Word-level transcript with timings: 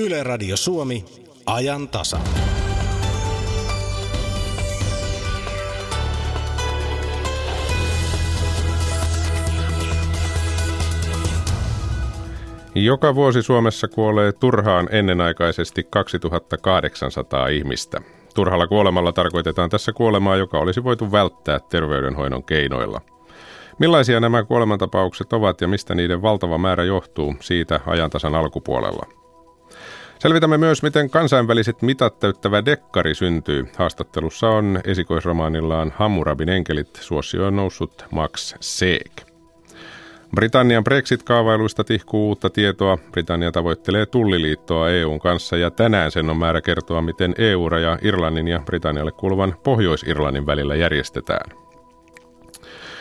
Yle 0.00 0.22
Radio 0.22 0.56
Suomi, 0.56 1.04
ajan 1.46 1.88
tasa. 1.88 2.18
Joka 12.74 13.14
vuosi 13.14 13.42
Suomessa 13.42 13.88
kuolee 13.88 14.32
turhaan 14.32 14.88
ennenaikaisesti 14.90 15.86
2800 15.90 17.48
ihmistä. 17.48 18.00
Turhalla 18.34 18.66
kuolemalla 18.66 19.12
tarkoitetaan 19.12 19.70
tässä 19.70 19.92
kuolemaa, 19.92 20.36
joka 20.36 20.58
olisi 20.58 20.84
voitu 20.84 21.12
välttää 21.12 21.60
terveydenhoidon 21.70 22.44
keinoilla. 22.44 23.00
Millaisia 23.78 24.20
nämä 24.20 24.44
kuolemantapaukset 24.44 25.32
ovat 25.32 25.60
ja 25.60 25.68
mistä 25.68 25.94
niiden 25.94 26.22
valtava 26.22 26.58
määrä 26.58 26.84
johtuu 26.84 27.34
siitä 27.40 27.80
ajantasan 27.86 28.34
alkupuolella? 28.34 29.20
Selvitämme 30.20 30.58
myös, 30.58 30.82
miten 30.82 31.10
kansainväliset 31.10 31.82
mitat 31.82 32.18
täyttävä 32.18 32.64
dekkari 32.64 33.14
syntyy. 33.14 33.68
Haastattelussa 33.76 34.48
on 34.48 34.80
esikoisromaanillaan 34.84 35.92
Hammurabin 35.96 36.48
enkelit 36.48 36.98
suosioon 37.00 37.56
noussut 37.56 38.04
Max 38.10 38.54
Seek. 38.60 39.12
Britannian 40.34 40.84
Brexit-kaavailuista 40.84 41.84
tihkuu 41.84 42.28
uutta 42.28 42.50
tietoa. 42.50 42.98
Britannia 43.10 43.52
tavoittelee 43.52 44.06
tulliliittoa 44.06 44.90
EUn 44.90 45.18
kanssa 45.18 45.56
ja 45.56 45.70
tänään 45.70 46.10
sen 46.10 46.30
on 46.30 46.36
määrä 46.36 46.60
kertoa, 46.60 47.02
miten 47.02 47.34
EU-raja 47.38 47.98
Irlannin 48.02 48.48
ja 48.48 48.60
Britannialle 48.66 49.12
kuuluvan 49.12 49.54
Pohjois-Irlannin 49.64 50.46
välillä 50.46 50.74
järjestetään. 50.74 51.69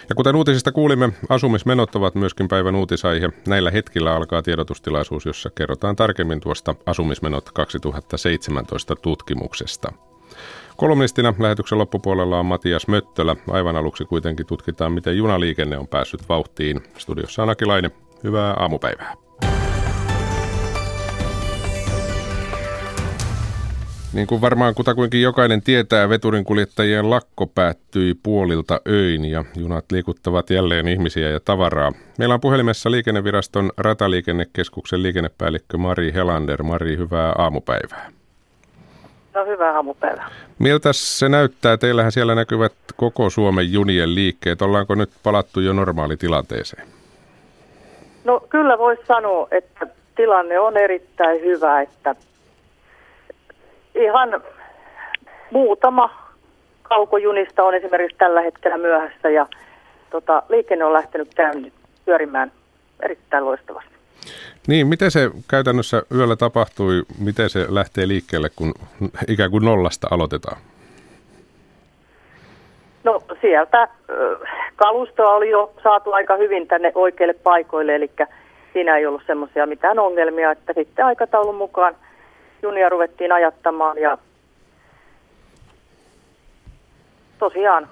Ja 0.10 0.16
kuten 0.16 0.36
uutisista 0.36 0.72
kuulimme, 0.72 1.10
asumismenot 1.30 1.96
ovat 1.96 2.16
myöskin 2.16 2.48
päivän 2.48 2.76
uutisaihe. 2.76 3.30
Näillä 3.48 3.72
hetkillä 3.72 4.16
alkaa 4.16 4.42
tiedotustilaisuus, 4.42 5.26
jossa 5.26 5.50
kerrotaan 5.50 5.96
tarkemmin 5.96 6.40
tuosta 6.40 6.76
asumismenot 6.86 7.52
2017 7.52 8.96
tutkimuksesta. 8.96 9.92
Kolumnistina 10.78 11.34
lähetyksen 11.40 11.78
loppupuolella 11.78 12.40
on 12.40 12.46
Matias 12.46 12.88
Möttölä. 12.88 13.36
Aivan 13.50 13.76
aluksi 13.76 14.06
kuitenkin 14.06 14.46
tutkitaan, 14.46 14.92
miten 14.92 15.18
junaliikenne 15.18 15.78
on 15.78 15.88
päässyt 15.88 16.30
vauhtiin. 16.30 16.82
Studiossa 16.98 17.44
on 17.44 17.50
Akilainen. 17.50 17.92
Hyvää 18.24 18.54
aamupäivää. 18.54 19.29
Niin 24.14 24.28
kuin 24.28 24.42
varmaan 24.42 24.76
kutakuinkin 24.76 25.22
jokainen 25.22 25.62
tietää, 25.62 26.10
veturinkuljettajien 26.10 27.10
lakko 27.10 27.48
päättyi 27.48 28.14
puolilta 28.24 28.82
öin 28.88 29.26
ja 29.26 29.46
junat 29.58 29.86
liikuttavat 29.92 30.50
jälleen 30.50 30.88
ihmisiä 30.88 31.30
ja 31.30 31.40
tavaraa. 31.40 31.92
Meillä 32.18 32.34
on 32.34 32.42
puhelimessa 32.42 32.92
liikenneviraston 32.92 33.72
rataliikennekeskuksen 33.78 35.04
liikennepäällikkö 35.04 35.78
Mari 35.78 36.14
Helander. 36.14 36.64
Mari, 36.64 36.98
hyvää 36.98 37.34
aamupäivää. 37.38 38.12
No 39.34 39.46
hyvää 39.46 39.76
aamupäivää. 39.76 40.30
Miltä 40.60 40.94
se 40.94 41.30
näyttää? 41.30 41.78
Teillähän 41.78 42.12
siellä 42.12 42.36
näkyvät 42.36 42.74
koko 42.96 43.30
Suomen 43.30 43.72
junien 43.72 44.16
liikkeet. 44.16 44.62
Ollaanko 44.62 44.96
nyt 44.96 45.10
palattu 45.24 45.60
jo 45.60 45.74
normaalitilanteeseen? 45.74 46.88
No 48.24 48.40
kyllä 48.50 48.78
voisi 48.78 49.02
sanoa, 49.08 49.48
että 49.52 49.88
tilanne 50.16 50.60
on 50.60 50.78
erittäin 50.78 51.42
hyvä, 51.42 51.82
että 51.82 52.16
ihan 54.04 54.44
muutama 55.52 56.30
kaukojunista 56.84 57.64
on 57.64 57.76
esimerkiksi 57.76 58.18
tällä 58.18 58.42
hetkellä 58.42 58.78
myöhässä 58.78 59.30
ja 59.30 59.48
tota, 60.10 60.44
liikenne 60.50 60.86
on 60.86 60.94
lähtenyt 60.94 61.34
käynnin 61.34 61.74
pyörimään 62.06 62.52
erittäin 63.04 63.46
loistavasti. 63.46 63.90
Niin, 64.68 64.88
miten 64.88 65.12
se 65.12 65.32
käytännössä 65.50 66.04
yöllä 66.16 66.36
tapahtui, 66.36 67.04
miten 67.20 67.50
se 67.50 67.66
lähtee 67.70 68.08
liikkeelle, 68.08 68.50
kun 68.56 68.74
ikään 69.28 69.52
kuin 69.52 69.66
nollasta 69.66 70.08
aloitetaan? 70.12 70.58
No 73.04 73.22
sieltä 73.42 73.88
kalustoa 74.76 75.36
oli 75.36 75.50
jo 75.50 75.74
saatu 75.84 76.12
aika 76.12 76.36
hyvin 76.36 76.68
tänne 76.68 76.92
oikeille 76.96 77.34
paikoille, 77.34 77.96
eli 77.96 78.12
siinä 78.74 78.98
ei 78.98 79.06
ollut 79.06 79.24
semmoisia 79.28 79.66
mitään 79.66 80.00
ongelmia, 80.00 80.52
että 80.52 80.74
sitten 80.74 81.06
aikataulun 81.06 81.56
mukaan– 81.56 81.96
junia 82.62 82.90
ruvettiin 82.90 83.32
ajattamaan 83.32 83.98
ja 83.98 84.18
tosiaan 87.40 87.88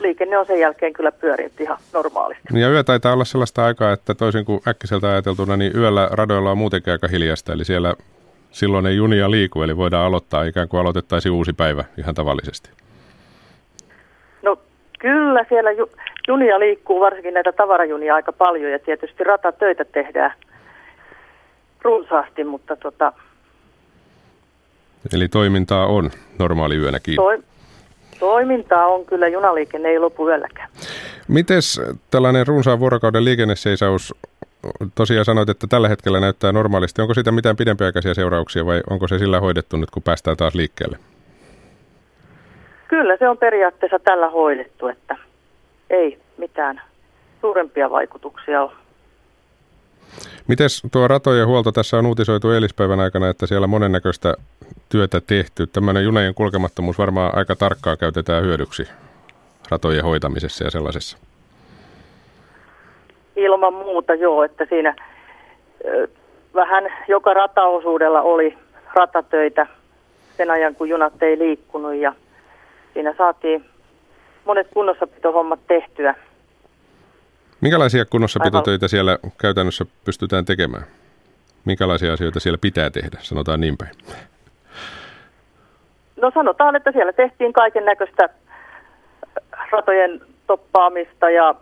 liikenne 0.00 0.38
on 0.38 0.46
sen 0.46 0.60
jälkeen 0.60 0.92
kyllä 0.92 1.12
pyörinyt 1.12 1.60
ihan 1.60 1.78
normaalisti. 1.92 2.60
Ja 2.60 2.70
yö 2.70 2.84
taitaa 2.84 3.12
olla 3.12 3.24
sellaista 3.24 3.64
aikaa, 3.64 3.92
että 3.92 4.14
toisin 4.14 4.44
kuin 4.44 4.60
äkkiseltä 4.68 5.08
ajateltuna, 5.08 5.56
niin 5.56 5.76
yöllä 5.76 6.08
radoilla 6.12 6.50
on 6.50 6.58
muutenkin 6.58 6.92
aika 6.92 7.08
hiljasta, 7.08 7.52
eli 7.52 7.64
siellä 7.64 7.94
silloin 8.50 8.86
ei 8.86 8.96
junia 8.96 9.30
liiku, 9.30 9.62
eli 9.62 9.76
voidaan 9.76 10.06
aloittaa 10.06 10.44
ikään 10.44 10.68
kuin 10.68 10.80
aloitettaisiin 10.80 11.32
uusi 11.32 11.52
päivä 11.52 11.84
ihan 11.98 12.14
tavallisesti. 12.14 12.70
No 14.42 14.58
kyllä 14.98 15.44
siellä 15.48 15.72
ju- 15.72 15.90
junia 16.28 16.60
liikkuu, 16.60 17.00
varsinkin 17.00 17.34
näitä 17.34 17.52
tavarajunia 17.52 18.14
aika 18.14 18.32
paljon, 18.32 18.72
ja 18.72 18.78
tietysti 18.78 19.24
ratatöitä 19.24 19.84
tehdään 19.84 20.32
runsaasti, 21.84 22.44
mutta 22.44 22.76
tota... 22.76 23.12
Eli 25.14 25.28
toimintaa 25.28 25.86
on 25.86 26.10
normaali 26.38 26.76
yönäkin? 26.76 27.16
Toi, 27.16 27.38
toimintaa 28.18 28.86
on 28.86 29.06
kyllä, 29.06 29.28
junaliikenne 29.28 29.88
ei 29.88 29.98
lopu 29.98 30.28
yölläkään. 30.28 30.68
Mites 31.28 31.80
tällainen 32.10 32.46
runsaan 32.46 32.80
vuorokauden 32.80 33.24
liikenneseisaus, 33.24 34.14
tosiaan 34.94 35.24
sanoit, 35.24 35.48
että 35.48 35.66
tällä 35.66 35.88
hetkellä 35.88 36.20
näyttää 36.20 36.52
normaalisti. 36.52 37.02
Onko 37.02 37.14
siitä 37.14 37.32
mitään 37.32 37.56
pidempiaikaisia 37.56 38.14
seurauksia 38.14 38.66
vai 38.66 38.80
onko 38.90 39.08
se 39.08 39.18
sillä 39.18 39.40
hoidettu 39.40 39.76
nyt, 39.76 39.90
kun 39.90 40.02
päästään 40.02 40.36
taas 40.36 40.54
liikkeelle? 40.54 40.98
Kyllä 42.88 43.16
se 43.16 43.28
on 43.28 43.38
periaatteessa 43.38 43.98
tällä 43.98 44.30
hoidettu, 44.30 44.86
että 44.86 45.16
ei 45.90 46.18
mitään 46.38 46.80
suurempia 47.40 47.90
vaikutuksia 47.90 48.62
ole. 48.62 48.72
Miten 50.48 50.68
tuo 50.92 51.08
ratojen 51.08 51.46
huolto, 51.46 51.72
tässä 51.72 51.96
on 51.98 52.06
uutisoitu 52.06 52.50
eilispäivän 52.50 53.00
aikana, 53.00 53.28
että 53.28 53.46
siellä 53.46 53.66
monennäköistä 53.66 54.34
työtä 54.88 55.20
tehty. 55.20 55.66
Tämmöinen 55.66 56.04
junajen 56.04 56.34
kulkemattomuus 56.34 56.98
varmaan 56.98 57.36
aika 57.36 57.56
tarkkaan 57.56 57.98
käytetään 57.98 58.42
hyödyksi 58.42 58.88
ratojen 59.70 60.04
hoitamisessa 60.04 60.64
ja 60.64 60.70
sellaisessa. 60.70 61.18
Ilman 63.36 63.74
muuta 63.74 64.14
joo, 64.14 64.44
että 64.44 64.66
siinä 64.68 64.94
vähän 66.54 66.84
joka 67.08 67.34
rataosuudella 67.34 68.22
oli 68.22 68.58
ratatöitä 68.94 69.66
sen 70.36 70.50
ajan, 70.50 70.74
kun 70.74 70.88
junat 70.88 71.22
ei 71.22 71.38
liikkunut 71.38 71.94
ja 71.94 72.14
siinä 72.92 73.14
saatiin 73.18 73.64
monet 74.44 74.66
kunnossapitohommat 74.74 75.60
tehtyä. 75.66 76.14
Minkälaisia 77.64 78.04
kunnossapitotöitä 78.04 78.88
siellä 78.88 79.18
käytännössä 79.40 79.86
pystytään 80.04 80.44
tekemään? 80.44 80.82
Minkälaisia 81.64 82.12
asioita 82.12 82.40
siellä 82.40 82.58
pitää 82.60 82.90
tehdä, 82.90 83.18
sanotaan 83.20 83.60
niin 83.60 83.76
päin? 83.76 83.90
No 86.16 86.30
sanotaan, 86.34 86.76
että 86.76 86.92
siellä 86.92 87.12
tehtiin 87.12 87.52
kaiken 87.52 87.84
näköistä 87.84 88.28
ratojen 89.72 90.20
toppaamista 90.46 91.30
ja 91.30 91.54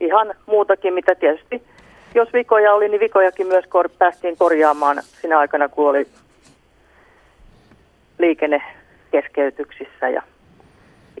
ihan 0.00 0.34
muutakin, 0.46 0.94
mitä 0.94 1.14
tietysti 1.14 1.62
jos 2.14 2.32
vikoja 2.32 2.74
oli, 2.74 2.88
niin 2.88 3.00
vikojakin 3.00 3.46
myös 3.46 3.64
kor- 3.68 3.90
päästiin 3.98 4.36
korjaamaan 4.36 5.02
siinä 5.02 5.38
aikana, 5.38 5.68
kun 5.68 5.90
oli 5.90 6.08
liikennekeskeytyksissä 8.18 10.08
ja 10.08 10.22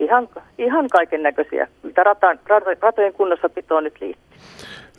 ihan, 0.00 0.28
ihan 0.58 0.88
kaiken 0.88 1.22
näköisiä, 1.22 1.68
mitä 1.82 2.02
ratan, 2.02 2.40
ratojen 2.80 3.12
kunnossapitoon 3.12 3.84
nyt 3.84 4.00
liittyy. 4.00 4.38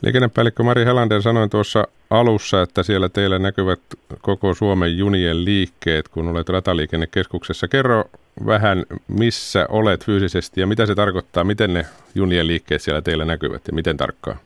Liikennepäällikkö 0.02 0.62
Mari 0.62 0.84
Helander 0.84 1.22
sanoi 1.22 1.48
tuossa 1.48 1.88
alussa, 2.10 2.62
että 2.62 2.82
siellä 2.82 3.08
teillä 3.08 3.38
näkyvät 3.38 3.80
koko 4.22 4.54
Suomen 4.54 4.98
junien 4.98 5.44
liikkeet, 5.44 6.08
kun 6.08 6.28
olet 6.28 6.48
rataliikennekeskuksessa. 6.48 7.68
Kerro 7.68 8.04
vähän, 8.46 8.84
missä 9.08 9.66
olet 9.68 10.04
fyysisesti 10.04 10.60
ja 10.60 10.66
mitä 10.66 10.86
se 10.86 10.94
tarkoittaa, 10.94 11.44
miten 11.44 11.74
ne 11.74 11.86
junien 12.14 12.46
liikkeet 12.46 12.82
siellä 12.82 13.02
teillä 13.02 13.24
näkyvät 13.24 13.62
ja 13.66 13.72
miten 13.72 13.96
tarkkaan? 13.96 14.36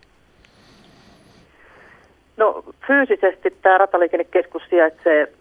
No 2.36 2.64
fyysisesti 2.86 3.50
tämä 3.62 3.78
rataliikennekeskus 3.78 4.62
sijaitsee 4.70 5.32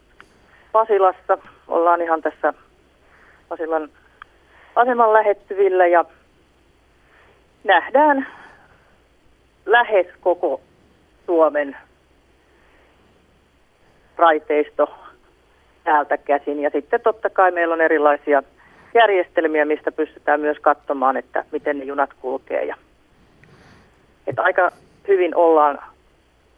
Pasilassa. 0.72 1.38
Ollaan 1.68 2.02
ihan 2.02 2.22
tässä 2.22 2.54
Pasilan 3.50 3.90
aseman 4.76 5.14
lähettyvillä 5.14 5.88
ja 5.88 6.06
nähdään 7.64 8.28
lähes 9.66 10.08
koko 10.22 10.62
Suomen 11.26 11.78
raiteisto 14.18 14.96
täältä 15.84 16.18
käsin. 16.18 16.60
Ja 16.60 16.70
sitten 16.70 17.02
totta 17.02 17.30
kai 17.30 17.52
meillä 17.52 17.74
on 17.74 17.82
erilaisia 17.82 18.44
järjestelmiä, 18.94 19.66
mistä 19.66 19.92
pystytään 19.92 20.40
myös 20.40 20.58
katsomaan, 20.62 21.18
että 21.18 21.46
miten 21.52 21.80
ne 21.80 21.86
junat 21.86 22.10
kulkee. 22.22 22.66
Ja, 22.66 22.76
että 24.28 24.42
aika 24.42 24.72
hyvin 25.08 25.36
ollaan 25.36 25.80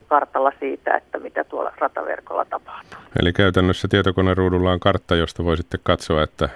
kartalla 0.08 0.52
siitä, 0.60 0.98
että 0.98 1.20
mitä 1.20 1.44
tuolla 1.44 1.74
rataverkolla 1.78 2.46
tapahtuu. 2.46 3.00
Eli 3.22 3.34
käytännössä 3.34 3.88
tietokoneruudulla 3.88 4.72
on 4.72 4.80
kartta, 4.80 5.16
josta 5.16 5.46
voi 5.46 5.58
sitten 5.58 5.80
katsoa, 5.84 6.24
että 6.24 6.50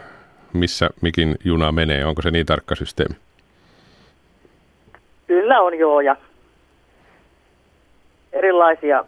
missä 0.54 0.90
mikin 1.02 1.36
juna 1.46 1.72
menee. 1.72 2.06
Onko 2.06 2.22
se 2.22 2.32
niin 2.32 2.46
tarkka 2.46 2.76
systeemi? 2.76 3.16
Kyllä 5.28 5.62
on 5.62 5.80
joo 5.80 6.02
ja 6.02 6.16
erilaisia 8.34 9.06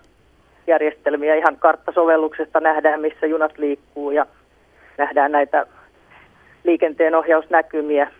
järjestelmiä. 0.68 1.36
Ihan 1.36 1.58
karttasovelluksesta 1.58 2.60
nähdään, 2.60 3.02
missä 3.02 3.26
junat 3.26 3.58
liikkuu 3.58 4.12
ja 4.12 4.26
nähdään 4.98 5.32
näitä 5.32 5.66
liikenteenohjausnäkymiä, 6.64 8.12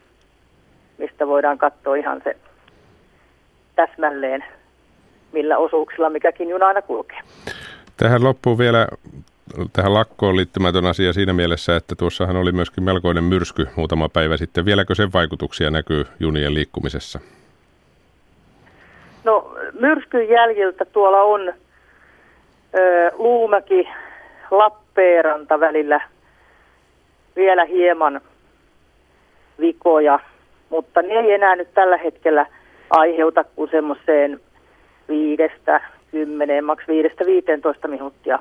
mistä 0.98 1.28
voidaan 1.28 1.58
katsoa 1.58 1.96
ihan 1.96 2.22
se 2.24 2.38
täsmälleen, 3.76 4.44
millä 5.32 5.58
osuuksilla 5.58 6.10
mikäkin 6.10 6.50
juna 6.50 6.68
aina 6.68 6.82
kulkee. 6.82 7.20
Tähän 7.98 8.24
loppuu 8.24 8.58
vielä 8.58 8.88
tähän 9.74 9.94
lakkoon 9.94 10.36
liittymätön 10.36 10.86
asia 10.86 11.14
siinä 11.14 11.34
mielessä, 11.34 11.76
että 11.76 11.96
tuossahan 11.96 12.36
oli 12.36 12.52
myöskin 12.52 12.84
melkoinen 12.84 13.24
myrsky 13.24 13.68
muutama 13.76 14.10
päivä 14.10 14.38
sitten. 14.38 14.66
Vieläkö 14.66 14.96
sen 14.96 15.14
vaikutuksia 15.14 15.72
näkyy 15.72 16.06
junien 16.20 16.54
liikkumisessa? 16.54 17.20
No 19.24 19.56
myrskyn 19.80 20.30
jäljiltä 20.30 20.86
tuolla 20.86 21.22
on 21.22 21.54
ö, 22.76 23.12
Luumäki, 23.14 23.88
Lappeenranta 24.52 25.60
välillä 25.60 26.02
vielä 27.36 27.66
hieman 27.66 28.22
vikoja, 29.60 30.20
mutta 30.70 31.02
ne 31.02 31.14
ei 31.14 31.32
enää 31.32 31.56
nyt 31.56 31.74
tällä 31.74 31.98
hetkellä 31.98 32.46
aiheuta 32.90 33.44
kuin 33.44 33.72
semmoiseen 33.72 34.40
viidestä, 35.08 35.82
kymmeneen, 36.12 36.66
maks 36.66 36.88
viidestä, 36.88 37.26
viiteentoista 37.26 37.88
minuuttia 37.88 38.40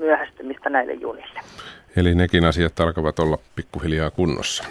myöhästymistä 0.00 0.70
näille 0.70 0.92
junille. 0.92 1.40
Eli 1.96 2.14
nekin 2.14 2.44
asiat 2.44 2.80
alkavat 2.80 3.18
olla 3.18 3.38
pikkuhiljaa 3.56 4.10
kunnossa. 4.10 4.64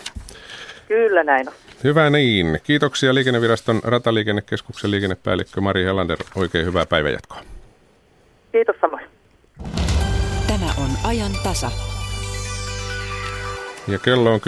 Kyllä 0.87 1.23
näin 1.23 1.47
on. 1.47 1.53
Hyvä 1.83 2.09
niin. 2.09 2.59
Kiitoksia 2.63 3.13
Liikenneviraston 3.13 3.81
rataliikennekeskuksen 3.83 4.91
liikennepäällikkö 4.91 5.61
Mari 5.61 5.83
Helander. 5.83 6.17
Oikein 6.35 6.65
hyvää 6.65 6.85
päivänjatkoa. 6.85 7.41
Kiitos 8.51 8.75
samoin. 8.81 9.05
Tämä 10.47 10.65
on 10.77 10.89
ajan 11.03 11.31
tasa. 11.43 11.71
Ja 13.87 13.99
kello 13.99 14.33
on 14.33 14.39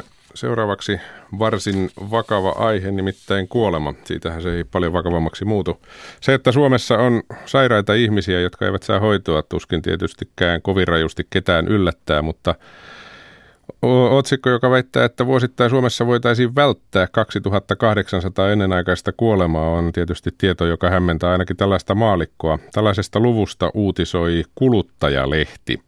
10.09. 0.00 0.04
Seuraavaksi 0.34 1.00
varsin 1.38 1.90
vakava 2.10 2.50
aihe, 2.50 2.90
nimittäin 2.90 3.48
kuolema. 3.48 3.94
Siitähän 4.04 4.42
se 4.42 4.56
ei 4.56 4.64
paljon 4.64 4.92
vakavammaksi 4.92 5.44
muutu. 5.44 5.80
Se, 6.20 6.34
että 6.34 6.52
Suomessa 6.52 6.98
on 6.98 7.22
sairaita 7.46 7.94
ihmisiä, 7.94 8.40
jotka 8.40 8.66
eivät 8.66 8.82
saa 8.82 9.00
hoitoa, 9.00 9.42
tuskin 9.42 9.82
tietystikään 9.82 10.62
kovin 10.62 10.88
rajusti 10.88 11.26
ketään 11.30 11.68
yllättää, 11.68 12.22
mutta 12.22 12.54
otsikko, 14.10 14.50
joka 14.50 14.70
väittää, 14.70 15.04
että 15.04 15.26
vuosittain 15.26 15.70
Suomessa 15.70 16.06
voitaisiin 16.06 16.54
välttää 16.54 17.06
2800 17.06 18.52
ennenaikaista 18.52 19.12
kuolemaa, 19.16 19.70
on 19.70 19.92
tietysti 19.92 20.30
tieto, 20.38 20.66
joka 20.66 20.90
hämmentää 20.90 21.32
ainakin 21.32 21.56
tällaista 21.56 21.94
maalikkoa. 21.94 22.58
Tällaisesta 22.72 23.20
luvusta 23.20 23.70
uutisoi 23.74 24.44
kuluttajalehti. 24.54 25.80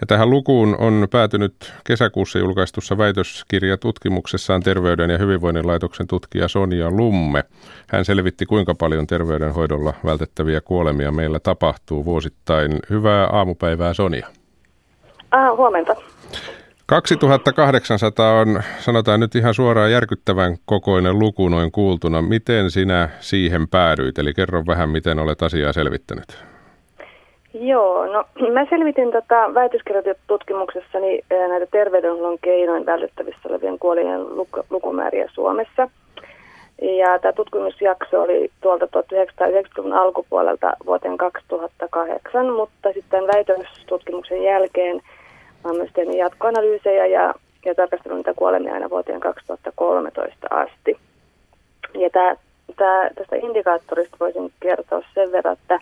Ja 0.00 0.06
tähän 0.06 0.30
lukuun 0.30 0.76
on 0.78 1.08
päätynyt 1.10 1.72
kesäkuussa 1.84 2.38
julkaistussa 2.38 2.98
väitöskirjatutkimuksessaan 2.98 4.62
Terveyden 4.62 5.10
ja 5.10 5.18
hyvinvoinnin 5.18 5.66
laitoksen 5.66 6.06
tutkija 6.06 6.48
Sonja 6.48 6.90
Lumme. 6.90 7.44
Hän 7.88 8.04
selvitti, 8.04 8.46
kuinka 8.46 8.74
paljon 8.74 9.06
terveydenhoidolla 9.06 9.94
vältettäviä 10.04 10.60
kuolemia 10.60 11.12
meillä 11.12 11.40
tapahtuu 11.40 12.04
vuosittain. 12.04 12.78
Hyvää 12.90 13.26
aamupäivää 13.26 13.94
Sonja. 13.94 14.26
Ah, 15.30 15.56
huomenta. 15.56 15.96
2800 16.86 18.40
on, 18.40 18.62
sanotaan 18.78 19.20
nyt 19.20 19.34
ihan 19.34 19.54
suoraan 19.54 19.92
järkyttävän 19.92 20.56
kokoinen 20.64 21.18
luku 21.18 21.48
noin 21.48 21.72
kuultuna. 21.72 22.22
Miten 22.22 22.70
sinä 22.70 23.08
siihen 23.20 23.68
päädyit? 23.68 24.18
Eli 24.18 24.34
kerro 24.34 24.66
vähän, 24.66 24.88
miten 24.88 25.18
olet 25.18 25.42
asiaa 25.42 25.72
selvittänyt. 25.72 26.55
Joo, 27.60 28.06
no 28.06 28.24
mä 28.52 28.66
selvitin 28.70 29.12
tota 29.12 29.54
väitöskirjatutkimuksessani 29.54 31.20
eh, 31.30 31.48
näitä 31.48 31.66
terveydenhuollon 31.66 32.38
keinoin 32.42 32.86
vältettävissä 32.86 33.48
olevien 33.48 33.78
kuolien 33.78 34.20
luk- 34.20 34.64
lukumääriä 34.70 35.30
Suomessa. 35.32 35.88
Ja 36.82 37.18
tämä 37.18 37.32
tutkimusjakso 37.32 38.22
oli 38.22 38.50
tuolta 38.60 38.86
1990-luvun 38.86 39.92
alkupuolelta 39.92 40.72
vuoteen 40.86 41.16
2008, 41.16 42.52
mutta 42.52 42.92
sitten 42.92 43.26
väitöstutkimuksen 43.26 44.42
jälkeen 44.42 45.00
mä 45.64 45.72
myös 45.72 45.90
tehnyt 45.94 46.16
jatkoanalyysejä 46.16 47.06
ja, 47.06 47.34
ja 47.64 47.74
tarkastelun 47.74 48.16
niitä 48.16 48.34
kuolemia 48.34 48.74
aina 48.74 48.90
vuoteen 48.90 49.20
2013 49.20 50.46
asti. 50.50 50.98
Ja 51.94 52.10
tää, 52.10 52.36
tää, 52.76 53.10
tästä 53.14 53.36
indikaattorista 53.36 54.16
voisin 54.20 54.52
kertoa 54.60 55.02
sen 55.14 55.32
verran, 55.32 55.56
että 55.62 55.80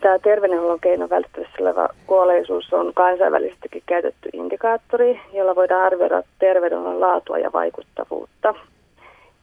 Tämä 0.00 0.18
terveydenhuollon 0.18 0.80
keino 0.80 1.10
välttämättä 1.10 1.56
oleva 1.60 1.88
kuolleisuus 2.06 2.72
on 2.72 2.92
kansainvälisestikin 2.94 3.82
käytetty 3.86 4.28
indikaattori, 4.32 5.20
jolla 5.32 5.54
voidaan 5.54 5.84
arvioida 5.84 6.22
terveydenhuollon 6.38 7.00
laatua 7.00 7.38
ja 7.38 7.52
vaikuttavuutta. 7.52 8.54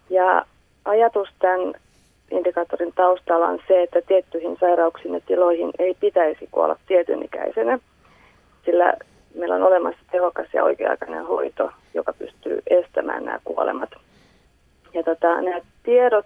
Ja 0.10 0.46
ajatus 0.86 1.30
tämän 1.40 1.74
indikaattorin 2.32 2.94
taustalla 2.96 3.48
on 3.48 3.60
se, 3.68 3.84
että 3.84 4.02
tiettyihin 4.08 4.58
sairauksiin 4.60 5.14
ja 5.14 5.20
tiloihin 5.20 5.72
ei 5.80 5.96
pitäisi 6.00 6.50
kuolla 6.52 6.76
tietyn 6.88 7.24
ikäisenä, 7.24 7.80
sillä 8.66 8.94
meillä 9.36 9.56
on 9.56 9.64
olemassa 9.64 10.00
tehokas 10.12 10.48
ja 10.54 10.64
oikea-aikainen 10.64 11.26
hoito, 11.26 11.72
joka 11.94 12.14
pystyy 12.14 12.62
estämään 12.68 13.26
nämä 13.26 13.40
kuolemat. 13.44 13.90
Ja 14.94 15.04
tota, 15.04 15.42
nämä 15.42 15.60
tiedot 15.84 16.26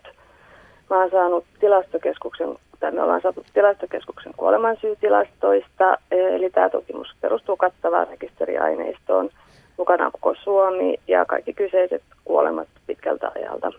mä 0.90 0.98
olen 0.98 1.12
saanut 1.12 1.46
tilastokeskuksen 1.60 2.56
että 2.88 2.96
me 2.96 3.04
ollaan 3.04 3.22
saatu 3.22 3.46
tilastokeskuksen 3.54 4.34
kuolemansyytilastoista, 4.38 5.98
eli 6.12 6.50
tämä 6.50 6.70
tutkimus 6.70 7.16
perustuu 7.22 7.58
kattavaan 7.58 8.08
rekisteriaineistoon. 8.08 9.30
Mukana 9.78 10.06
on 10.06 10.12
koko 10.12 10.36
Suomi 10.44 10.98
ja 11.08 11.26
kaikki 11.26 11.54
kyseiset 11.54 12.04
kuolemat 12.26 12.68
pitkältä 12.88 13.32
ajalta. 13.36 13.72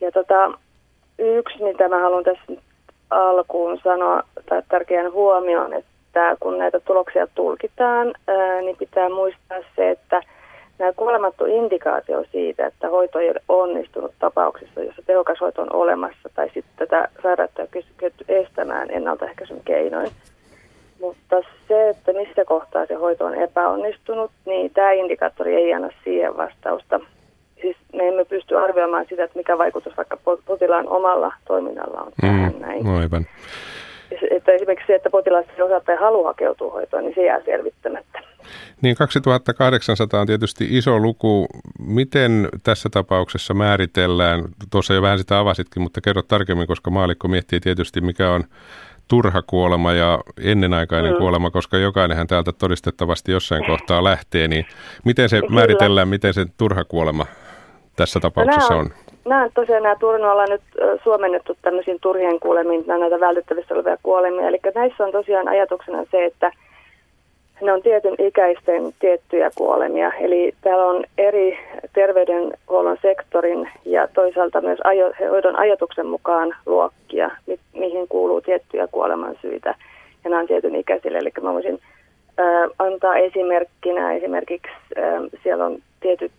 Ja 0.00 0.12
tota, 0.12 0.52
yksi, 1.18 1.62
mitä 1.62 1.88
mä 1.88 2.00
haluan 2.00 2.24
tässä 2.24 2.62
alkuun 3.10 3.80
sanoa, 3.84 4.22
tai 4.48 4.62
tärkeän 4.68 5.12
huomioon, 5.12 5.72
että 5.72 6.36
kun 6.40 6.58
näitä 6.58 6.80
tuloksia 6.80 7.26
tulkitaan, 7.34 8.14
niin 8.60 8.76
pitää 8.76 9.08
muistaa 9.08 9.58
se, 9.76 9.90
että– 9.90 10.22
nämä 10.78 10.92
kuolemat 10.92 11.40
on 11.40 11.48
indikaatio 11.48 12.24
siitä, 12.32 12.66
että 12.66 12.88
hoito 12.88 13.18
ei 13.18 13.30
ole 13.30 13.42
onnistunut 13.48 14.12
tapauksissa, 14.18 14.80
jossa 14.80 15.02
tehokas 15.06 15.40
hoito 15.40 15.62
on 15.62 15.72
olemassa, 15.72 16.28
tai 16.34 16.50
sitten 16.54 16.88
tätä 16.88 17.08
sairautta 17.22 17.62
on 17.62 17.68
kyetty 17.96 18.24
estämään 18.28 18.90
ennaltaehkäisyn 18.90 19.60
keinoin. 19.64 20.10
Mutta 21.00 21.36
se, 21.68 21.88
että 21.88 22.12
missä 22.12 22.44
kohtaa 22.44 22.86
se 22.86 22.94
hoito 22.94 23.24
on 23.24 23.34
epäonnistunut, 23.34 24.30
niin 24.46 24.70
tämä 24.70 24.92
indikaattori 24.92 25.54
ei 25.54 25.72
anna 25.72 25.88
siihen 26.04 26.36
vastausta. 26.36 27.00
Siis 27.60 27.76
me 27.92 28.08
emme 28.08 28.24
pysty 28.24 28.58
arvioimaan 28.58 29.06
sitä, 29.08 29.24
että 29.24 29.38
mikä 29.38 29.58
vaikutus 29.58 29.96
vaikka 29.96 30.16
potilaan 30.46 30.88
omalla 30.88 31.32
toiminnalla 31.46 32.00
on 32.00 32.12
tähän 32.20 32.52
mm, 32.52 32.60
näin. 32.60 32.86
Aivan. 32.86 33.26
Että 34.30 34.52
esimerkiksi 34.52 34.86
se, 34.86 34.94
että 34.94 35.10
potilas 35.10 35.46
ei 35.56 35.62
osaa 35.62 35.80
tai 35.80 35.96
halua 35.96 36.26
hakeutua 36.26 36.72
hoitoon, 36.72 37.04
niin 37.04 37.14
se 37.14 37.24
jää 37.24 37.40
selvittämättä. 37.44 38.18
Niin 38.82 38.96
2800 38.96 40.20
on 40.20 40.26
tietysti 40.26 40.66
iso 40.70 40.98
luku. 40.98 41.46
Miten 41.78 42.48
tässä 42.62 42.88
tapauksessa 42.92 43.54
määritellään, 43.54 44.44
tuossa 44.70 44.94
jo 44.94 45.02
vähän 45.02 45.18
sitä 45.18 45.38
avasitkin, 45.38 45.82
mutta 45.82 46.00
kerro 46.00 46.22
tarkemmin, 46.22 46.66
koska 46.66 46.90
maalikko 46.90 47.28
miettii 47.28 47.60
tietysti 47.60 48.00
mikä 48.00 48.30
on 48.30 48.44
turha 49.08 49.42
kuolema 49.42 49.92
ja 49.92 50.20
ennenaikainen 50.42 51.12
mm. 51.12 51.18
kuolema, 51.18 51.50
koska 51.50 51.76
jokainenhan 51.78 52.26
täältä 52.26 52.52
todistettavasti 52.52 53.32
jossain 53.32 53.66
kohtaa 53.66 54.04
lähtee, 54.04 54.48
niin 54.48 54.66
miten 55.04 55.28
se 55.28 55.40
Kyllä. 55.40 55.54
määritellään, 55.54 56.08
miten 56.08 56.34
se 56.34 56.46
turha 56.56 56.84
kuolema 56.84 57.26
tässä 57.96 58.20
tapauksessa 58.20 58.74
no, 58.74 58.80
on? 58.80 58.90
Nämä 59.28 59.48
tosiaan 59.54 59.82
nämä 59.82 59.96
turun 59.96 60.24
ollaan 60.24 60.48
nyt 60.50 60.62
suomennettu 61.04 61.56
tämmöisiin 61.62 61.98
turhien 62.00 62.40
kuolemiin, 62.40 62.84
näitä 62.86 63.20
vältettävissä 63.20 63.74
olevia 63.74 63.96
kuolemia. 64.02 64.48
Eli 64.48 64.60
näissä 64.74 65.04
on 65.04 65.12
tosiaan 65.12 65.48
ajatuksena 65.48 66.04
se, 66.10 66.24
että 66.24 66.52
ne 67.60 67.72
on 67.72 67.82
tietyn 67.82 68.14
ikäisten 68.18 68.92
tiettyjä 68.98 69.50
kuolemia. 69.54 70.12
Eli 70.20 70.52
täällä 70.60 70.84
on 70.84 71.04
eri 71.18 71.58
terveydenhuollon 71.92 72.96
sektorin 73.02 73.70
ja 73.84 74.08
toisaalta 74.08 74.60
myös 74.60 74.78
ajo, 74.84 75.12
hoidon 75.30 75.56
ajatuksen 75.56 76.06
mukaan 76.06 76.54
luokkia, 76.66 77.30
mi- 77.46 77.60
mihin 77.72 78.08
kuuluu 78.08 78.40
tiettyjä 78.40 78.86
kuolemansyitä. 78.86 79.74
Ja 80.24 80.30
nämä 80.30 80.40
on 80.40 80.46
tietyn 80.46 80.76
ikäisille. 80.76 81.18
Eli 81.18 81.32
mä 81.42 81.54
voisin 81.54 81.78
antaa 82.78 83.16
esimerkkinä. 83.16 84.12
Esimerkiksi 84.12 84.72
siellä 85.42 85.66
on 85.66 85.78
tietyt 86.00 86.32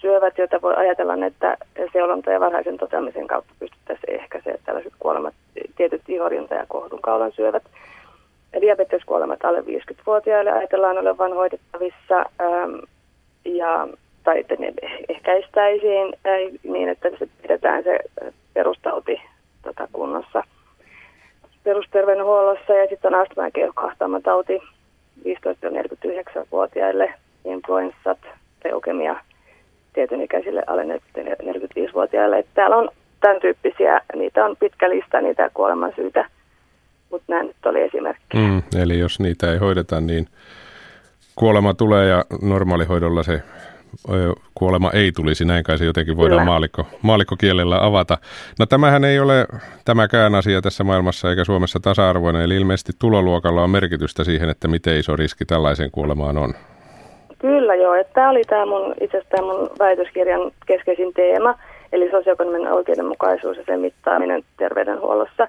syövät, 0.00 0.38
joita 0.38 0.62
voi 0.62 0.74
ajatella, 0.76 1.26
että 1.26 1.56
seulonta 1.92 2.30
ja 2.30 2.40
varhaisen 2.40 2.78
toteamisen 2.78 3.26
kautta 3.26 3.52
pystyttäisiin 3.58 4.20
ehkäisemään 4.20 4.58
tällaiset 4.64 4.92
kuolemat, 4.98 5.34
tietyt 5.76 6.02
ihorinta- 6.08 6.54
ja 6.54 6.66
kohdunkaulan 6.68 7.32
syövät. 7.32 7.62
Diabeteskuolemat 8.60 9.44
alle 9.44 9.60
50-vuotiaille 9.60 10.52
ajatellaan 10.52 10.98
olevan 10.98 11.32
hoidettavissa 11.32 12.24
ja, 13.44 13.88
tai 14.24 14.40
että 14.40 14.54
ne 14.58 14.72
ehkäistäisiin 15.08 16.14
niin, 16.62 16.88
että 16.88 17.10
se 17.18 17.28
pidetään 17.42 17.84
se 17.84 17.98
perustauti 18.54 19.20
tota, 19.62 19.88
kunnossa 19.92 20.42
perusterveydenhuollossa. 21.64 22.72
Ja 22.72 22.86
sitten 22.88 23.14
on 23.14 23.20
astma- 23.20 23.44
ja 23.44 23.50
keuhkoahtaumatauti 23.50 24.62
15-49-vuotiaille, 25.24 27.14
influenssat, 27.44 28.18
leukemia 28.64 29.16
tietyn 29.92 30.22
ikäisille 30.22 30.62
alle 30.66 30.82
45-vuotiaille. 30.82 32.38
Että 32.38 32.52
täällä 32.54 32.76
on 32.76 32.88
tämän 33.20 33.40
tyyppisiä, 33.40 34.00
niitä 34.14 34.44
on 34.44 34.56
pitkä 34.56 34.90
lista, 34.90 35.20
niitä 35.20 35.50
kuolemansyitä, 35.54 36.30
mutta 37.10 37.24
nämä 37.28 37.42
nyt 37.42 37.66
oli 37.66 37.82
esimerkki. 37.82 38.36
Mm, 38.36 38.62
eli 38.82 38.98
jos 38.98 39.20
niitä 39.20 39.52
ei 39.52 39.58
hoideta, 39.58 40.00
niin 40.00 40.26
kuolema 41.36 41.74
tulee 41.74 42.08
ja 42.08 42.24
normaalihoidolla 42.42 43.22
se 43.22 43.42
kuolema 44.54 44.90
ei 44.90 45.12
tulisi, 45.12 45.44
näin 45.44 45.64
kai 45.64 45.78
se 45.78 45.84
jotenkin 45.84 46.16
voidaan 46.16 46.46
maalikko, 46.46 46.86
maalikkokielellä 47.02 47.78
avata. 47.80 48.18
No 48.58 48.66
tämähän 48.66 49.04
ei 49.04 49.20
ole 49.20 49.46
tämäkään 49.84 50.34
asia 50.34 50.62
tässä 50.62 50.84
maailmassa 50.84 51.30
eikä 51.30 51.44
Suomessa 51.44 51.80
tasa-arvoinen, 51.80 52.42
eli 52.42 52.56
ilmeisesti 52.56 52.92
tuloluokalla 52.98 53.62
on 53.62 53.70
merkitystä 53.70 54.24
siihen, 54.24 54.48
että 54.48 54.68
miten 54.68 54.96
iso 54.96 55.16
riski 55.16 55.44
tällaiseen 55.44 55.90
kuolemaan 55.90 56.38
on. 56.38 56.54
Kyllä 57.38 57.74
joo, 57.74 57.94
että 57.94 58.12
tämä 58.12 58.30
oli 58.30 58.42
tämä 58.44 58.66
mun, 58.66 58.94
itse 59.00 59.18
asiassa 59.18 59.42
mun 59.42 59.70
väitöskirjan 59.78 60.50
keskeisin 60.66 61.12
teema, 61.14 61.54
eli 61.92 62.10
sosioekonominen 62.10 62.72
oikeudenmukaisuus 62.72 63.56
ja 63.56 63.62
sen 63.66 63.80
mittaaminen 63.80 64.42
terveydenhuollossa. 64.56 65.48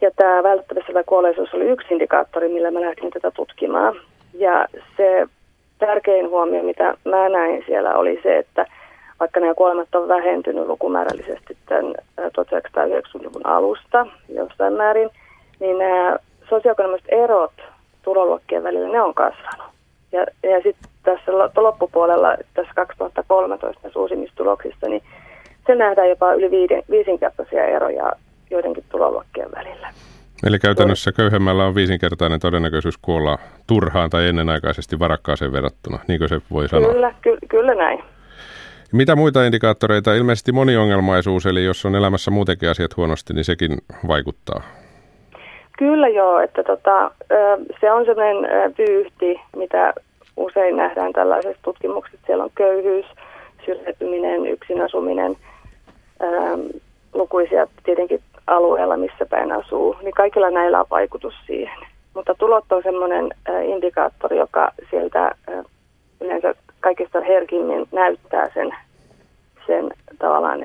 Ja 0.00 0.10
tämä 0.16 0.42
välttämättä 0.42 1.04
kuolleisuus 1.06 1.54
oli 1.54 1.64
yksi 1.64 1.94
indikaattori, 1.94 2.48
millä 2.48 2.70
mä 2.70 2.80
lähdin 2.80 3.10
tätä 3.10 3.30
tutkimaan. 3.30 3.94
Ja 4.34 4.66
se 4.96 5.26
tärkein 5.78 6.30
huomio, 6.30 6.62
mitä 6.62 6.94
mä 7.04 7.28
näin 7.28 7.62
siellä, 7.66 7.94
oli 7.94 8.20
se, 8.22 8.38
että 8.38 8.66
vaikka 9.20 9.40
nämä 9.40 9.54
kuolemat 9.54 9.94
on 9.94 10.08
vähentynyt 10.08 10.66
lukumäärällisesti 10.66 11.56
tämän 11.66 11.94
1990-luvun 12.20 13.46
alusta 13.46 14.06
jossain 14.28 14.72
määrin, 14.72 15.10
niin 15.60 15.78
nämä 15.78 16.16
sosioekonomiset 16.48 17.08
erot 17.08 17.52
tuloluokkien 18.02 18.62
välillä, 18.62 18.88
ne 18.88 19.02
on 19.02 19.14
kasvanut. 19.14 19.66
Ja, 20.12 20.26
ja 20.42 20.60
sitten 20.62 20.90
tässä 21.02 21.32
loppupuolella, 21.56 22.36
tässä 22.54 22.72
2013 22.74 23.80
näissä 23.82 24.00
uusimmissa 24.00 24.36
tuloksissa, 24.36 24.88
niin 24.88 25.02
se 25.66 25.74
nähdään 25.74 26.08
jopa 26.08 26.34
yli 26.34 26.50
viiden, 26.50 26.82
viisinkertaisia 26.90 27.64
eroja 27.64 28.12
joidenkin 28.50 28.84
tuloluokkien 28.88 29.48
välillä. 29.56 29.88
Eli 30.44 30.58
käytännössä 30.58 31.12
köyhemmällä 31.12 31.64
on 31.64 31.74
viisinkertainen 31.74 32.40
todennäköisyys 32.40 32.98
kuolla 32.98 33.38
turhaan 33.66 34.10
tai 34.10 34.28
ennenaikaisesti 34.28 34.98
varakkaaseen 34.98 35.52
verrattuna, 35.52 35.98
niin 36.08 36.18
kuin 36.18 36.28
se 36.28 36.40
voi 36.50 36.68
sanoa. 36.68 36.92
Kyllä, 36.92 37.14
ky- 37.22 37.38
kyllä 37.48 37.74
näin. 37.74 38.02
Mitä 38.92 39.16
muita 39.16 39.44
indikaattoreita? 39.44 40.14
Ilmeisesti 40.14 40.52
moniongelmaisuus, 40.52 41.46
eli 41.46 41.64
jos 41.64 41.86
on 41.86 41.94
elämässä 41.94 42.30
muutenkin 42.30 42.70
asiat 42.70 42.96
huonosti, 42.96 43.34
niin 43.34 43.44
sekin 43.44 43.78
vaikuttaa. 44.08 44.62
Kyllä 45.78 46.08
joo, 46.08 46.40
että 46.40 46.62
tota, 46.62 47.10
se 47.80 47.92
on 47.92 48.04
sellainen 48.04 48.50
vyyhti, 48.78 49.40
mitä 49.56 49.94
usein 50.36 50.76
nähdään 50.76 51.12
tällaisessa 51.12 51.62
tutkimuksessa. 51.62 52.26
Siellä 52.26 52.44
on 52.44 52.50
köyhyys, 52.54 53.06
syrjäytyminen, 53.64 54.46
yksin 54.46 54.80
asuminen, 54.80 55.36
lukuisia 57.14 57.66
tietenkin 57.84 58.20
alueella, 58.46 58.96
missä 58.96 59.26
päin 59.26 59.52
asuu, 59.52 59.96
niin 60.02 60.14
kaikilla 60.14 60.50
näillä 60.50 60.80
on 60.80 60.86
vaikutus 60.90 61.34
siihen. 61.46 61.78
Mutta 62.14 62.34
tulot 62.34 62.72
on 62.72 62.82
sellainen 62.82 63.30
indikaattori, 63.64 64.36
joka 64.38 64.72
sieltä 64.90 65.34
yleensä 66.20 66.54
kaikista 66.80 67.20
herkimmin 67.20 67.88
näyttää 67.92 68.50
sen, 68.54 68.76
sen 69.66 69.90
tavallaan 70.18 70.60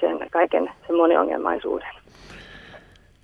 sen 0.00 0.18
kaiken 0.30 0.70
sen 0.86 0.96
moniongelmaisuuden. 0.96 2.03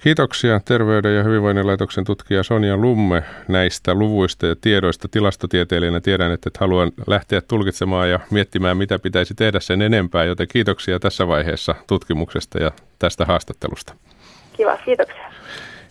Kiitoksia 0.03 0.61
Terveyden 0.65 1.17
ja 1.17 1.23
hyvinvoinnin 1.23 1.67
laitoksen 1.67 2.05
tutkija 2.05 2.43
Sonja 2.43 2.77
Lumme 2.77 3.23
näistä 3.49 3.95
luvuista 3.95 4.47
ja 4.47 4.57
tiedoista. 4.61 5.09
Tilastotieteilijänä 5.09 6.01
tiedän, 6.01 6.33
että 6.33 6.49
et 6.49 6.57
haluan 6.57 6.93
lähteä 7.07 7.41
tulkitsemaan 7.41 8.11
ja 8.11 8.21
miettimään, 8.31 8.77
mitä 8.77 8.99
pitäisi 8.99 9.35
tehdä 9.35 9.61
sen 9.61 9.83
enempää, 9.83 10.25
joten 10.25 10.49
kiitoksia 10.49 11.01
tässä 11.01 11.29
vaiheessa 11.29 11.75
tutkimuksesta 11.87 12.59
ja 12.59 12.73
tästä 12.99 13.25
haastattelusta. 13.25 13.95
Kiva, 14.53 14.77
kiitoksia. 14.77 15.33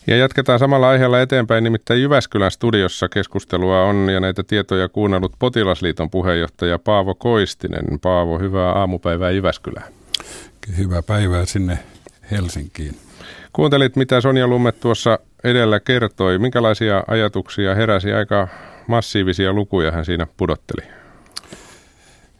Ja 0.08 0.18
jatketaan 0.18 0.60
samalla 0.60 0.90
aiheella 0.90 1.22
eteenpäin, 1.22 1.64
nimittäin 1.64 2.02
Jyväskylän 2.02 2.52
studiossa 2.52 3.10
keskustelua 3.10 3.84
on 3.84 4.10
ja 4.14 4.20
näitä 4.20 4.44
tietoja 4.44 4.90
kuunnellut 4.90 5.34
Potilasliiton 5.40 6.10
puheenjohtaja 6.10 6.80
Paavo 6.80 7.16
Koistinen. 7.16 8.00
Paavo, 8.02 8.40
hyvää 8.40 8.72
aamupäivää 8.72 9.32
Jyväskylään. 9.32 9.94
Hyvää 10.78 11.02
päivää 11.02 11.46
sinne 11.46 11.80
Helsinkiin. 12.32 13.09
Kuuntelit, 13.54 13.96
mitä 13.96 14.22
Sonja 14.22 14.48
Lumme 14.48 14.72
tuossa 14.72 15.20
edellä 15.44 15.80
kertoi. 15.80 16.40
Minkälaisia 16.40 17.04
ajatuksia 17.08 17.76
heräsi? 17.76 18.14
Aika 18.14 18.48
massiivisia 18.88 19.54
lukuja 19.54 19.92
hän 19.92 20.06
siinä 20.06 20.28
pudotteli. 20.38 20.88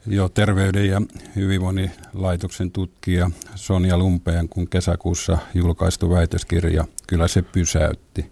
Joo, 0.08 0.30
Terveyden 0.30 0.88
ja 0.88 1.02
hyvinvoinnin 1.36 1.92
laitoksen 2.14 2.72
tutkija 2.72 3.32
Sonja 3.56 3.98
Lumpeen, 3.98 4.50
kun 4.50 4.70
kesäkuussa 4.70 5.38
julkaistu 5.54 6.10
väitöskirja, 6.10 6.86
kyllä 7.08 7.28
se 7.28 7.42
pysäytti. 7.42 8.32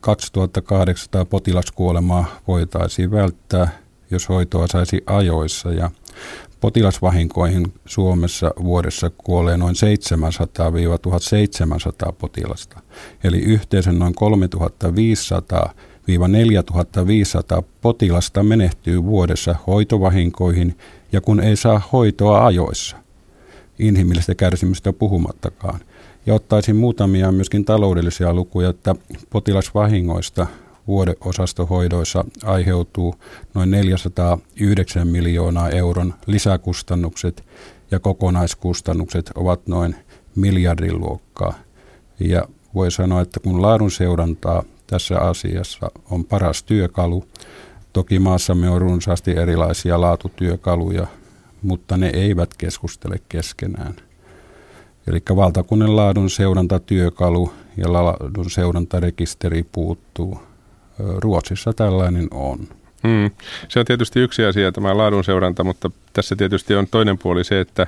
2800 0.00 1.24
potilaskuolemaa 1.24 2.40
voitaisiin 2.48 3.10
välttää, 3.10 3.68
jos 4.10 4.28
hoitoa 4.28 4.66
saisi 4.66 5.02
ajoissa 5.06 5.72
ja 5.72 5.90
Potilasvahinkoihin 6.60 7.72
Suomessa 7.86 8.50
vuodessa 8.64 9.10
kuolee 9.10 9.56
noin 9.56 9.74
700-1700 12.08 12.12
potilasta, 12.12 12.80
eli 13.24 13.38
yhteensä 13.38 13.92
noin 13.92 14.14
3500-4500 17.60 17.62
potilasta 17.80 18.42
menehtyy 18.42 19.04
vuodessa 19.04 19.54
hoitovahinkoihin 19.66 20.78
ja 21.12 21.20
kun 21.20 21.40
ei 21.40 21.56
saa 21.56 21.82
hoitoa 21.92 22.46
ajoissa. 22.46 22.96
Inhimillistä 23.78 24.34
kärsimystä 24.34 24.92
puhumattakaan. 24.92 25.80
Ja 26.26 26.34
ottaisin 26.34 26.76
muutamia 26.76 27.32
myöskin 27.32 27.64
taloudellisia 27.64 28.34
lukuja, 28.34 28.68
että 28.68 28.94
potilasvahingoista 29.30 30.46
vuodeosastohoidoissa 30.88 32.24
aiheutuu 32.44 33.14
noin 33.54 33.70
409 33.70 35.08
miljoonaa 35.08 35.68
euron 35.68 36.14
lisäkustannukset 36.26 37.44
ja 37.90 37.98
kokonaiskustannukset 37.98 39.30
ovat 39.34 39.66
noin 39.66 39.96
miljardin 40.36 41.00
luokkaa. 41.00 41.54
Ja 42.20 42.48
voi 42.74 42.90
sanoa, 42.90 43.20
että 43.20 43.40
kun 43.40 43.62
laadun 43.62 43.90
seurantaa 43.90 44.62
tässä 44.86 45.18
asiassa 45.18 45.90
on 46.10 46.24
paras 46.24 46.62
työkalu, 46.62 47.24
toki 47.92 48.18
maassamme 48.18 48.70
on 48.70 48.80
runsaasti 48.80 49.30
erilaisia 49.30 50.00
laatutyökaluja, 50.00 51.06
mutta 51.62 51.96
ne 51.96 52.10
eivät 52.14 52.54
keskustele 52.54 53.16
keskenään. 53.28 53.94
Eli 55.06 55.22
valtakunnan 55.36 55.96
laadun 55.96 56.30
seurantatyökalu 56.30 57.52
ja 57.76 57.92
laadun 57.92 58.50
seurantarekisteri 58.50 59.62
puuttuu. 59.72 60.47
Ruotsissa 60.98 61.72
tällainen 61.72 62.28
on. 62.30 62.58
Mm. 63.02 63.30
Se 63.68 63.80
on 63.80 63.86
tietysti 63.86 64.20
yksi 64.20 64.44
asia 64.44 64.72
tämä 64.72 64.96
laadun 64.96 65.24
seuranta, 65.24 65.64
mutta 65.64 65.90
tässä 66.12 66.36
tietysti 66.36 66.74
on 66.74 66.86
toinen 66.90 67.18
puoli 67.18 67.44
se, 67.44 67.60
että 67.60 67.86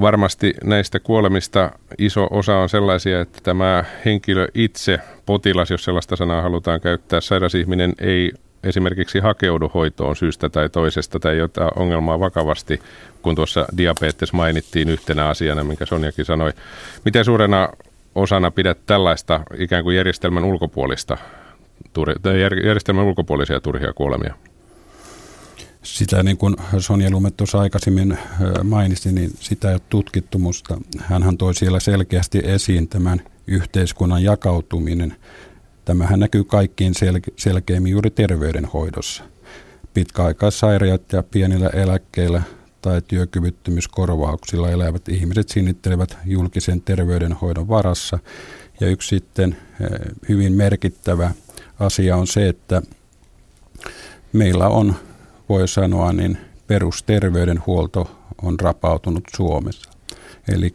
varmasti 0.00 0.54
näistä 0.64 1.00
kuolemista 1.00 1.70
iso 1.98 2.28
osa 2.30 2.56
on 2.56 2.68
sellaisia, 2.68 3.20
että 3.20 3.38
tämä 3.42 3.84
henkilö 4.04 4.48
itse, 4.54 4.98
potilas, 5.26 5.70
jos 5.70 5.84
sellaista 5.84 6.16
sanaa 6.16 6.42
halutaan 6.42 6.80
käyttää, 6.80 7.20
sairas 7.20 7.54
ihminen 7.54 7.92
ei 7.98 8.32
esimerkiksi 8.64 9.18
hakeudu 9.18 9.70
hoitoon 9.74 10.16
syystä 10.16 10.48
tai 10.48 10.68
toisesta 10.68 11.20
tai 11.20 11.38
jotain 11.38 11.70
ongelmaa 11.76 12.20
vakavasti, 12.20 12.80
kun 13.22 13.34
tuossa 13.34 13.66
diabetes 13.76 14.32
mainittiin 14.32 14.88
yhtenä 14.88 15.28
asiana, 15.28 15.64
minkä 15.64 15.86
Sonjakin 15.86 16.24
sanoi. 16.24 16.52
Miten 17.04 17.24
suurena 17.24 17.68
osana 18.14 18.50
pidät 18.50 18.78
tällaista 18.86 19.40
ikään 19.58 19.84
kuin 19.84 19.96
järjestelmän 19.96 20.44
ulkopuolista 20.44 21.18
järjestelmän 22.64 23.04
ulkopuolisia 23.04 23.60
turhia 23.60 23.92
kuolemia? 23.92 24.34
Sitä 25.82 26.22
niin 26.22 26.36
kuin 26.36 26.56
Sonja 26.78 27.10
Lume 27.10 27.30
tuossa 27.30 27.60
aikaisemmin 27.60 28.18
mainitsi, 28.62 29.12
niin 29.12 29.30
sitä 29.40 29.68
ei 29.68 29.74
ole 29.74 29.82
tutkittu, 29.88 30.38
mutta 30.38 30.78
hän 30.98 31.38
toi 31.38 31.54
siellä 31.54 31.80
selkeästi 31.80 32.40
esiin 32.44 32.88
tämän 32.88 33.22
yhteiskunnan 33.46 34.22
jakautuminen 34.22 35.16
Tämähän 35.84 36.20
näkyy 36.20 36.44
kaikkiin 36.44 36.92
sel- 36.92 37.32
selkeimmin 37.36 37.92
juuri 37.92 38.10
terveydenhoidossa. 38.10 39.24
Pitkäaikaissairaat 39.94 41.12
ja 41.12 41.22
pienillä 41.22 41.68
eläkkeillä 41.68 42.42
tai 42.82 43.02
työkyvyttömyyskorvauksilla 43.08 44.70
elävät 44.70 45.08
ihmiset 45.08 45.48
sinnittelevät 45.48 46.18
julkisen 46.24 46.80
terveydenhoidon 46.80 47.68
varassa. 47.68 48.18
Ja 48.80 48.88
yksi 48.88 49.08
sitten 49.08 49.56
hyvin 50.28 50.52
merkittävä 50.52 51.30
asia 51.80 52.16
on 52.16 52.26
se, 52.26 52.48
että 52.48 52.82
meillä 54.32 54.68
on, 54.68 54.94
voi 55.48 55.68
sanoa, 55.68 56.12
niin 56.12 56.38
perusterveydenhuolto 56.66 58.10
on 58.42 58.60
rapautunut 58.60 59.24
Suomessa. 59.36 59.90
Eli 60.48 60.74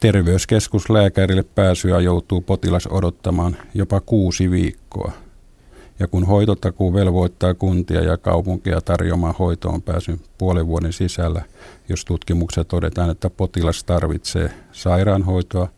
terveyskeskuslääkärille 0.00 1.42
pääsyä 1.42 2.00
joutuu 2.00 2.40
potilas 2.40 2.88
odottamaan 2.90 3.56
jopa 3.74 4.00
kuusi 4.00 4.50
viikkoa. 4.50 5.12
Ja 5.98 6.06
kun 6.06 6.26
hoitotakuu 6.26 6.94
velvoittaa 6.94 7.54
kuntia 7.54 8.00
ja 8.00 8.16
kaupunkia 8.16 8.80
tarjoamaan 8.80 9.34
hoitoon 9.38 9.82
pääsyn 9.82 10.20
puolen 10.38 10.66
vuoden 10.66 10.92
sisällä, 10.92 11.42
jos 11.88 12.04
tutkimukset 12.04 12.68
todetaan, 12.68 13.10
että 13.10 13.30
potilas 13.30 13.84
tarvitsee 13.84 14.50
sairaanhoitoa, 14.72 15.68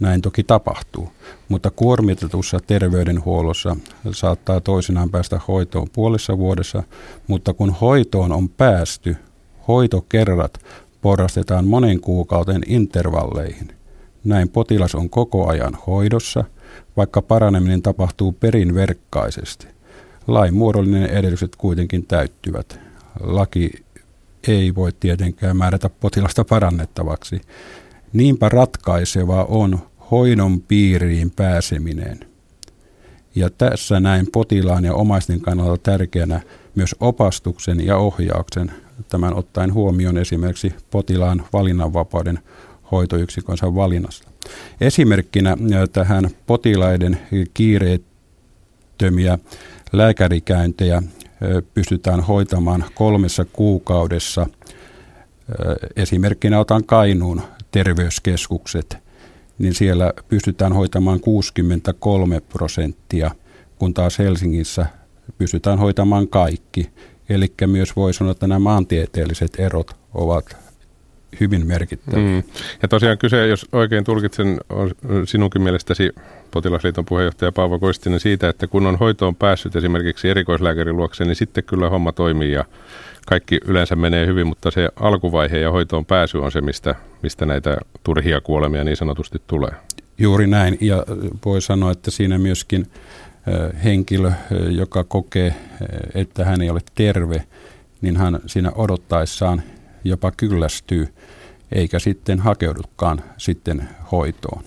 näin 0.00 0.22
toki 0.22 0.44
tapahtuu. 0.44 1.08
Mutta 1.48 1.70
kuormitetussa 1.70 2.60
terveydenhuollossa 2.66 3.76
saattaa 4.12 4.60
toisinaan 4.60 5.10
päästä 5.10 5.40
hoitoon 5.48 5.86
puolessa 5.92 6.38
vuodessa, 6.38 6.82
mutta 7.26 7.54
kun 7.54 7.70
hoitoon 7.70 8.32
on 8.32 8.48
päästy, 8.48 9.16
hoitokerrat 9.68 10.60
porrastetaan 11.00 11.66
monen 11.66 12.00
kuukauden 12.00 12.62
intervalleihin. 12.66 13.72
Näin 14.24 14.48
potilas 14.48 14.94
on 14.94 15.10
koko 15.10 15.48
ajan 15.48 15.78
hoidossa, 15.86 16.44
vaikka 16.96 17.22
paraneminen 17.22 17.82
tapahtuu 17.82 18.32
perinverkkaisesti. 18.32 19.66
Lain 20.26 20.54
muodollinen 20.54 21.06
edellytykset 21.06 21.56
kuitenkin 21.56 22.06
täyttyvät. 22.06 22.80
Laki 23.20 23.70
ei 24.48 24.74
voi 24.74 24.92
tietenkään 25.00 25.56
määrätä 25.56 25.90
potilasta 25.90 26.44
parannettavaksi. 26.44 27.40
Niinpä 28.12 28.48
ratkaiseva 28.48 29.44
on 29.44 29.78
hoidon 30.10 30.60
piiriin 30.60 31.30
pääseminen. 31.30 32.20
Ja 33.34 33.50
tässä 33.50 34.00
näin 34.00 34.26
potilaan 34.32 34.84
ja 34.84 34.94
omaisten 34.94 35.40
kannalta 35.40 35.78
tärkeänä 35.82 36.40
myös 36.74 36.94
opastuksen 37.00 37.86
ja 37.86 37.96
ohjauksen, 37.96 38.72
tämän 39.08 39.34
ottaen 39.34 39.74
huomioon 39.74 40.18
esimerkiksi 40.18 40.74
potilaan 40.90 41.44
valinnanvapauden 41.52 42.38
hoitoyksikönsä 42.92 43.74
valinnasta. 43.74 44.30
Esimerkkinä 44.80 45.56
tähän 45.92 46.30
potilaiden 46.46 47.18
kiireettömiä 47.54 49.38
lääkärikäyntejä 49.92 51.02
pystytään 51.74 52.20
hoitamaan 52.20 52.84
kolmessa 52.94 53.44
kuukaudessa. 53.44 54.46
Esimerkkinä 55.96 56.60
otan 56.60 56.84
Kainuun 56.84 57.42
terveyskeskukset, 57.70 58.98
niin 59.58 59.74
siellä 59.74 60.12
pystytään 60.28 60.72
hoitamaan 60.72 61.20
63 61.20 62.40
prosenttia, 62.40 63.30
kun 63.78 63.94
taas 63.94 64.18
Helsingissä 64.18 64.86
pystytään 65.38 65.78
hoitamaan 65.78 66.28
kaikki. 66.28 66.90
Eli 67.28 67.52
myös 67.66 67.96
voi 67.96 68.14
sanoa, 68.14 68.32
että 68.32 68.46
nämä 68.46 68.58
maantieteelliset 68.58 69.60
erot 69.60 69.96
ovat 70.14 70.56
hyvin 71.40 71.66
merkittäviä. 71.66 72.28
Mm. 72.28 72.42
Ja 72.82 72.88
tosiaan 72.88 73.18
kyse, 73.18 73.46
jos 73.46 73.66
oikein 73.72 74.04
tulkitsen, 74.04 74.58
on 74.68 74.90
sinunkin 75.24 75.62
mielestäsi 75.62 76.10
potilasliiton 76.50 77.04
puheenjohtaja 77.04 77.52
Paavo 77.52 77.78
Koistinen 77.78 78.20
siitä, 78.20 78.48
että 78.48 78.66
kun 78.66 78.86
on 78.86 78.98
hoitoon 78.98 79.36
päässyt 79.36 79.76
esimerkiksi 79.76 80.28
erikoislääkärin 80.28 80.96
luokse, 80.96 81.24
niin 81.24 81.36
sitten 81.36 81.64
kyllä 81.64 81.90
homma 81.90 82.12
toimii 82.12 82.52
ja 82.52 82.64
kaikki 83.26 83.60
yleensä 83.64 83.96
menee 83.96 84.26
hyvin, 84.26 84.46
mutta 84.46 84.70
se 84.70 84.88
alkuvaihe 85.00 85.58
ja 85.58 85.70
hoitoon 85.70 86.06
pääsy 86.06 86.38
on 86.38 86.52
se, 86.52 86.60
mistä, 86.60 86.94
mistä 87.22 87.46
näitä 87.46 87.76
turhia 88.04 88.40
kuolemia 88.40 88.84
niin 88.84 88.96
sanotusti 88.96 89.42
tulee. 89.46 89.70
Juuri 90.18 90.46
näin, 90.46 90.78
ja 90.80 91.04
voi 91.44 91.62
sanoa, 91.62 91.90
että 91.90 92.10
siinä 92.10 92.38
myöskin 92.38 92.86
henkilö, 93.84 94.32
joka 94.70 95.04
kokee, 95.04 95.54
että 96.14 96.44
hän 96.44 96.62
ei 96.62 96.70
ole 96.70 96.80
terve, 96.94 97.42
niin 98.00 98.16
hän 98.16 98.38
siinä 98.46 98.72
odottaessaan 98.74 99.62
jopa 100.04 100.32
kyllästyy, 100.36 101.08
eikä 101.72 101.98
sitten 101.98 102.38
hakeudukaan 102.38 103.22
sitten 103.36 103.88
hoitoon. 104.12 104.62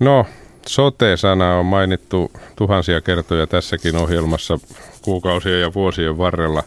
No, 0.00 0.26
sote-sana 0.66 1.56
on 1.56 1.66
mainittu 1.66 2.30
tuhansia 2.56 3.00
kertoja 3.00 3.46
tässäkin 3.46 3.96
ohjelmassa 3.96 4.58
kuukausien 5.02 5.60
ja 5.60 5.74
vuosien 5.74 6.18
varrella. 6.18 6.62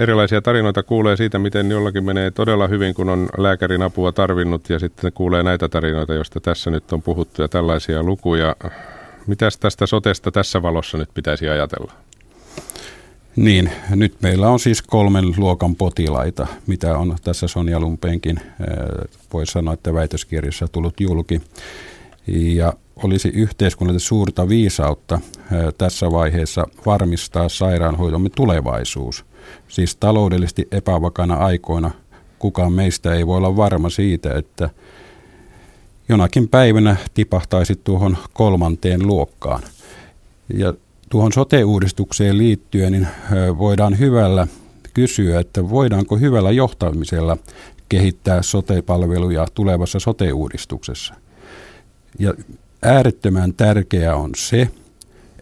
Erilaisia 0.00 0.42
tarinoita 0.42 0.82
kuulee 0.82 1.16
siitä, 1.16 1.38
miten 1.38 1.70
jollakin 1.70 2.04
menee 2.04 2.30
todella 2.30 2.66
hyvin, 2.68 2.94
kun 2.94 3.08
on 3.08 3.28
lääkärin 3.38 3.82
apua 3.82 4.12
tarvinnut 4.12 4.70
ja 4.70 4.78
sitten 4.78 5.12
kuulee 5.12 5.42
näitä 5.42 5.68
tarinoita, 5.68 6.14
joista 6.14 6.40
tässä 6.40 6.70
nyt 6.70 6.92
on 6.92 7.02
puhuttu 7.02 7.42
ja 7.42 7.48
tällaisia 7.48 8.02
lukuja. 8.02 8.56
Mitäs 9.26 9.58
tästä 9.58 9.86
sotesta 9.86 10.30
tässä 10.30 10.62
valossa 10.62 10.98
nyt 10.98 11.08
pitäisi 11.14 11.48
ajatella? 11.48 11.92
Niin, 13.36 13.70
nyt 13.90 14.14
meillä 14.22 14.48
on 14.48 14.58
siis 14.58 14.82
kolmen 14.82 15.24
luokan 15.36 15.76
potilaita, 15.76 16.46
mitä 16.66 16.98
on 16.98 17.16
tässä 17.24 17.48
Sonja 17.48 17.80
Lumpeenkin, 17.80 18.40
voi 19.32 19.46
sanoa, 19.46 19.74
että 19.74 19.94
väitöskirjassa 19.94 20.68
tullut 20.68 21.00
julki. 21.00 21.40
Ja 22.26 22.72
olisi 22.96 23.28
yhteiskunnalle 23.28 23.98
suurta 24.00 24.48
viisautta 24.48 25.20
tässä 25.78 26.10
vaiheessa 26.10 26.66
varmistaa 26.86 27.48
sairaanhoitomme 27.48 28.28
tulevaisuus. 28.36 29.24
Siis 29.68 29.96
taloudellisesti 29.96 30.68
epävakana 30.72 31.34
aikoina 31.34 31.90
kukaan 32.38 32.72
meistä 32.72 33.14
ei 33.14 33.26
voi 33.26 33.36
olla 33.36 33.56
varma 33.56 33.90
siitä, 33.90 34.34
että 34.34 34.70
jonakin 36.08 36.48
päivänä 36.48 36.96
tipahtaisi 37.14 37.76
tuohon 37.76 38.16
kolmanteen 38.32 39.06
luokkaan. 39.06 39.62
Ja 40.54 40.74
tuohon 41.10 41.32
sote-uudistukseen 41.32 42.38
liittyen 42.38 42.92
niin 42.92 43.08
voidaan 43.58 43.98
hyvällä 43.98 44.46
kysyä, 44.94 45.40
että 45.40 45.70
voidaanko 45.70 46.16
hyvällä 46.16 46.50
johtamisella 46.50 47.36
kehittää 47.88 48.42
sote-palveluja 48.42 49.46
tulevassa 49.54 49.98
sote-uudistuksessa. 49.98 51.14
Ja 52.18 52.34
äärettömän 52.82 53.54
tärkeää 53.54 54.16
on 54.16 54.30
se, 54.36 54.68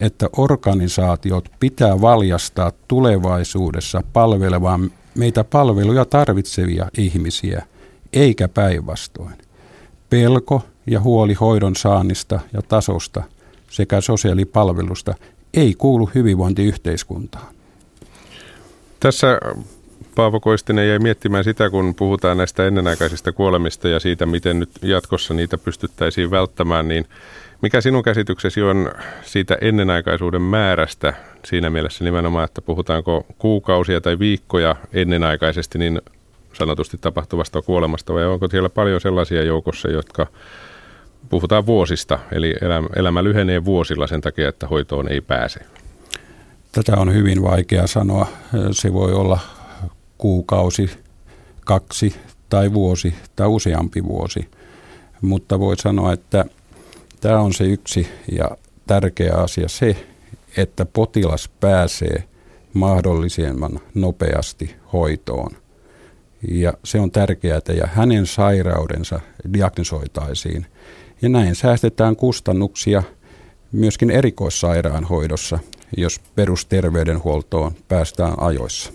että 0.01 0.29
organisaatiot 0.37 1.49
pitää 1.61 2.01
valjastaa 2.01 2.73
tulevaisuudessa 2.89 4.03
palvelemaan 4.13 4.91
meitä 5.15 5.45
palveluja 5.45 6.05
tarvitsevia 6.05 6.89
ihmisiä, 6.99 7.67
eikä 8.13 8.49
päinvastoin. 8.49 9.39
Pelko 10.11 10.63
ja 10.87 11.01
huoli 11.01 11.35
hoidon 11.35 11.77
saannista 11.77 12.41
ja 12.53 12.63
tasosta 12.63 13.23
sekä 13.71 14.01
sosiaalipalvelusta 14.01 15.15
ei 15.55 15.75
kuulu 15.75 16.11
hyvinvointiyhteiskuntaan. 16.15 17.55
Tässä 19.01 19.41
Paavo 20.15 20.41
Koistinen 20.41 20.89
jäi 20.89 20.99
miettimään 20.99 21.45
sitä, 21.45 21.71
kun 21.71 21.95
puhutaan 21.95 22.37
näistä 22.37 22.67
ennenaikaisista 22.67 23.33
kuolemista 23.33 23.89
ja 23.89 24.01
siitä, 24.01 24.27
miten 24.27 24.59
nyt 24.59 24.71
jatkossa 24.83 25.35
niitä 25.35 25.59
pystyttäisiin 25.59 26.31
välttämään, 26.31 26.89
niin 26.89 27.07
mikä 27.63 27.81
sinun 27.81 28.03
käsityksesi 28.03 28.63
on 28.63 28.93
siitä 29.23 29.59
ennenaikaisuuden 29.61 30.43
määrästä 30.43 31.15
siinä 31.45 31.71
mielessä 31.71 32.05
nimenomaan, 32.05 32.45
että 32.45 32.63
puhutaanko 32.63 33.27
kuukausia 33.39 34.01
tai 34.01 34.19
viikkoja 34.19 34.77
ennenaikaisesti 34.93 35.79
niin 35.79 36.03
sanotusti 36.53 36.99
tapahtuvasta 37.01 37.63
kuolemasta 37.63 38.15
vai 38.15 38.25
onko 38.25 38.49
siellä 38.49 38.69
paljon 38.69 39.01
sellaisia 39.01 39.43
joukossa, 39.43 39.89
jotka 39.89 40.27
puhutaan 41.29 41.67
vuosista, 41.67 42.19
eli 42.33 42.55
elämä, 42.97 43.25
lyhenee 43.25 43.65
vuosilla 43.65 44.07
sen 44.07 44.21
takia, 44.21 44.49
että 44.49 44.67
hoitoon 44.67 45.09
ei 45.09 45.21
pääse? 45.21 45.61
Tätä 46.73 46.97
on 46.97 47.15
hyvin 47.15 47.43
vaikea 47.43 47.87
sanoa. 47.87 48.27
Se 48.71 48.93
voi 48.93 49.13
olla 49.13 49.39
kuukausi, 50.21 50.91
kaksi 51.65 52.15
tai 52.49 52.73
vuosi 52.73 53.15
tai 53.37 53.47
useampi 53.47 54.05
vuosi. 54.05 54.49
Mutta 55.21 55.61
voi 55.61 55.77
sanoa, 55.77 56.13
että 56.13 56.45
tämä 57.21 57.41
on 57.41 57.55
se 57.55 57.65
yksi 57.65 58.09
ja 58.33 58.51
tärkeä 58.87 59.35
asia 59.35 59.69
se, 59.69 60.07
että 60.57 60.85
potilas 60.85 61.49
pääsee 61.61 62.25
mahdollisimman 62.75 63.81
nopeasti 63.95 64.77
hoitoon. 64.93 65.51
Ja 66.49 66.73
se 66.85 67.01
on 67.01 67.11
tärkeää, 67.11 67.61
ja 67.77 67.87
hänen 67.87 68.27
sairaudensa 68.27 69.21
diagnosoitaisiin– 69.53 70.67
ja 71.23 71.29
näin 71.29 71.55
säästetään 71.55 72.17
kustannuksia 72.17 73.03
myöskin 73.73 74.11
erikoissairaanhoidossa, 74.11 75.59
jos 75.97 76.21
perusterveydenhuoltoon 76.35 77.73
päästään 77.89 78.35
ajoissa. 78.37 78.93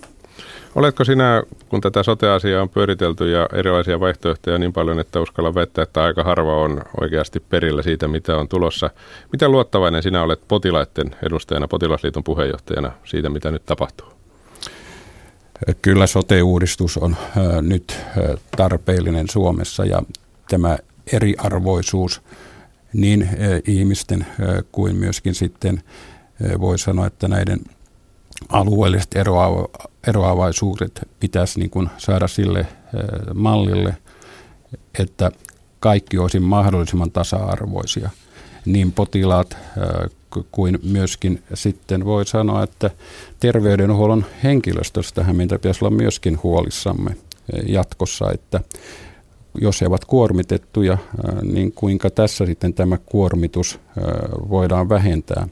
Oletko 0.76 1.04
sinä, 1.04 1.44
kun 1.70 1.82
tätä 1.82 2.04
sote-asiaa 2.04 2.62
on 2.62 2.70
pyöritelty 2.70 3.32
ja 3.32 3.50
erilaisia 3.54 4.00
vaihtoehtoja 4.00 4.58
niin 4.58 4.74
paljon, 4.74 5.00
että 5.00 5.22
uskalla 5.22 5.56
väittää, 5.56 5.84
että 5.84 6.04
aika 6.04 6.24
harva 6.24 6.58
on 6.58 6.82
oikeasti 7.02 7.40
perillä 7.40 7.82
siitä, 7.82 8.08
mitä 8.08 8.38
on 8.38 8.48
tulossa. 8.48 8.90
Miten 9.32 9.52
luottavainen 9.52 10.04
sinä 10.04 10.24
olet 10.24 10.48
potilaiden 10.48 11.16
edustajana, 11.24 11.68
potilasliiton 11.68 12.24
puheenjohtajana 12.24 12.92
siitä, 13.06 13.30
mitä 13.30 13.52
nyt 13.52 13.66
tapahtuu? 13.66 14.08
Kyllä 15.82 16.08
sote-uudistus 16.08 16.98
on 16.98 17.16
nyt 17.62 17.98
tarpeellinen 18.58 19.30
Suomessa 19.30 19.86
ja 19.86 20.02
tämä 20.50 20.78
eriarvoisuus 21.14 22.22
niin 22.94 23.30
ihmisten 23.68 24.26
kuin 24.72 24.96
myöskin 24.96 25.36
sitten 25.36 25.84
voi 26.60 26.80
sanoa, 26.80 27.08
että 27.08 27.28
näiden 27.28 27.60
alueelliset 28.50 29.12
eroavaisuudet 30.08 31.08
pitäisi 31.20 31.60
niin 31.60 31.70
kuin 31.70 31.90
saada 31.98 32.28
sille 32.28 32.68
mallille, 33.34 33.98
että 35.00 35.32
kaikki 35.80 36.18
olisi 36.18 36.40
mahdollisimman 36.40 37.12
tasa-arvoisia. 37.12 38.10
Niin 38.66 38.92
potilaat 38.92 39.58
kuin 40.52 40.80
myöskin 40.84 41.44
sitten 41.54 42.06
voi 42.06 42.26
sanoa, 42.26 42.64
että 42.64 42.92
terveydenhuollon 43.40 44.26
henkilöstöstähän 44.44 45.36
meitä 45.36 45.56
pitäisi 45.56 45.86
olla 45.86 45.96
myöskin 45.96 46.40
huolissamme 46.44 47.16
jatkossa, 47.68 48.32
että 48.32 48.60
jos 49.62 49.82
he 49.82 49.88
ovat 49.88 50.06
kuormitettuja, 50.06 50.98
niin 51.42 51.72
kuinka 51.72 52.10
tässä 52.10 52.46
sitten 52.46 52.74
tämä 52.74 52.98
kuormitus 53.06 53.80
voidaan 54.50 54.90
vähentää. 54.90 55.48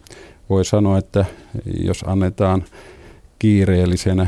Voi 0.53 0.65
sanoa, 0.65 0.97
että 0.97 1.25
jos 1.83 2.03
annetaan 2.07 2.63
kiireellisenä 3.39 4.27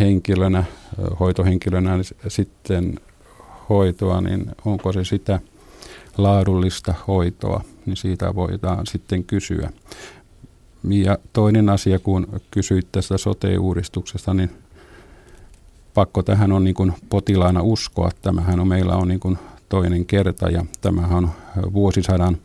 henkilönä, 0.00 0.64
hoitohenkilönä 1.20 1.96
niin 1.96 2.04
sitten 2.28 2.94
hoitoa, 3.68 4.20
niin 4.20 4.46
onko 4.64 4.92
se 4.92 5.04
sitä 5.04 5.40
laadullista 6.18 6.94
hoitoa, 7.06 7.64
niin 7.86 7.96
siitä 7.96 8.34
voidaan 8.34 8.86
sitten 8.86 9.24
kysyä. 9.24 9.70
Ja 10.88 11.18
toinen 11.32 11.68
asia, 11.68 11.98
kun 11.98 12.40
kysyit 12.50 12.86
tästä 12.92 13.18
sote-uudistuksesta, 13.18 14.34
niin 14.34 14.50
pakko 15.94 16.22
tähän 16.22 16.52
on 16.52 16.64
niin 16.64 16.74
kuin 16.74 16.92
potilaana 17.08 17.62
uskoa. 17.62 18.10
Tämähän 18.22 18.60
on, 18.60 18.68
meillä 18.68 18.96
on 18.96 19.08
niin 19.08 19.20
kuin 19.20 19.38
toinen 19.68 20.06
kerta 20.06 20.50
ja 20.50 20.64
tämähän 20.80 21.16
on 21.16 21.30
vuosisadan 21.72 22.36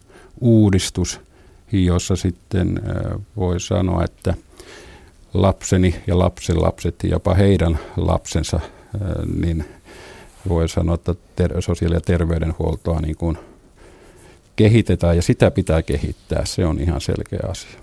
uudistus, 0.41 1.19
jossa 1.71 2.15
sitten 2.15 2.81
voi 3.37 3.59
sanoa, 3.59 4.03
että 4.03 4.33
lapseni 5.33 5.95
ja 6.07 6.19
lapsen 6.19 6.61
lapset 6.61 6.95
ja 7.03 7.09
jopa 7.09 7.33
heidän 7.33 7.79
lapsensa, 7.97 8.59
niin 9.41 9.65
voi 10.49 10.69
sanoa, 10.69 10.95
että 10.95 11.15
ter- 11.35 11.61
sosiaali- 11.61 11.95
ja 11.95 12.01
terveydenhuoltoa 12.01 13.01
niin 13.01 13.15
kuin 13.17 13.37
kehitetään 14.55 15.15
ja 15.15 15.21
sitä 15.21 15.51
pitää 15.51 15.81
kehittää. 15.81 16.45
Se 16.45 16.65
on 16.65 16.79
ihan 16.79 17.01
selkeä 17.01 17.39
asia. 17.49 17.79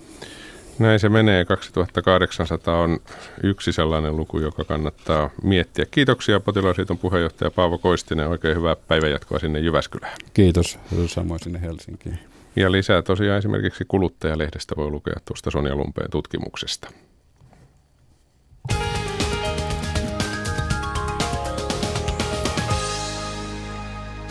Näin 0.79 0.99
se 0.99 1.09
menee. 1.09 1.45
2800 1.45 2.79
on 2.79 2.99
yksi 3.43 3.71
sellainen 3.71 4.17
luku, 4.17 4.39
joka 4.39 4.63
kannattaa 4.63 5.29
miettiä. 5.43 5.85
Kiitoksia 5.91 6.39
potilasliiton 6.39 6.97
puheenjohtaja 6.97 7.51
Paavo 7.51 7.77
Koistinen. 7.77 8.27
Oikein 8.27 8.57
hyvää 8.57 8.75
päivänjatkoa 8.75 9.39
sinne 9.39 9.59
Jyväskylään. 9.59 10.17
Kiitos. 10.33 10.79
Samoin 11.07 11.39
sinne 11.39 11.61
Helsinkiin. 11.61 12.19
Ja 12.55 12.71
lisää 12.71 13.01
tosiaan 13.01 13.37
esimerkiksi 13.37 13.85
kuluttajalehdestä 13.87 14.75
voi 14.77 14.91
lukea 14.91 15.15
tuosta 15.25 15.51
Sonja 15.51 15.75
Lumpeen 15.75 16.11
tutkimuksesta. 16.11 16.89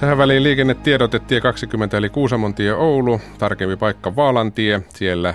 Tähän 0.01 0.19
väliin 0.19 0.43
liikennetiedote 0.43 1.19
tie 1.19 1.41
20 1.41 1.97
eli 1.97 2.09
Kuusamontie 2.09 2.75
Oulu, 2.75 3.21
tarkempi 3.39 3.77
paikka 3.77 4.17
Vaalantie. 4.17 4.83
Siellä 4.89 5.35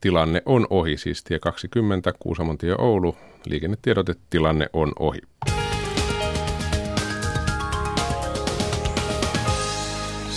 tilanne 0.00 0.42
on 0.46 0.66
ohi, 0.70 0.96
siis 0.96 1.24
tie 1.24 1.38
20 1.38 2.12
Kuusamontie 2.18 2.74
Oulu, 2.78 3.16
liikennetiedote 3.46 4.14
tilanne 4.30 4.66
on 4.72 4.92
ohi. 4.98 5.18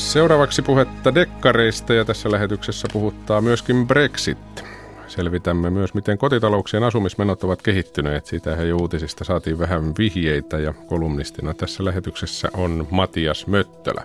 Seuraavaksi 0.01 0.61
puhetta 0.61 1.15
dekkareista 1.15 1.93
ja 1.93 2.05
tässä 2.05 2.31
lähetyksessä 2.31 2.87
puhuttaa 2.93 3.41
myöskin 3.41 3.87
Brexit. 3.87 4.63
Selvitämme 5.07 5.69
myös, 5.69 5.93
miten 5.93 6.17
kotitalouksien 6.17 6.83
asumismenot 6.83 7.43
ovat 7.43 7.61
kehittyneet. 7.61 8.25
Siitä 8.25 8.55
he 8.55 8.73
uutisista 8.73 9.23
saatiin 9.23 9.59
vähän 9.59 9.93
vihjeitä 9.97 10.59
ja 10.59 10.73
kolumnistina 10.73 11.53
tässä 11.53 11.85
lähetyksessä 11.85 12.49
on 12.53 12.87
Matias 12.91 13.47
Möttölä. 13.47 14.03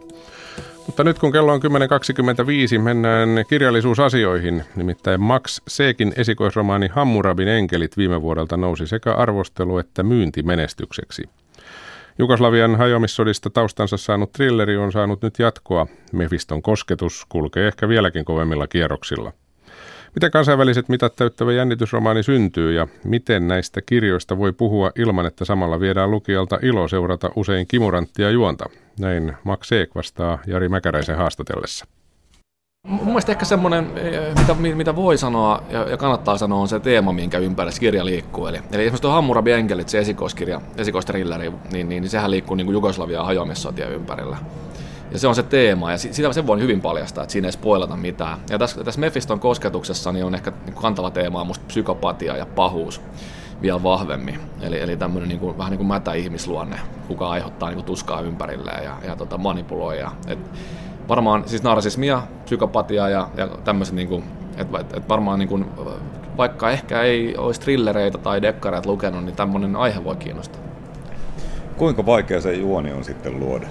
Mutta 0.86 1.04
nyt 1.04 1.18
kun 1.18 1.32
kello 1.32 1.52
on 1.52 1.60
10.25, 2.76 2.78
mennään 2.78 3.28
kirjallisuusasioihin. 3.48 4.64
Nimittäin 4.76 5.20
Max 5.20 5.60
Seekin 5.68 6.12
esikoisromaani 6.16 6.88
Hammurabin 6.88 7.48
enkelit 7.48 7.96
viime 7.96 8.22
vuodelta 8.22 8.56
nousi 8.56 8.86
sekä 8.86 9.14
arvostelu 9.14 9.78
että 9.78 10.02
myyntimenestykseksi. 10.02 11.22
Jugoslavian 12.18 12.76
hajoamissodista 12.76 13.50
taustansa 13.50 13.96
saanut 13.96 14.32
thrilleri 14.32 14.76
on 14.76 14.92
saanut 14.92 15.22
nyt 15.22 15.38
jatkoa. 15.38 15.86
Mefiston 16.12 16.62
kosketus 16.62 17.26
kulkee 17.28 17.68
ehkä 17.68 17.88
vieläkin 17.88 18.24
kovemmilla 18.24 18.66
kierroksilla– 18.66 19.32
Miten 20.16 20.30
kansainväliset 20.30 20.88
mitat 20.88 21.16
täyttävä 21.16 21.52
jännitysromaani 21.52 22.22
syntyy 22.22 22.72
ja 22.72 22.88
miten 23.04 23.48
näistä 23.48 23.82
kirjoista 23.82 24.38
voi 24.38 24.52
puhua 24.52 24.90
ilman, 24.96 25.26
että 25.26 25.44
samalla 25.44 25.80
viedään 25.80 26.10
lukijalta 26.10 26.58
ilo 26.62 26.88
seurata 26.88 27.30
usein 27.36 27.66
kimuranttia 27.66 28.30
juonta? 28.30 28.64
Näin 29.00 29.36
Max 29.44 29.72
Eek 29.72 29.94
vastaa 29.94 30.38
Jari 30.46 30.68
Mäkäräisen 30.68 31.16
haastatellessa. 31.16 31.86
Mun 32.86 33.06
mielestä 33.06 33.32
ehkä 33.32 33.44
semmoinen, 33.44 33.90
eh, 33.96 34.34
mitä, 34.38 34.54
mitä 34.54 34.96
voi 34.96 35.18
sanoa 35.18 35.62
ja, 35.70 35.90
ja 35.90 35.96
kannattaa 35.96 36.38
sanoa, 36.38 36.60
on 36.60 36.68
se 36.68 36.80
teema, 36.80 37.12
minkä 37.12 37.38
ympärillä 37.38 37.78
kirja 37.80 38.04
liikkuu. 38.04 38.46
Eli, 38.46 38.56
eli 38.56 38.82
esimerkiksi 38.82 39.02
tuo 39.02 39.10
Hammurabi 39.10 39.52
Enkelit, 39.52 39.88
se 39.88 39.98
esikoiskirja, 39.98 40.60
esikoistrilleri, 40.76 41.50
niin, 41.50 41.88
niin, 41.88 41.88
niin 41.88 42.08
sehän 42.08 42.30
liikkuu 42.30 42.56
niin 42.56 42.66
kuin 42.66 42.74
Jugoslavian 42.74 43.26
hajoamissotien 43.26 43.92
ympärillä. 43.92 44.36
Ja 45.12 45.18
se 45.18 45.28
on 45.28 45.34
se 45.34 45.42
teema, 45.42 45.90
ja 45.90 45.98
sitä 45.98 46.32
sen 46.32 46.46
voi 46.46 46.60
hyvin 46.60 46.80
paljastaa, 46.80 47.24
että 47.24 47.32
siinä 47.32 47.48
ei 47.48 47.52
spoilata 47.52 47.96
mitään. 47.96 48.38
Ja 48.50 48.58
tässä, 48.58 48.84
tässä 48.84 49.00
Mephiston 49.00 49.40
kosketuksessa 49.40 50.12
niin 50.12 50.24
on 50.24 50.34
ehkä 50.34 50.52
niin 50.66 50.74
kantava 50.74 51.10
teema 51.10 51.40
on 51.40 51.46
musta 51.46 51.64
psykopatia 51.66 52.36
ja 52.36 52.46
pahuus 52.46 53.00
vielä 53.62 53.82
vahvemmin. 53.82 54.40
Eli, 54.60 54.80
eli 54.80 54.96
tämmöinen 54.96 55.28
niin 55.28 55.40
kuin, 55.40 55.58
vähän 55.58 55.70
niin 55.70 55.78
kuin 55.78 55.88
mätä 55.88 56.12
ihmisluonne, 56.12 56.80
kuka 57.08 57.28
aiheuttaa 57.28 57.68
niin 57.68 57.76
kuin 57.76 57.86
tuskaa 57.86 58.20
ympärilleen 58.20 58.84
ja, 58.84 58.96
ja 59.06 59.16
tota, 59.16 59.38
manipuloi. 59.38 59.98
Ja, 59.98 60.12
et 60.26 60.38
varmaan 61.08 61.42
siis 61.46 61.62
narsismia, 61.62 62.22
psykopatia 62.44 63.08
ja, 63.08 63.28
ja 63.36 63.48
tämmöiset, 63.64 63.94
niin 63.94 64.08
kuin, 64.08 64.24
et, 64.56 65.08
varmaan 65.08 65.38
niin 65.38 65.48
kuin, 65.48 65.66
vaikka 66.36 66.70
ehkä 66.70 67.02
ei 67.02 67.36
olisi 67.36 67.60
trillereitä 67.60 68.18
tai 68.18 68.42
dekkareita 68.42 68.88
lukenut, 68.88 69.24
niin 69.24 69.36
tämmöinen 69.36 69.76
aihe 69.76 70.04
voi 70.04 70.16
kiinnostaa. 70.16 70.60
Kuinka 71.76 72.06
vaikea 72.06 72.40
se 72.40 72.52
juoni 72.52 72.92
on 72.92 73.04
sitten 73.04 73.40
luoda? 73.40 73.66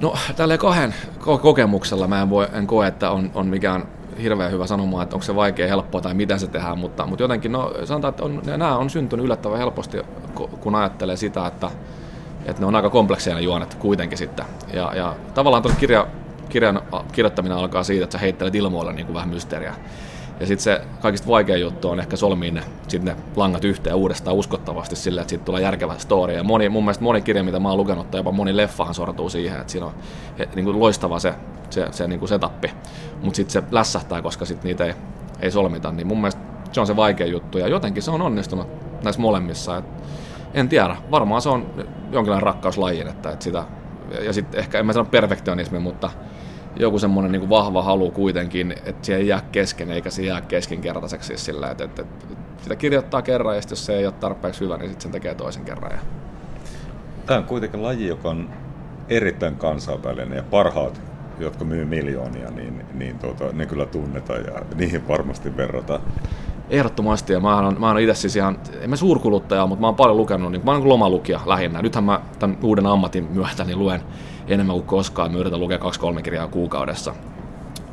No 0.00 0.14
tällä 0.36 0.58
kahden 0.58 0.94
kokemuksella 1.18 2.08
mä 2.08 2.22
en, 2.22 2.30
voi, 2.30 2.46
en 2.52 2.66
koe, 2.66 2.86
että 2.86 3.10
on, 3.10 3.30
on 3.34 3.46
mikään 3.46 3.84
hirveän 4.22 4.52
hyvä 4.52 4.66
sanoma, 4.66 5.02
että 5.02 5.16
onko 5.16 5.24
se 5.24 5.34
vaikea, 5.34 5.68
helppoa 5.68 6.00
tai 6.00 6.14
miten 6.14 6.40
se 6.40 6.46
tehdään, 6.46 6.78
mutta, 6.78 7.06
mutta 7.06 7.24
jotenkin 7.24 7.52
no, 7.52 7.72
sanotaan, 7.84 8.10
että 8.10 8.24
on, 8.24 8.42
nämä 8.46 8.76
on 8.76 8.90
syntynyt 8.90 9.24
yllättävän 9.24 9.58
helposti, 9.58 9.98
kun 10.34 10.74
ajattelee 10.74 11.16
sitä, 11.16 11.46
että, 11.46 11.70
että 12.46 12.60
ne 12.60 12.66
on 12.66 12.74
aika 12.74 12.90
komplekseja 12.90 13.36
ne 13.36 13.42
juonet 13.42 13.74
kuitenkin 13.74 14.18
sitten. 14.18 14.46
Ja, 14.72 14.92
ja 14.96 15.14
tavallaan 15.34 15.62
tuon 15.62 15.76
kirja, 15.76 16.06
kirjan 16.48 16.82
kirjoittaminen 17.12 17.58
alkaa 17.58 17.84
siitä, 17.84 18.04
että 18.04 18.12
sä 18.12 18.18
heittelet 18.18 18.54
ilmoille 18.54 18.92
niin 18.92 19.06
kuin 19.06 19.14
vähän 19.14 19.28
mysteeriä. 19.28 19.74
Ja 20.40 20.46
sitten 20.46 20.64
se 20.64 20.80
kaikista 21.00 21.28
vaikein 21.28 21.60
juttu 21.60 21.88
on 21.88 22.00
ehkä 22.00 22.16
solmia 22.16 22.52
ne, 22.52 22.62
sit 22.88 23.02
ne 23.02 23.16
langat 23.36 23.64
yhteen 23.64 23.96
uudestaan 23.96 24.36
uskottavasti 24.36 24.96
sillä, 24.96 25.20
että 25.20 25.28
siitä 25.28 25.44
tulee 25.44 25.62
järkevä 25.62 25.94
story. 25.98 26.34
Ja 26.34 26.44
moni, 26.44 26.68
mun 26.68 26.84
mielestä 26.84 27.04
moni 27.04 27.22
kirja, 27.22 27.44
mitä 27.44 27.60
mä 27.60 27.68
oon 27.68 27.78
lukenut, 27.78 28.10
tai 28.10 28.18
jopa 28.18 28.32
moni 28.32 28.56
leffahan 28.56 28.94
sortuu 28.94 29.28
siihen, 29.28 29.60
että 29.60 29.72
siinä 29.72 29.86
on 29.86 29.92
niin 30.54 30.64
kuin 30.64 30.80
loistava 30.80 31.18
se, 31.18 31.34
se, 31.70 31.88
se 31.90 32.08
niin 32.08 32.18
kuin 32.18 32.28
setappi. 32.28 32.70
Mutta 33.22 33.36
sitten 33.36 33.52
se 33.52 33.62
lässähtää, 33.70 34.22
koska 34.22 34.44
sit 34.44 34.64
niitä 34.64 34.84
ei, 34.84 34.94
ei 35.40 35.50
solmita. 35.50 35.90
Niin 35.92 36.06
mun 36.06 36.18
mielestä 36.18 36.40
se 36.72 36.80
on 36.80 36.86
se 36.86 36.96
vaikea 36.96 37.26
juttu. 37.26 37.58
Ja 37.58 37.68
jotenkin 37.68 38.02
se 38.02 38.10
on 38.10 38.22
onnistunut 38.22 38.66
näissä 39.04 39.22
molemmissa. 39.22 39.76
Et 39.76 39.84
en 40.54 40.68
tiedä, 40.68 40.96
varmaan 41.10 41.42
se 41.42 41.48
on 41.48 41.66
jonkinlainen 42.12 42.46
rakkauslajiin, 42.46 43.08
että, 43.08 43.30
että 43.30 43.44
sitä, 43.44 43.64
ja 44.20 44.32
sitten 44.32 44.60
ehkä, 44.60 44.78
en 44.78 44.86
mä 44.86 44.92
sano 44.92 45.04
perfektionismi, 45.04 45.78
mutta 45.78 46.10
joku 46.76 46.98
semmoinen 46.98 47.32
niin 47.32 47.48
vahva 47.48 47.82
halu 47.82 48.10
kuitenkin, 48.10 48.72
että 48.72 49.06
se 49.06 49.16
ei 49.16 49.28
jää 49.28 49.42
kesken 49.52 49.90
eikä 49.90 50.10
se 50.10 50.22
jää 50.22 50.40
keskinkertaiseksi 50.40 51.26
siis 51.26 51.44
sillä, 51.44 51.70
että, 51.70 51.84
että, 51.84 52.02
että 52.02 52.26
sitä 52.62 52.76
kirjoittaa 52.76 53.22
kerran 53.22 53.54
ja 53.54 53.62
sitten 53.62 53.76
jos 53.76 53.86
se 53.86 53.96
ei 53.96 54.06
ole 54.06 54.14
tarpeeksi 54.20 54.60
hyvä, 54.60 54.76
niin 54.76 54.88
sitten 54.88 55.02
sen 55.02 55.12
tekee 55.12 55.34
toisen 55.34 55.64
kerran. 55.64 55.92
Ja... 55.92 55.98
Tämä 57.26 57.38
on 57.38 57.44
kuitenkin 57.44 57.82
laji, 57.82 58.06
joka 58.06 58.28
on 58.28 58.50
erittäin 59.08 59.56
kansainvälinen 59.56 60.36
ja 60.36 60.42
parhaat, 60.42 61.00
jotka 61.38 61.64
myy 61.64 61.84
miljoonia, 61.84 62.50
niin, 62.50 62.84
niin 62.94 63.18
tuota, 63.18 63.44
ne 63.52 63.66
kyllä 63.66 63.86
tunnetaan 63.86 64.44
ja 64.44 64.62
niihin 64.74 65.08
varmasti 65.08 65.56
verrataan. 65.56 66.00
Ehdottomasti, 66.70 67.32
ja 67.32 67.40
mä 67.40 67.56
oon, 67.56 67.76
mä 67.80 67.88
oon 67.88 67.98
itse 67.98 68.14
siis 68.14 68.36
ihan, 68.36 68.58
en 68.80 68.90
mä 68.90 68.96
suurkuluttaja, 68.96 69.66
mutta 69.66 69.80
mä 69.80 69.86
oon 69.86 69.96
paljon 69.96 70.16
lukenut, 70.16 70.52
niin 70.52 70.64
mä 70.64 70.72
oon 70.72 70.88
lomalukija 70.88 71.40
lähinnä. 71.46 71.82
Nythän 71.82 72.04
mä 72.04 72.20
tämän 72.38 72.58
uuden 72.62 72.86
ammatin 72.86 73.28
myötä 73.32 73.64
niin 73.64 73.78
luen 73.78 74.02
enemmän 74.48 74.76
kuin 74.76 74.86
koskaan, 74.86 75.32
mä 75.32 75.38
yritän 75.38 75.60
lukea 75.60 75.78
kaksi-kolme 75.78 76.22
kirjaa 76.22 76.48
kuukaudessa. 76.48 77.14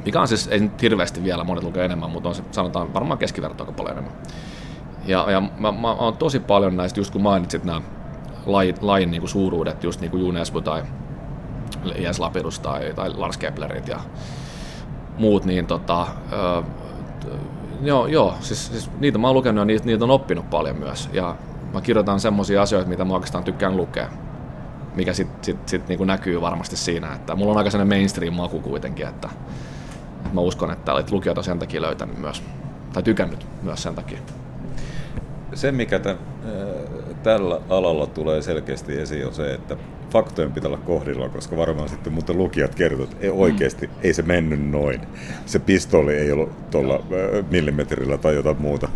Mikä 0.06 0.22
on 0.22 0.28
siis, 0.28 0.48
ei 0.48 0.60
nyt 0.60 0.82
hirveästi 0.82 1.24
vielä, 1.24 1.44
monet 1.44 1.64
lukee 1.64 1.86
enemmän, 1.86 2.10
mutta 2.10 2.30
on 2.30 2.36
se, 2.36 2.44
sanotaan 2.52 2.94
varmaan 2.94 3.18
keskiverto 3.18 3.64
aika 3.64 3.74
paljon 3.74 3.98
enemmän. 3.98 4.14
Ja, 5.06 5.32
ja 5.32 5.42
mä, 5.42 5.72
mä, 5.72 5.92
oon 5.92 6.18
tosi 6.18 6.40
paljon 6.40 6.78
näistä, 6.78 7.00
just 7.00 7.12
kun 7.12 7.22
mainitsit 7.22 7.64
nämä 7.64 7.82
lajin, 8.46 8.76
lajin 8.82 9.12
niin 9.12 9.22
kuin 9.22 9.30
suuruudet, 9.30 9.84
just 9.84 10.02
niin 10.02 10.12
kuin 10.12 10.22
Junesbu 10.22 10.62
tai 10.62 10.84
Jens 11.98 12.20
Lapidus 12.20 12.60
tai, 12.60 12.94
tai 12.96 13.10
Lars 13.16 13.38
Keplerit 13.38 13.88
ja 13.88 14.00
muut, 15.18 15.46
niin 15.46 15.66
tota, 15.66 16.08
ö, 16.32 16.64
joo, 17.82 18.08
joo 18.08 18.36
siis, 18.40 18.68
siis, 18.68 18.92
niitä 19.00 19.18
mä 19.18 19.28
oon 19.28 19.36
lukenut 19.36 19.62
ja 19.62 19.66
niitä, 19.66 19.86
niitä 19.86 20.04
on 20.04 20.12
oppinut 20.12 20.50
paljon 20.50 20.76
myös. 20.76 21.10
Ja 21.14 21.36
mä 21.74 21.82
kirjoitan 21.82 22.20
semmoisia 22.20 22.62
asioita, 22.62 22.90
mitä 22.90 23.06
mä 23.06 23.14
oikeastaan 23.14 23.44
tykkään 23.44 23.78
lukea, 23.78 24.10
mikä 24.96 25.14
sitten 25.14 25.44
sit, 25.44 25.68
sit 25.70 25.88
niin 25.88 26.08
näkyy 26.08 26.42
varmasti 26.42 26.78
siinä, 26.78 27.14
että 27.14 27.36
mulla 27.36 27.52
on 27.52 27.58
aika 27.58 27.70
sellainen 27.70 27.98
mainstream-maku 27.98 28.60
kuitenkin, 28.60 29.08
että, 29.08 29.30
että 30.18 30.34
mä 30.34 30.42
uskon, 30.42 30.72
että 30.72 30.94
olet 30.94 31.12
lukijoita 31.12 31.44
sen 31.44 31.60
takia 31.60 31.82
löytänyt 31.82 32.18
myös, 32.18 32.44
tai 32.94 33.04
tykännyt 33.04 33.48
myös 33.62 33.84
sen 33.84 33.96
takia. 33.96 34.20
Se, 35.54 35.72
mikä 35.72 36.00
tämän, 36.00 36.20
tällä 37.24 37.62
alalla 37.70 38.08
tulee 38.08 38.42
selkeästi 38.42 39.00
esiin, 39.00 39.28
on 39.28 39.34
se, 39.34 39.54
että 39.54 39.78
faktojen 40.12 40.52
pitää 40.52 40.70
olla 40.70 40.82
kohdilla, 40.86 41.30
koska 41.30 41.58
varmaan 41.58 41.90
sitten 41.90 42.14
mutta 42.14 42.34
lukijat 42.34 42.76
kertovat, 42.76 43.12
että 43.12 43.26
ei, 43.26 43.30
oikeasti 43.30 43.88
mm. 43.88 43.94
ei 44.04 44.14
se 44.14 44.22
mennyt 44.22 44.70
noin. 44.70 45.02
Se 45.46 45.60
pistooli 45.60 46.14
ei 46.14 46.32
ollut 46.32 46.72
tuolla 46.72 47.04
millimetrillä 47.52 48.18
tai 48.18 48.36
jotain 48.36 48.62
muuta. 48.62 48.90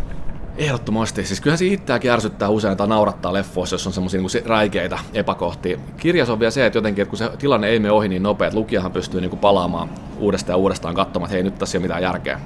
Ehdottomasti. 0.56 1.24
Siis 1.24 1.40
kyllähän 1.40 1.58
se 1.58 1.66
itseäkin 1.66 2.10
ärsyttää 2.10 2.48
usein 2.48 2.76
tai 2.76 2.88
naurattaa 2.88 3.32
leffoissa, 3.32 3.74
jos 3.74 3.86
on 3.86 3.92
semmoisia 3.92 4.20
niin 4.20 4.46
räikeitä 4.46 4.98
epäkohtia. 5.14 5.78
Kirjas 5.96 6.30
on 6.30 6.40
vielä 6.40 6.50
se, 6.50 6.66
että 6.66 6.78
jotenkin, 6.78 7.02
että 7.02 7.10
kun 7.10 7.18
se 7.18 7.30
tilanne 7.38 7.68
ei 7.68 7.78
mene 7.78 7.92
ohi 7.92 8.08
niin 8.08 8.22
nopea, 8.22 8.48
että 8.48 8.58
lukijahan 8.58 8.92
pystyy 8.92 9.20
niin 9.20 9.30
kuin 9.30 9.40
palaamaan 9.40 9.90
uudestaan 10.18 10.54
ja 10.54 10.56
uudestaan 10.56 10.94
katsomaan, 10.94 11.28
että 11.28 11.34
hei, 11.34 11.42
nyt 11.42 11.58
tässä 11.58 11.78
ei 11.78 11.80
ole 11.80 11.84
mitään 11.84 12.02
järkeä. 12.02 12.40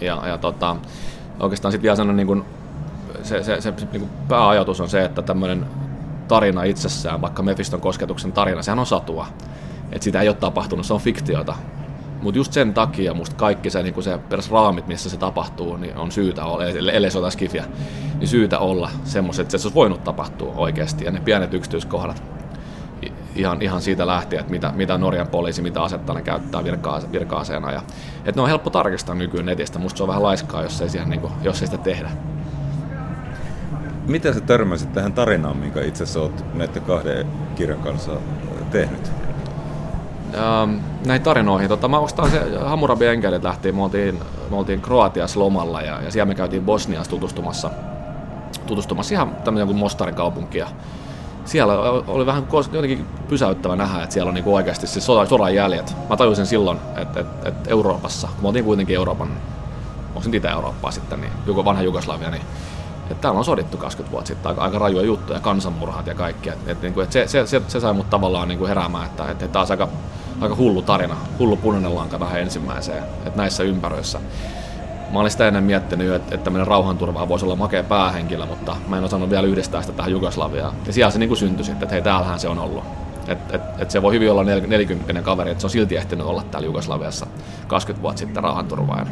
Ja, 0.00 0.28
ja 0.28 0.38
tota, 0.38 0.76
oikeastaan 1.40 1.72
sitten 1.72 1.82
vielä 1.82 1.96
sellainen 1.96 2.16
niin 2.16 2.26
kuin, 2.26 2.44
se, 3.22 3.42
se, 3.42 3.60
se, 3.60 3.72
se 3.76 3.86
niin 3.92 4.00
kuin 4.00 4.10
pääajatus 4.28 4.80
on 4.80 4.88
se, 4.88 5.04
että 5.04 5.22
tämmöinen 5.22 5.66
tarina 6.28 6.62
itsessään, 6.62 7.20
vaikka 7.20 7.42
Mephiston 7.42 7.80
kosketuksen 7.80 8.32
tarina, 8.32 8.62
sehän 8.62 8.78
on 8.78 8.86
satua. 8.86 9.26
Että 9.92 10.04
sitä 10.04 10.20
ei 10.20 10.28
ole 10.28 10.36
tapahtunut, 10.36 10.86
se 10.86 10.94
on 10.94 11.00
fiktiota. 11.00 11.54
Mutta 12.22 12.38
just 12.38 12.52
sen 12.52 12.74
takia 12.74 13.14
musta 13.14 13.36
kaikki 13.36 13.70
se, 13.70 13.82
niin 13.82 14.02
se 14.02 14.18
peräs 14.18 14.50
raamit, 14.50 14.86
missä 14.86 15.10
se 15.10 15.16
tapahtuu, 15.16 15.76
niin 15.76 15.96
on 15.96 16.12
syytä 16.12 16.44
olla, 16.44 16.64
ellei 16.64 17.10
se 17.10 17.18
skifiä, 17.30 17.64
niin 18.18 18.28
syytä 18.28 18.58
olla 18.58 18.90
semmoiset, 19.04 19.42
että 19.42 19.58
se 19.58 19.66
olisi 19.66 19.74
voinut 19.74 20.04
tapahtua 20.04 20.54
oikeasti. 20.56 21.04
Ja 21.04 21.10
ne 21.10 21.20
pienet 21.20 21.54
yksityiskohdat, 21.54 22.22
ihan, 23.36 23.62
ihan 23.62 23.82
siitä 23.82 24.06
lähtien, 24.06 24.40
että 24.40 24.52
mitä, 24.52 24.72
mitä 24.76 24.98
Norjan 24.98 25.28
poliisi, 25.28 25.62
mitä 25.62 25.82
asetta 25.82 26.14
ne 26.14 26.22
käyttää 26.22 26.64
virka, 26.64 27.00
virka-aseena. 27.12 27.72
Ja, 27.72 27.82
että 28.18 28.32
ne 28.36 28.42
on 28.42 28.48
helppo 28.48 28.70
tarkistaa 28.70 29.14
nykyään 29.14 29.46
netistä, 29.46 29.78
musta 29.78 29.96
se 29.96 30.02
on 30.02 30.08
vähän 30.08 30.22
laiskaa, 30.22 30.62
jos 30.62 30.80
ei, 30.80 30.88
siihen, 30.88 31.10
niin 31.10 31.20
kuin, 31.20 31.32
jos 31.42 31.60
ei 31.60 31.66
sitä 31.66 31.78
tehdä. 31.78 32.10
Miten 34.06 34.34
sä 34.34 34.40
törmäsit 34.40 34.92
tähän 34.92 35.12
tarinaan, 35.12 35.56
minkä 35.56 35.82
itse 35.82 36.02
asiassa 36.02 36.20
olet 36.20 36.54
näiden 36.54 36.82
kahden 36.82 37.26
kirjan 37.54 37.78
kanssa 37.78 38.12
tehnyt? 38.70 39.12
Ähm, 40.34 40.76
näihin 41.06 41.22
tarinoihin. 41.22 41.68
Tota, 41.68 41.88
mä 41.88 41.98
ostan 41.98 42.30
se 42.30 42.40
Hammurabi 42.64 43.06
Enkelit 43.06 43.42
lähti, 43.42 43.72
me 43.72 43.82
oltiin, 43.82 44.20
me 44.50 44.56
oltiin 44.56 44.80
Kroatiassa 44.80 45.40
lomalla 45.40 45.82
ja, 45.82 46.02
ja 46.02 46.10
siellä 46.10 46.28
me 46.28 46.34
käytiin 46.34 46.64
Bosniassa 46.64 47.10
tutustumassa, 47.10 47.70
tutustumassa 48.66 49.14
ihan 49.14 49.36
tämmöisen 49.44 49.66
kuin 49.66 49.78
Mostarin 49.78 50.14
kaupunki. 50.14 50.58
Ja 50.58 50.66
siellä 51.44 51.74
oli 52.06 52.26
vähän 52.26 52.46
jotenkin 52.72 53.06
pysäyttävä 53.28 53.76
nähdä, 53.76 54.02
että 54.02 54.12
siellä 54.12 54.28
on 54.28 54.34
niinku 54.34 54.54
oikeasti 54.54 54.86
siis 54.86 55.06
sodan, 55.06 55.26
sodan 55.26 55.54
jäljet. 55.54 55.96
Mä 56.08 56.16
tajusin 56.16 56.46
silloin, 56.46 56.78
että, 56.96 57.20
että, 57.20 57.48
että 57.48 57.70
Euroopassa, 57.70 58.26
kun 58.26 58.42
me 58.42 58.48
oltiin 58.48 58.64
kuitenkin 58.64 58.96
Euroopan, 58.96 59.28
onko 60.08 60.22
se 60.22 60.36
Itä-Eurooppaa 60.36 60.90
sitten, 60.90 61.20
niin 61.20 61.64
vanha 61.64 61.82
Jugoslavia, 61.82 62.30
niin 62.30 62.42
että 63.10 63.22
täällä 63.22 63.38
on 63.38 63.44
sodittu 63.44 63.76
20 63.76 64.12
vuotta 64.12 64.28
sitten 64.28 64.48
aika, 64.48 64.62
aika 64.62 64.78
rajuja 64.78 65.04
juttuja, 65.04 65.40
kansanmurhat 65.40 66.06
ja 66.06 66.14
kaikki. 66.14 66.48
Et, 66.48 66.84
et, 66.84 66.94
kuin, 66.94 67.04
et 67.04 67.12
se, 67.12 67.26
se, 67.26 67.46
se, 67.46 67.62
se, 67.68 67.80
sai 67.80 67.92
mut 67.92 68.10
tavallaan 68.10 68.48
niin 68.48 68.58
kuin 68.58 68.68
heräämään, 68.68 69.06
että 69.06 69.30
et, 69.30 69.42
et 69.42 69.52
taas 69.52 69.70
aika, 69.70 69.88
aika 70.40 70.56
hullu 70.56 70.82
tarina, 70.82 71.16
hullu 71.38 71.56
punainen 71.56 71.94
lanka 71.94 72.18
tähän 72.18 72.40
ensimmäiseen, 72.40 73.02
että 73.26 73.36
näissä 73.36 73.62
ympäröissä. 73.62 74.20
Mä 75.12 75.20
olin 75.20 75.30
sitä 75.30 75.48
ennen 75.48 75.64
miettinyt, 75.64 76.14
että, 76.14 76.34
että 76.34 76.44
tämmöinen 76.44 76.66
rauhanturvaa 76.66 77.28
voisi 77.28 77.44
olla 77.44 77.56
makea 77.56 77.84
päähenkilö, 77.84 78.46
mutta 78.46 78.76
mä 78.88 78.98
en 78.98 79.04
osannut 79.04 79.30
vielä 79.30 79.46
yhdistää 79.46 79.82
sitä 79.82 79.92
tähän 79.92 80.12
Jugoslaviaan. 80.12 80.74
Ja 80.86 80.92
siellä 80.92 81.10
se 81.10 81.18
niin 81.18 81.28
kuin 81.28 81.38
syntyi 81.38 81.64
sitten, 81.64 81.82
että 81.82 81.94
hei, 81.94 82.02
täällähän 82.02 82.40
se 82.40 82.48
on 82.48 82.58
ollut. 82.58 82.84
Että 83.28 83.56
et, 83.56 83.62
et 83.78 83.90
se 83.90 84.02
voi 84.02 84.14
hyvin 84.14 84.30
olla 84.30 84.44
40 84.44 85.22
kaveri, 85.22 85.50
että 85.50 85.60
se 85.60 85.66
on 85.66 85.70
silti 85.70 85.96
ehtinyt 85.96 86.26
olla 86.26 86.42
täällä 86.42 86.66
Jugoslaviassa 86.66 87.26
20 87.66 88.02
vuotta 88.02 88.18
sitten 88.18 88.42
rauhanturvaajana. 88.42 89.10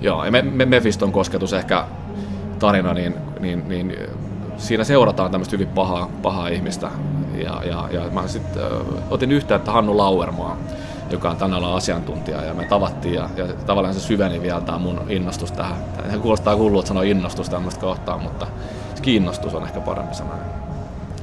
Joo, 0.00 0.24
ja 0.24 0.30
me, 0.30 0.42
me, 0.42 0.66
Mefiston 0.66 1.12
kosketus 1.12 1.52
ehkä 1.52 1.84
tarina, 2.62 2.94
niin, 2.94 3.14
niin, 3.40 3.68
niin 3.68 3.96
siinä 4.56 4.84
seurataan 4.84 5.30
tämmöistä 5.30 5.56
hyvin 5.56 5.68
pahaa, 5.68 6.10
pahaa 6.22 6.48
ihmistä. 6.48 6.90
Ja, 7.34 7.62
ja, 7.64 7.88
ja 7.90 8.10
mä 8.10 8.28
sitten 8.28 8.62
otin 9.10 9.32
yhteyttä 9.32 9.72
Hannu 9.72 9.96
Lauermaa, 9.98 10.56
joka 11.10 11.30
on 11.30 11.36
tänä 11.36 11.56
alan 11.56 11.74
asiantuntija, 11.74 12.44
ja 12.44 12.54
me 12.54 12.64
tavattiin, 12.64 13.14
ja, 13.14 13.28
ja 13.36 13.46
tavallaan 13.66 13.94
se 13.94 14.00
syveni 14.00 14.42
vielä 14.42 14.60
tämä 14.60 14.78
mun 14.78 15.00
innostus 15.08 15.52
tähän. 15.52 15.76
Se 16.10 16.18
kuulostaa 16.18 16.56
että 16.56 16.86
sanoa 16.86 17.02
innostus 17.02 17.48
tämmöistä 17.48 17.80
kohtaa, 17.80 18.18
mutta 18.18 18.46
kiinnostus 19.02 19.54
on 19.54 19.62
ehkä 19.62 19.80
parempi 19.80 20.14
sana. 20.14 20.30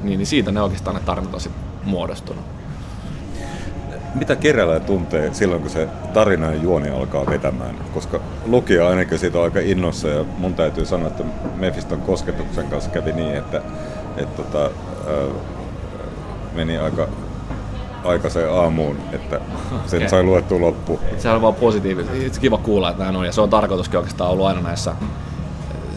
Niin, 0.04 0.18
niin 0.18 0.28
siitä 0.28 0.52
ne 0.52 0.62
oikeastaan 0.62 0.96
ne 0.96 1.02
tarinat 1.06 1.34
on 1.34 1.42
sitten 1.42 1.64
muodostunut. 1.86 2.59
Mitä 4.16 4.36
kirjailija 4.36 4.80
tuntee 4.80 5.34
silloin, 5.34 5.62
kun 5.62 5.72
se 5.72 5.88
tarinan 6.14 6.64
juoni 6.64 6.90
alkaa 6.90 7.26
vetämään? 7.26 7.76
Koska 7.94 8.20
lukija 8.46 8.88
ainakin 8.88 9.20
siitä 9.20 9.38
on 9.38 9.44
aika 9.44 9.60
innossa 9.60 10.08
ja 10.08 10.26
mun 10.38 10.54
täytyy 10.54 10.86
sanoa, 10.86 11.08
että 11.08 11.24
Mephiston 11.56 12.02
kosketuksen 12.02 12.68
kanssa 12.68 12.90
kävi 12.90 13.12
niin, 13.12 13.36
että, 13.36 13.62
että 14.18 14.44
tota, 14.44 14.66
äh, 14.66 15.36
meni 16.56 16.78
aika 16.78 17.08
aikaiseen 18.04 18.52
aamuun, 18.52 18.98
että 19.14 19.40
sen 19.86 19.98
okay. 19.98 20.10
sai 20.10 20.24
luettua 20.24 20.62
loppu. 20.62 21.00
Se 21.18 21.30
on 21.30 21.42
vaan 21.42 21.56
positiivista. 21.56 22.40
Kiva 22.42 22.58
kuulla, 22.58 22.90
että 22.90 23.04
näin 23.04 23.16
on, 23.16 23.26
ja 23.26 23.32
se 23.32 23.42
on 23.42 23.50
tarkoituskin 23.50 23.98
oikeastaan 23.98 24.32
ollut 24.32 24.46
aina 24.46 24.62
näissä 24.62 24.96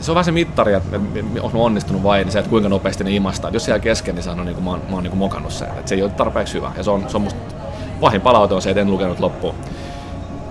se 0.00 0.10
on 0.10 0.14
vähän 0.14 0.24
se 0.24 0.32
mittari, 0.32 0.72
että 0.72 1.00
on 1.42 1.50
onnistunut 1.54 2.02
vai 2.02 2.24
niin 2.24 2.32
se, 2.32 2.38
että 2.38 2.50
kuinka 2.50 2.68
nopeasti 2.68 3.04
ne 3.04 3.10
imastaa. 3.10 3.50
jos 3.50 3.64
siellä 3.64 3.78
kesken, 3.78 4.14
niin 4.14 4.22
sanon, 4.22 4.46
niin 4.46 4.54
kuin 4.54 4.64
mä 4.64 4.70
oon, 4.70 4.80
mä 4.88 4.94
oon 4.94 5.02
niin 5.02 5.10
kuin 5.10 5.18
mokannut 5.18 5.52
sen. 5.52 5.68
Että 5.68 5.88
se 5.88 5.94
ei 5.94 6.02
ole 6.02 6.10
tarpeeksi 6.10 6.54
hyvä. 6.54 6.72
Ja 6.76 6.82
se 6.82 6.90
on, 6.90 7.04
se 7.08 7.16
on 7.16 7.22
musta 7.22 7.54
pahin 8.02 8.20
palaute 8.20 8.54
on 8.54 8.62
se, 8.62 8.70
että 8.70 8.80
en 8.80 8.90
lukenut 8.90 9.20
loppuun. 9.20 9.54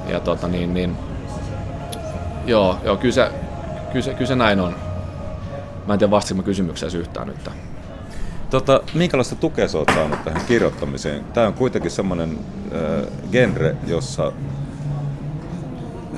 Ja 0.07 0.19
tota 0.19 0.47
niin, 0.47 0.73
niin 0.73 0.97
joo, 2.45 2.77
joo 2.83 2.97
kyllä, 2.97 3.13
se, 3.13 3.31
kyllä, 3.91 4.05
se, 4.05 4.13
kyllä 4.13 4.27
se 4.27 4.35
näin 4.35 4.59
on. 4.59 4.75
Mä 5.87 5.93
en 5.93 5.99
tiedä 5.99 6.11
vastasinko 6.11 6.43
kysymykseen 6.43 6.95
yhtään 6.95 7.27
nyt. 7.27 7.49
Tota, 8.49 8.81
minkälaista 8.93 9.35
tukea 9.35 9.67
sä 9.67 9.77
oot 9.77 9.91
saanut 9.95 10.23
tähän 10.23 10.41
kirjoittamiseen? 10.47 11.23
Tämä 11.33 11.47
on 11.47 11.53
kuitenkin 11.53 11.91
semmoinen 11.91 12.39
äh, 12.75 13.07
genre, 13.31 13.75
jossa 13.87 14.31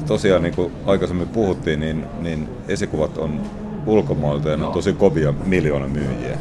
tosiaan 0.07 0.41
niin 0.43 0.55
kuin 0.55 0.73
aikaisemmin 0.85 1.27
puhuttiin, 1.27 1.79
niin, 1.79 2.05
niin 2.19 2.49
esikuvat 2.67 3.17
on 3.17 3.41
ulkomailta 3.85 4.49
ja 4.49 4.57
ne 4.57 4.65
on 4.65 4.73
tosi 4.73 4.93
kovia 4.93 5.33
miljoona 5.45 5.87
myyjiä. 5.87 6.37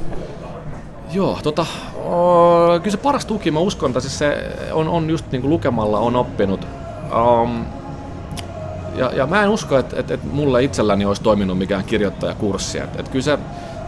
Joo, 1.13 1.39
tota, 1.43 1.67
o, 2.05 2.79
kyllä 2.79 2.91
se 2.91 2.97
paras 2.97 3.27
tuki, 3.27 3.51
mä 3.51 3.59
uskon, 3.59 3.91
että 3.91 4.01
siis 4.01 4.19
se 4.19 4.57
on, 4.73 4.89
on 4.89 5.11
just 5.11 5.33
niin 5.33 5.43
kuin 5.43 5.51
lukemalla 5.51 5.99
on 5.99 6.17
oppinut. 6.17 6.67
Um, 7.43 7.65
ja, 8.95 9.11
ja 9.15 9.27
mä 9.27 9.43
en 9.43 9.49
usko, 9.49 9.79
että, 9.79 10.01
että, 10.01 10.15
että 10.15 10.27
mulle 10.27 10.65
itselläni 10.65 11.05
olisi 11.05 11.23
toiminut 11.23 11.59
mikään 11.59 11.85
kirjoittajakurssi. 11.85 12.79
Että, 12.79 12.99
että 12.99 13.13
kyllä 13.13 13.25
se 13.25 13.39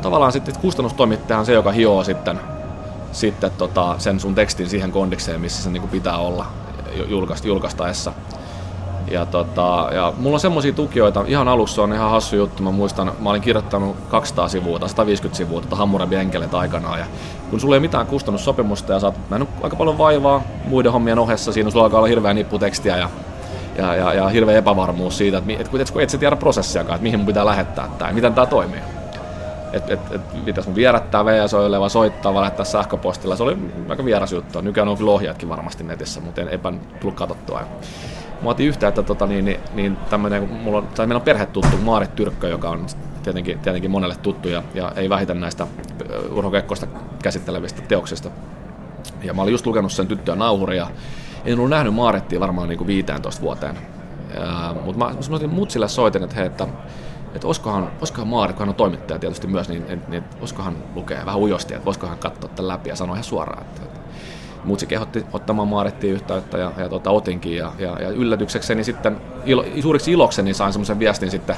tavallaan 0.02 0.32
sitten 0.32 0.54
kustannustoimittaja 0.60 1.38
on 1.38 1.46
se, 1.46 1.52
joka 1.52 1.72
hioo 1.72 2.04
sitten, 2.04 2.40
sitten 3.12 3.50
tota, 3.58 3.94
sen 3.98 4.20
sun 4.20 4.34
tekstin 4.34 4.68
siihen 4.68 4.92
kondikseen, 4.92 5.40
missä 5.40 5.62
se 5.62 5.70
niin 5.70 5.80
kuin 5.80 5.90
pitää 5.90 6.18
olla 6.18 6.46
julkaistaessa. 7.44 8.12
Ja, 9.10 9.26
tota, 9.26 9.88
ja 9.92 10.12
mulla 10.18 10.36
on 10.36 10.40
semmoisia 10.40 10.72
tukijoita, 10.72 11.24
ihan 11.26 11.48
alussa 11.48 11.82
on 11.82 11.92
ihan 11.92 12.10
hassu 12.10 12.36
juttu, 12.36 12.62
mä 12.62 12.70
muistan, 12.70 13.12
mä 13.20 13.30
olin 13.30 13.42
kirjoittanut 13.42 13.96
200 14.08 14.48
sivua 14.48 14.78
tai 14.78 14.88
150 14.88 15.36
sivua 15.36 15.60
tota 15.60 15.76
Hammurabi 15.76 16.16
Enkelet 16.16 16.54
aikanaan, 16.54 16.98
ja 16.98 17.06
kun 17.50 17.60
sulla 17.60 17.76
ei 17.76 17.80
mitään 17.80 18.06
kustannussopimusta 18.06 18.92
ja 18.92 19.00
sä 19.00 19.06
oot 19.06 19.14
nähnyt 19.30 19.48
aika 19.62 19.76
paljon 19.76 19.98
vaivaa 19.98 20.42
muiden 20.64 20.92
hommien 20.92 21.18
ohessa, 21.18 21.52
siinä 21.52 21.70
sulla 21.70 21.84
alkaa 21.84 21.98
olla 21.98 22.08
hirveä 22.08 22.34
nippu 22.34 22.58
tekstiä 22.58 22.96
ja, 22.96 23.08
ja, 23.78 23.94
ja, 23.94 24.12
ja 24.12 24.28
hirveä 24.28 24.58
epävarmuus 24.58 25.18
siitä, 25.18 25.38
että, 25.38 25.52
että, 25.52 25.78
että 25.80 25.92
kun 25.92 26.02
et 26.02 26.10
sä 26.10 26.18
tiedä 26.18 26.36
prosessiakaan, 26.36 26.94
että 26.94 27.02
mihin 27.02 27.18
mun 27.18 27.26
pitää 27.26 27.46
lähettää 27.46 27.88
tämä, 27.98 28.12
miten 28.12 28.34
tämä 28.34 28.46
toimii. 28.46 28.80
Että 29.72 29.94
et, 29.94 30.00
et, 30.12 30.44
pitäisi 30.44 30.68
mun 30.68 30.76
vierättää 30.76 31.24
VSOille 31.24 31.80
vai 31.80 31.90
soittaa 31.90 32.34
vai 32.34 32.40
lähettää 32.40 32.64
sähköpostilla. 32.64 33.36
Se 33.36 33.42
oli 33.42 33.58
aika 33.88 34.04
vieras 34.04 34.32
juttu. 34.32 34.60
Nykyään 34.60 34.88
on 34.88 34.96
kyllä 34.96 35.10
ohjaatkin 35.10 35.48
varmasti 35.48 35.84
netissä, 35.84 36.20
mutta 36.20 36.40
en, 36.40 36.48
epä 36.48 36.72
tullut 37.00 37.16
katsottua. 37.16 37.60
Mä 38.44 38.50
otin 38.50 38.66
yhteyttä, 38.66 39.02
tota, 39.02 39.26
niin, 39.26 39.44
niin, 39.44 39.60
niin 39.74 39.96
tämmönen, 39.96 40.48
mulla 40.48 40.78
on, 40.78 40.86
tai 40.86 41.06
meillä 41.06 41.18
on 41.18 41.24
perhetuttu 41.24 41.76
Maarit 41.76 42.14
Tyrkkö, 42.14 42.48
joka 42.48 42.70
on 42.70 42.86
tietenkin, 43.22 43.58
tietenkin 43.58 43.90
monelle 43.90 44.16
tuttu 44.16 44.48
ja, 44.48 44.62
ja 44.74 44.92
ei 44.96 45.08
vähiten 45.08 45.40
näistä 45.40 45.66
Urho 46.30 46.52
käsittelevistä 47.22 47.82
teoksista. 47.82 48.30
Ja 49.22 49.34
mä 49.34 49.42
olin 49.42 49.52
just 49.52 49.66
lukenut 49.66 49.92
sen 49.92 50.06
tyttöä 50.06 50.36
nauhuria. 50.36 50.86
En 51.44 51.58
ollut 51.58 51.70
nähnyt 51.70 51.94
Maarettia 51.94 52.40
varmaan 52.40 52.68
niin 52.68 52.78
kuin 52.78 52.88
15 52.88 53.42
vuoteen. 53.42 53.78
Mutta 54.84 54.98
mä, 55.04 55.38
mä 55.40 55.46
mutsille 55.46 55.88
soitin, 55.88 56.22
että 56.22 56.36
hei, 56.36 56.46
että 56.46 56.68
että 57.34 57.46
olisikohan, 57.46 57.90
olisikohan 57.98 58.28
Maari, 58.28 58.52
kun 58.52 58.60
hän 58.60 58.68
on 58.68 58.74
toimittaja 58.74 59.18
tietysti 59.18 59.46
myös, 59.46 59.68
niin, 59.68 59.86
niin, 59.86 60.02
niin 60.08 60.24
olisikohan 60.40 60.76
lukee 60.94 61.26
vähän 61.26 61.40
ujosti, 61.40 61.74
että 61.74 61.84
voisikohan 61.84 62.18
katsoa 62.18 62.50
tämän 62.50 62.68
läpi 62.68 62.88
ja 62.88 62.96
sanoa 62.96 63.14
ihan 63.14 63.24
suoraan. 63.24 63.62
Että, 63.62 63.82
että 64.64 64.68
Mutsi 64.68 64.86
kehotti 64.86 65.26
ottamaan 65.32 65.68
Maarettiin 65.68 66.14
yhteyttä 66.14 66.58
ja, 66.58 66.72
ja 66.76 66.88
tota, 66.88 67.10
otinkin 67.10 67.56
ja, 67.56 67.72
ja, 67.78 68.02
ja 68.02 68.08
yllätyksekseni 68.08 68.84
sitten 68.84 69.16
ilo, 69.44 69.64
suuriksi 69.82 70.12
ilokseni 70.12 70.54
sain 70.54 70.72
semmoisen 70.72 70.98
viestin 70.98 71.30
sitten 71.30 71.56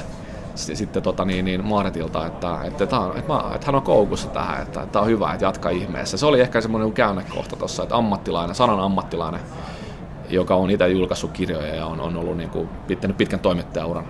sitten 0.55 1.03
tota, 1.03 1.25
niin, 1.25 1.45
niin 1.45 1.65
Maaretilta, 1.65 2.25
että, 2.25 2.57
että, 2.63 2.83
että, 2.83 2.99
että, 3.15 3.33
että, 3.55 3.65
hän 3.65 3.75
on 3.75 3.81
koukussa 3.81 4.27
tähän, 4.27 4.61
että, 4.61 4.81
että 4.81 4.99
on 4.99 5.07
hyvä, 5.07 5.33
että 5.33 5.45
jatka 5.45 5.69
ihmeessä. 5.69 6.17
Se 6.17 6.25
oli 6.25 6.41
ehkä 6.41 6.61
semmoinen 6.61 6.93
käännekohta 6.93 7.55
tuossa, 7.55 7.83
että 7.83 7.95
ammattilainen, 7.95 8.55
sanan 8.55 8.79
ammattilainen, 8.79 9.41
joka 10.29 10.55
on 10.55 10.69
itse 10.69 10.87
julkaissut 10.87 11.31
kirjoja 11.31 11.75
ja 11.75 11.85
on, 11.85 12.01
on 12.01 12.17
ollut 12.17 12.37
niin 12.37 12.49
kuin, 12.49 12.69
pitänyt 12.87 13.17
pitkän 13.17 13.39
toimittajauran 13.39 14.05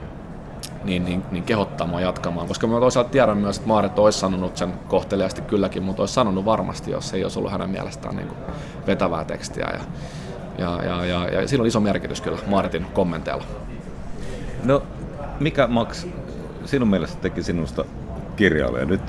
niin, 0.87 1.05
niin, 1.05 1.23
niin 1.31 1.43
kehottaa 1.43 1.87
mua 1.87 2.01
jatkamaan. 2.01 2.47
Koska 2.47 2.67
mä 2.67 2.79
toisaalta 2.79 3.09
tiedän 3.09 3.37
myös, 3.37 3.57
että 3.57 3.67
Maaret 3.67 3.99
olisi 3.99 4.19
sanonut 4.19 4.57
sen 4.57 4.73
kohteliaasti 4.87 5.41
kylläkin, 5.41 5.83
mutta 5.83 6.01
olisi 6.01 6.13
sanonut 6.13 6.45
varmasti, 6.45 6.91
jos 6.91 7.13
ei 7.13 7.23
olisi 7.23 7.39
ollut 7.39 7.51
hänen 7.51 7.69
mielestään 7.69 8.15
niin 8.15 8.27
kuin 8.27 8.37
vetävää 8.87 9.25
tekstiä. 9.25 9.67
Ja, 9.73 9.79
ja, 10.57 10.83
ja, 10.83 11.05
ja, 11.05 11.41
ja 11.41 11.47
siinä 11.47 11.61
on 11.61 11.67
iso 11.67 11.79
merkitys 11.79 12.21
kyllä 12.21 12.37
Maaretin 12.47 12.85
kommenteilla. 12.93 13.43
No, 14.63 14.83
mikä 15.39 15.67
Max 15.67 16.05
sinun 16.65 16.87
mielestä 16.87 17.21
teki 17.21 17.43
sinusta 17.43 17.85
kirjailija? 18.35 18.85
Nyt 18.85 19.01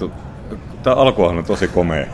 tämä 0.83 0.97
alkuhan 0.97 1.39
on 1.39 1.45
tosi 1.45 1.69
komea. 1.69 2.07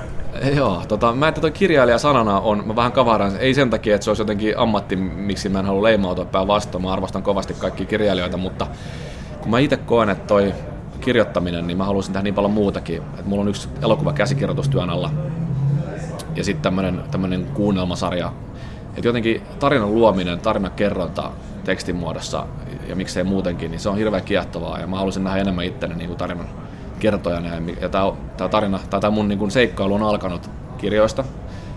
Joo, 0.54 0.82
tota, 0.88 1.12
mä 1.12 1.28
en 1.28 1.52
kirjailija 1.52 1.98
sanana 1.98 2.40
on, 2.40 2.62
mä 2.66 2.76
vähän 2.76 2.92
kavaran, 2.92 3.36
ei 3.38 3.54
sen 3.54 3.70
takia, 3.70 3.94
että 3.94 4.04
se 4.04 4.10
olisi 4.10 4.22
jotenkin 4.22 4.58
ammatti, 4.58 4.96
miksi 4.96 5.48
mä 5.48 5.58
en 5.58 5.66
halua 5.66 5.82
leimautua 5.82 6.24
päinvastoin, 6.24 6.84
mä 6.84 6.92
arvostan 6.92 7.22
kovasti 7.22 7.54
kaikki 7.54 7.86
kirjailijoita, 7.86 8.36
mutta 8.36 8.66
kun 9.44 9.50
mä 9.50 9.58
itse 9.58 9.76
koen, 9.76 10.10
että 10.10 10.26
toi 10.26 10.54
kirjoittaminen, 11.00 11.66
niin 11.66 11.78
mä 11.78 11.84
haluaisin 11.84 12.12
tehdä 12.12 12.24
niin 12.24 12.34
paljon 12.34 12.52
muutakin. 12.52 13.02
Et 13.18 13.26
mulla 13.26 13.42
on 13.42 13.48
yksi 13.48 13.68
elokuva 13.82 14.12
käsikirjoitustyön 14.12 14.90
alla 14.90 15.10
ja 16.36 16.44
sitten 16.44 16.74
tämmöinen 17.10 17.46
kuunnelmasarja. 17.54 18.32
Et 18.96 19.04
jotenkin 19.04 19.42
tarinan 19.58 19.94
luominen, 19.94 20.40
tarinan 20.40 20.70
kerronta 20.70 21.30
tekstin 21.64 21.96
muodossa 21.96 22.46
ja 22.88 22.96
miksei 22.96 23.24
muutenkin, 23.24 23.70
niin 23.70 23.80
se 23.80 23.88
on 23.88 23.96
hirveän 23.96 24.22
kiehtovaa 24.22 24.78
ja 24.78 24.86
mä 24.86 24.96
haluaisin 24.96 25.24
nähdä 25.24 25.40
enemmän 25.40 25.64
itteni 25.64 25.94
niin 25.94 26.08
kuin 26.08 26.18
tarinan 26.18 26.48
kertojana. 26.98 27.48
Ja 27.80 27.88
tämä, 27.88 28.12
tämä 28.36 28.48
tarina, 28.48 28.80
tai 28.90 29.00
tämä 29.00 29.10
mun 29.10 29.28
niin 29.28 29.38
kuin 29.38 29.50
seikkailu 29.50 29.94
on 29.94 30.02
alkanut 30.02 30.50
kirjoista, 30.78 31.24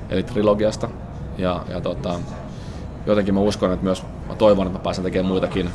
eli 0.10 0.24
trilogiasta. 0.24 0.90
Ja, 1.38 1.64
ja 1.70 1.82
tota, 1.82 2.20
jotenkin 3.06 3.34
mä 3.34 3.40
uskon, 3.40 3.74
että 3.74 3.84
myös 3.84 4.04
mä 4.28 4.36
toivon, 4.36 4.68
että 4.68 4.80
mä 4.80 4.84
pääsen 4.84 5.04
tekemään 5.04 5.32
muitakin 5.32 5.70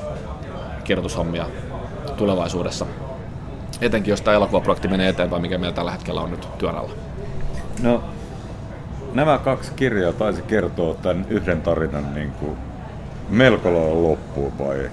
kirjoitushommia 0.84 1.46
tulevaisuudessa. 2.22 2.86
Etenkin 3.80 4.10
jos 4.10 4.20
tämä 4.20 4.34
elokuvaprojekti 4.34 4.88
menee 4.88 5.08
eteenpäin, 5.08 5.42
mikä 5.42 5.58
meillä 5.58 5.74
tällä 5.74 5.90
hetkellä 5.90 6.20
on 6.20 6.30
nyt 6.30 6.48
työn 6.58 6.74
alla. 6.74 6.90
No, 7.82 8.02
nämä 9.14 9.38
kaksi 9.38 9.72
kirjaa 9.76 10.12
taisi 10.12 10.42
kertoa 10.42 10.94
tämän 10.94 11.26
yhden 11.30 11.62
tarinan 11.62 12.14
niin 12.14 12.30
kuin 12.30 12.56
melko 13.30 13.74
lailla 13.74 14.02
loppuun 14.02 14.58
vai? 14.58 14.90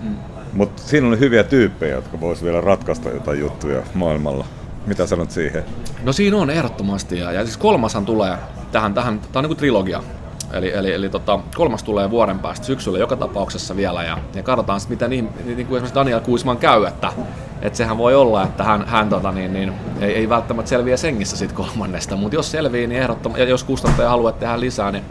Mm. 0.00 0.16
Mutta 0.52 0.82
siinä 0.82 1.08
oli 1.08 1.18
hyviä 1.18 1.44
tyyppejä, 1.44 1.94
jotka 1.94 2.20
voisivat 2.20 2.52
vielä 2.52 2.60
ratkaista 2.60 3.08
jotain 3.08 3.40
juttuja 3.40 3.82
maailmalla. 3.94 4.44
Mitä 4.86 5.06
sanot 5.06 5.30
siihen? 5.30 5.64
No 6.02 6.12
siinä 6.12 6.36
on 6.36 6.50
ehdottomasti. 6.50 7.18
Ja, 7.18 7.32
ja 7.32 7.44
siis 7.44 7.56
kolmashan 7.56 8.04
tulee 8.04 8.36
tähän, 8.72 8.94
tähän 8.94 9.18
tämä 9.18 9.28
on 9.34 9.42
niin 9.42 9.48
kuin 9.48 9.58
trilogia. 9.58 10.02
Eli, 10.52 10.72
eli, 10.72 10.92
eli 10.92 11.08
tota, 11.08 11.38
kolmas 11.56 11.82
tulee 11.82 12.10
vuoden 12.10 12.38
päästä 12.38 12.66
syksyllä 12.66 12.98
joka 12.98 13.16
tapauksessa 13.16 13.76
vielä 13.76 14.02
ja, 14.02 14.18
ja 14.34 14.42
katsotaan 14.42 14.80
sitten, 14.80 14.94
miten 14.94 15.10
niin, 15.10 15.28
niin, 15.44 15.56
niin 15.56 15.66
kuin 15.66 15.76
esimerkiksi 15.76 15.94
Daniel 15.94 16.20
Kuisman 16.20 16.56
käy, 16.56 16.84
että, 16.84 17.12
että 17.62 17.76
sehän 17.76 17.98
voi 17.98 18.14
olla, 18.14 18.42
että 18.42 18.64
hän, 18.64 18.86
hän 18.86 19.08
tota, 19.08 19.32
niin, 19.32 19.52
niin, 19.52 19.72
ei, 20.00 20.14
ei 20.14 20.28
välttämättä 20.28 20.68
selviä 20.68 20.96
sengissä 20.96 21.36
sit 21.36 21.52
kolmannesta, 21.52 22.16
mutta 22.16 22.36
jos 22.36 22.50
selvii, 22.50 22.86
niin 22.86 23.02
ehdottomasti, 23.02 23.42
ja 23.42 23.48
jos 23.48 23.64
kustantaja 23.64 24.08
haluaa 24.08 24.32
tehdä 24.32 24.60
lisää, 24.60 24.92
niin 24.92 25.04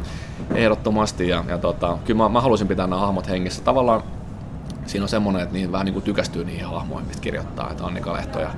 ehdottomasti. 0.56 1.27
Ja, 1.27 1.43
ja 1.47 1.58
tota, 1.58 1.97
kyllä 2.06 2.17
mä, 2.17 2.30
mä 2.30 2.41
haluaisin 2.41 2.67
pitää 2.67 2.88
nämä 2.88 3.01
hahmot 3.01 3.30
hengissä. 3.30 3.63
Tavallaan 3.63 4.04
siinä 4.86 5.04
on 5.04 5.10
semmoinen, 5.10 5.41
että 5.41 5.54
niin 5.54 5.72
vähän 5.72 5.86
niin 5.86 5.94
kuin 5.94 6.04
tykästyy 6.04 6.46
niihin 6.46 6.65
hahmoihin, 6.65 7.08
mistä 7.08 7.22
kirjoittaa, 7.22 7.72
että 7.72 7.86
Annika 7.86 8.13
Lehto 8.13 8.39
ja 8.39 8.50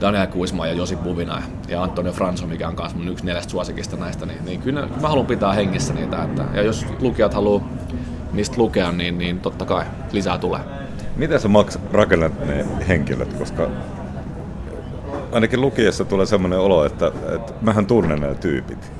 Daniel 0.00 0.26
Kuisma 0.26 0.66
ja 0.66 0.72
Josi 0.72 0.96
Buvina 0.96 1.42
ja 1.68 1.82
Antonio 1.82 2.12
Franso, 2.12 2.46
mikä 2.46 2.68
on 2.68 2.74
myös 2.78 2.94
mun 2.94 3.08
yksi 3.08 3.24
neljästä 3.24 3.50
suosikista 3.50 3.96
näistä, 3.96 4.26
niin, 4.26 4.44
niin 4.44 4.62
kyllä 4.62 4.88
mä 5.00 5.08
haluan 5.08 5.26
pitää 5.26 5.52
hengissä 5.52 5.94
niitä. 5.94 6.22
Että, 6.22 6.44
ja 6.54 6.62
jos 6.62 6.86
lukijat 7.00 7.34
haluaa 7.34 7.68
niistä 8.32 8.58
lukea, 8.58 8.92
niin, 8.92 9.18
niin 9.18 9.40
totta 9.40 9.64
kai 9.64 9.84
lisää 10.12 10.38
tulee. 10.38 10.60
Miten 11.16 11.40
sä 11.40 11.48
Max 11.48 11.78
rakennat 11.92 12.46
ne 12.46 12.66
henkilöt, 12.88 13.32
koska 13.32 13.68
ainakin 15.32 15.60
lukiessa 15.60 16.04
tulee 16.04 16.26
semmoinen 16.26 16.58
olo, 16.58 16.84
että, 16.84 17.12
että 17.34 17.52
mähän 17.60 17.86
tunnen 17.86 18.20
nämä 18.20 18.34
tyypit. 18.34 18.92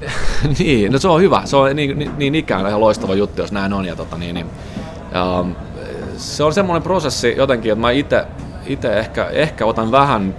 niin, 0.58 0.92
no 0.92 0.98
se 0.98 1.08
on 1.08 1.20
hyvä. 1.20 1.42
Se 1.44 1.56
on 1.56 1.76
niin, 1.76 1.98
niin, 1.98 2.10
niin 2.18 2.34
ikään 2.34 2.66
ihan 2.66 2.80
loistava 2.80 3.14
juttu, 3.14 3.40
jos 3.40 3.52
näin 3.52 3.72
on. 3.72 3.84
Ja, 3.84 3.96
tota, 3.96 4.18
niin, 4.18 4.34
niin, 4.34 4.46
ja, 5.12 5.44
se 6.20 6.44
on 6.44 6.54
semmoinen 6.54 6.82
prosessi 6.82 7.34
jotenkin, 7.36 7.72
että 7.72 7.80
mä 7.80 7.90
itse 8.66 8.98
ehkä, 8.98 9.26
ehkä 9.26 9.66
otan 9.66 9.90
vähän 9.90 10.34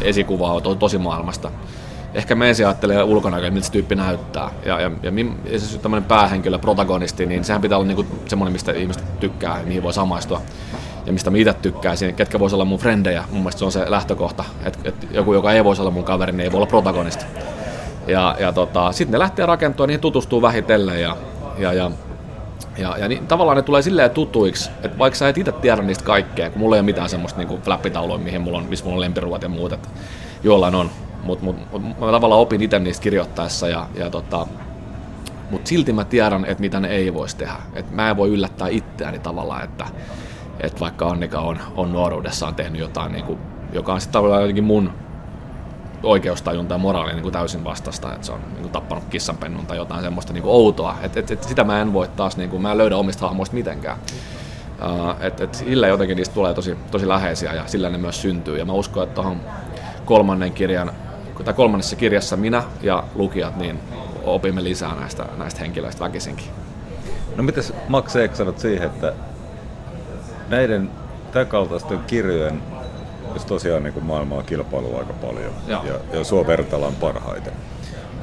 esikuvaa 0.00 0.60
to, 0.60 0.74
tosimaailmasta. 0.74 1.50
Ehkä 2.14 2.34
me 2.34 2.48
ensin 2.48 2.66
ajattelee 2.66 3.02
ulkona, 3.02 3.36
miltä 3.50 3.66
se 3.66 3.72
tyyppi 3.72 3.94
näyttää. 3.94 4.50
Ja, 4.64 4.80
ja, 4.80 4.90
ja, 5.02 5.12
ja 5.50 5.60
se 5.60 5.78
tämmöinen 5.78 6.08
päähenkilö, 6.08 6.58
protagonisti, 6.58 7.26
niin 7.26 7.44
sehän 7.44 7.62
pitää 7.62 7.78
olla 7.78 7.86
niinku 7.86 8.06
semmoinen, 8.26 8.52
mistä 8.52 8.72
ihmiset 8.72 9.20
tykkää 9.20 9.60
mihin 9.64 9.82
voi 9.82 9.92
samaistua. 9.92 10.40
Ja 11.06 11.12
mistä 11.12 11.30
mä 11.30 11.36
itse 11.38 11.52
tykkäisin, 11.52 12.14
ketkä 12.14 12.38
voisi 12.38 12.56
olla 12.56 12.64
mun 12.64 12.78
frendejä. 12.78 13.24
Mun 13.30 13.40
mielestä 13.40 13.58
se 13.58 13.64
on 13.64 13.72
se 13.72 13.90
lähtökohta, 13.90 14.44
että, 14.64 14.78
että 14.84 15.06
joku, 15.10 15.34
joka 15.34 15.52
ei 15.52 15.64
voisi 15.64 15.82
olla 15.82 15.90
mun 15.90 16.04
kaveri, 16.04 16.32
niin 16.32 16.40
ei 16.40 16.52
voi 16.52 16.58
olla 16.58 16.66
protagonisti. 16.66 17.24
Ja, 18.06 18.36
ja 18.40 18.52
tota, 18.52 18.92
sitten 18.92 19.12
ne 19.12 19.18
lähtee 19.18 19.46
rakentua, 19.46 19.86
niihin 19.86 20.00
tutustuu 20.00 20.42
vähitellen 20.42 21.00
ja, 21.02 21.16
ja, 21.58 21.72
ja 21.72 21.90
ja, 22.78 22.98
ja 22.98 23.08
niin, 23.08 23.26
tavallaan 23.26 23.56
ne 23.56 23.62
tulee 23.62 23.82
silleen 23.82 24.10
tutuiksi, 24.10 24.70
että 24.82 24.98
vaikka 24.98 25.18
sä 25.18 25.28
et 25.28 25.38
itse 25.38 25.52
tiedä 25.52 25.82
niistä 25.82 26.04
kaikkea, 26.04 26.50
kun 26.50 26.58
mulla 26.58 26.76
ei 26.76 26.80
ole 26.80 26.84
mitään 26.84 27.08
semmoista 27.08 27.38
niinku 27.38 27.60
flappitaulua, 27.64 28.18
mihin 28.18 28.40
mulla 28.40 28.58
on, 28.58 28.64
missä 28.64 28.84
mulla 28.84 28.96
on 28.96 29.00
lempiruot 29.00 29.42
ja 29.42 29.48
muut, 29.48 29.72
että 29.72 29.88
jollain 30.42 30.74
on. 30.74 30.90
Mutta 31.22 31.44
mut, 31.44 31.56
mut, 31.72 31.82
mä 31.82 32.12
tavallaan 32.12 32.40
opin 32.40 32.62
itse 32.62 32.78
niistä 32.78 33.02
kirjoittaessa 33.02 33.68
ja, 33.68 33.86
ja 33.94 34.10
tota, 34.10 34.46
mutta 35.50 35.68
silti 35.68 35.92
mä 35.92 36.04
tiedän, 36.04 36.44
että 36.44 36.60
mitä 36.60 36.80
ne 36.80 36.88
ei 36.88 37.14
voisi 37.14 37.36
tehdä. 37.36 37.56
Et 37.74 37.90
mä 37.90 38.10
en 38.10 38.16
voi 38.16 38.28
yllättää 38.28 38.68
itseäni 38.68 39.18
tavallaan, 39.18 39.64
että, 39.64 39.86
että 40.60 40.80
vaikka 40.80 41.08
Annika 41.08 41.40
on, 41.40 41.58
on 41.76 41.92
nuoruudessaan 41.92 42.54
tehnyt 42.54 42.80
jotain, 42.80 43.12
niin 43.12 43.24
kuin, 43.24 43.38
joka 43.72 43.92
on 43.92 44.00
sitten 44.00 44.12
tavallaan 44.12 44.42
jotenkin 44.42 44.64
mun 44.64 44.92
oikeustajun 46.02 46.66
tai 46.66 46.78
moraalin 46.78 47.14
niin 47.14 47.22
kuin 47.22 47.32
täysin 47.32 47.64
vastasta, 47.64 48.14
että 48.14 48.26
se 48.26 48.32
on 48.32 48.40
niin 48.40 48.62
kuin 48.62 48.72
tappanut 48.72 49.04
kissanpennun 49.10 49.66
tai 49.66 49.76
jotain 49.76 50.02
semmoista 50.02 50.32
niin 50.32 50.42
kuin 50.42 50.52
outoa. 50.52 50.96
Et, 51.02 51.16
et, 51.16 51.30
et 51.30 51.42
sitä 51.42 51.64
mä 51.64 51.80
en 51.80 51.92
voi 51.92 52.08
taas, 52.16 52.36
niin 52.36 52.50
kuin, 52.50 52.62
mä 52.62 52.72
en 52.72 52.78
löydä 52.78 52.96
omista 52.96 53.26
hahmoista 53.26 53.54
mitenkään. 53.54 53.98
Uh, 54.84 55.24
et, 55.24 55.40
et 55.40 55.54
sillä 55.54 55.88
jotenkin 55.88 56.16
niistä 56.16 56.34
tulee 56.34 56.54
tosi, 56.54 56.76
tosi 56.90 57.08
läheisiä 57.08 57.54
ja 57.54 57.66
sillä 57.66 57.90
ne 57.90 57.98
myös 57.98 58.22
syntyy. 58.22 58.58
Ja 58.58 58.64
mä 58.64 58.72
uskon, 58.72 59.02
että 59.02 59.14
tuohon 59.14 59.40
kolmannen 60.04 60.52
kirjan, 60.52 60.92
tai 61.44 61.54
kolmannessa 61.54 61.96
kirjassa 61.96 62.36
minä 62.36 62.62
ja 62.82 63.04
lukijat 63.14 63.56
niin 63.56 63.78
opimme 64.24 64.64
lisää 64.64 64.94
näistä, 64.94 65.26
näistä 65.36 65.60
henkilöistä 65.60 66.04
väkisinkin. 66.04 66.46
No 67.36 67.42
mitäs 67.42 67.72
Max 67.88 68.16
Eek 68.16 68.36
sanot 68.36 68.58
siihen, 68.58 68.86
että 68.86 69.12
näiden 70.48 70.90
tämän 71.32 71.46
kaltaisten 71.46 71.98
kirjojen 72.06 72.62
jos 73.34 73.44
tosiaan 73.44 73.82
niin 73.82 73.92
kuin 73.92 74.04
maailmaa 74.04 74.42
kilpailua 74.42 74.98
aika 74.98 75.12
paljon 75.12 75.52
ja, 75.66 75.82
ja, 75.86 76.18
ja 76.18 76.24
sua 76.24 76.46
vertaillaan 76.46 76.94
parhaiten. 76.94 77.52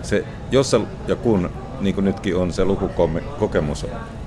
Se, 0.01 0.25
jos 0.51 0.71
se, 0.71 0.79
ja 1.07 1.15
kun 1.15 1.49
niin 1.81 1.95
kuin 1.95 2.05
nytkin 2.05 2.35
on 2.35 2.53
se 2.53 2.65
lukukokemus 2.65 3.85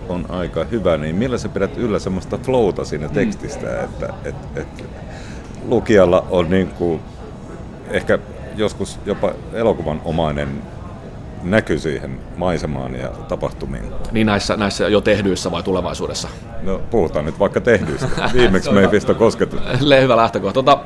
on 0.09 0.27
aika 0.29 0.65
hyvä, 0.65 0.97
niin 0.97 1.17
millä 1.17 1.39
sä 1.39 1.49
pidät 1.49 1.77
yllä 1.77 1.99
semmoista 1.99 2.39
flowta 2.39 2.85
siinä 2.85 3.07
mm. 3.07 3.13
tekstistä, 3.13 3.67
mm. 3.67 3.85
että 3.85 4.15
et, 4.25 4.35
et, 4.57 4.85
lukijalla 5.69 6.27
on 6.31 6.51
niin 6.51 6.69
kuin, 6.69 7.01
ehkä 7.91 8.19
joskus 8.57 8.99
jopa 9.07 9.33
elokuvan 9.53 10.01
omainen 10.05 10.63
näky 11.43 11.79
siihen 11.79 12.21
maisemaan 12.37 12.95
ja 12.95 13.09
tapahtumiin. 13.09 13.85
Niin 14.13 14.27
näissä, 14.27 14.57
näissä 14.57 14.89
jo 14.89 15.01
tehdyissä 15.01 15.51
vai 15.51 15.63
tulevaisuudessa? 15.63 16.29
No 16.63 16.81
puhutaan 16.91 17.25
nyt 17.25 17.39
vaikka 17.39 17.61
tehdyistä. 17.61 18.09
Viimeksi 18.35 18.73
me 18.73 18.81
ei 18.81 18.89
pistä 18.89 19.15
kosketusta. 19.15 19.77
Hyvä 19.77 20.17
lähtökohta. 20.17 20.55
Tota, 20.55 20.79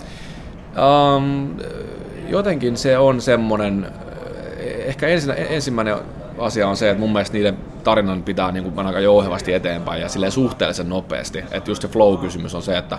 um, 1.17 1.57
jotenkin 2.29 2.77
se 2.77 2.99
on 2.99 3.21
semmoinen, 3.21 3.87
ehkä 4.87 5.09
ensin, 5.09 5.35
ensimmäinen 5.37 5.97
asia 6.39 6.69
on 6.69 6.77
se, 6.77 6.91
että 6.91 7.01
mun 7.01 7.13
mielestä 7.13 7.37
niiden 7.37 7.57
tarinan 7.85 8.23
pitää 8.23 8.53
niin 8.53 8.65
kuin 8.73 8.87
aika 8.87 9.01
jouhevasti 9.01 9.53
eteenpäin 9.53 10.03
ja 10.03 10.09
silleen 10.09 10.33
suhteellisen 10.33 10.89
nopeasti. 10.89 11.45
Että 11.51 11.71
just 11.71 11.83
se 11.83 11.89
flow-kysymys 11.89 12.55
on 12.55 12.63
se, 12.63 12.79
että 12.79 12.99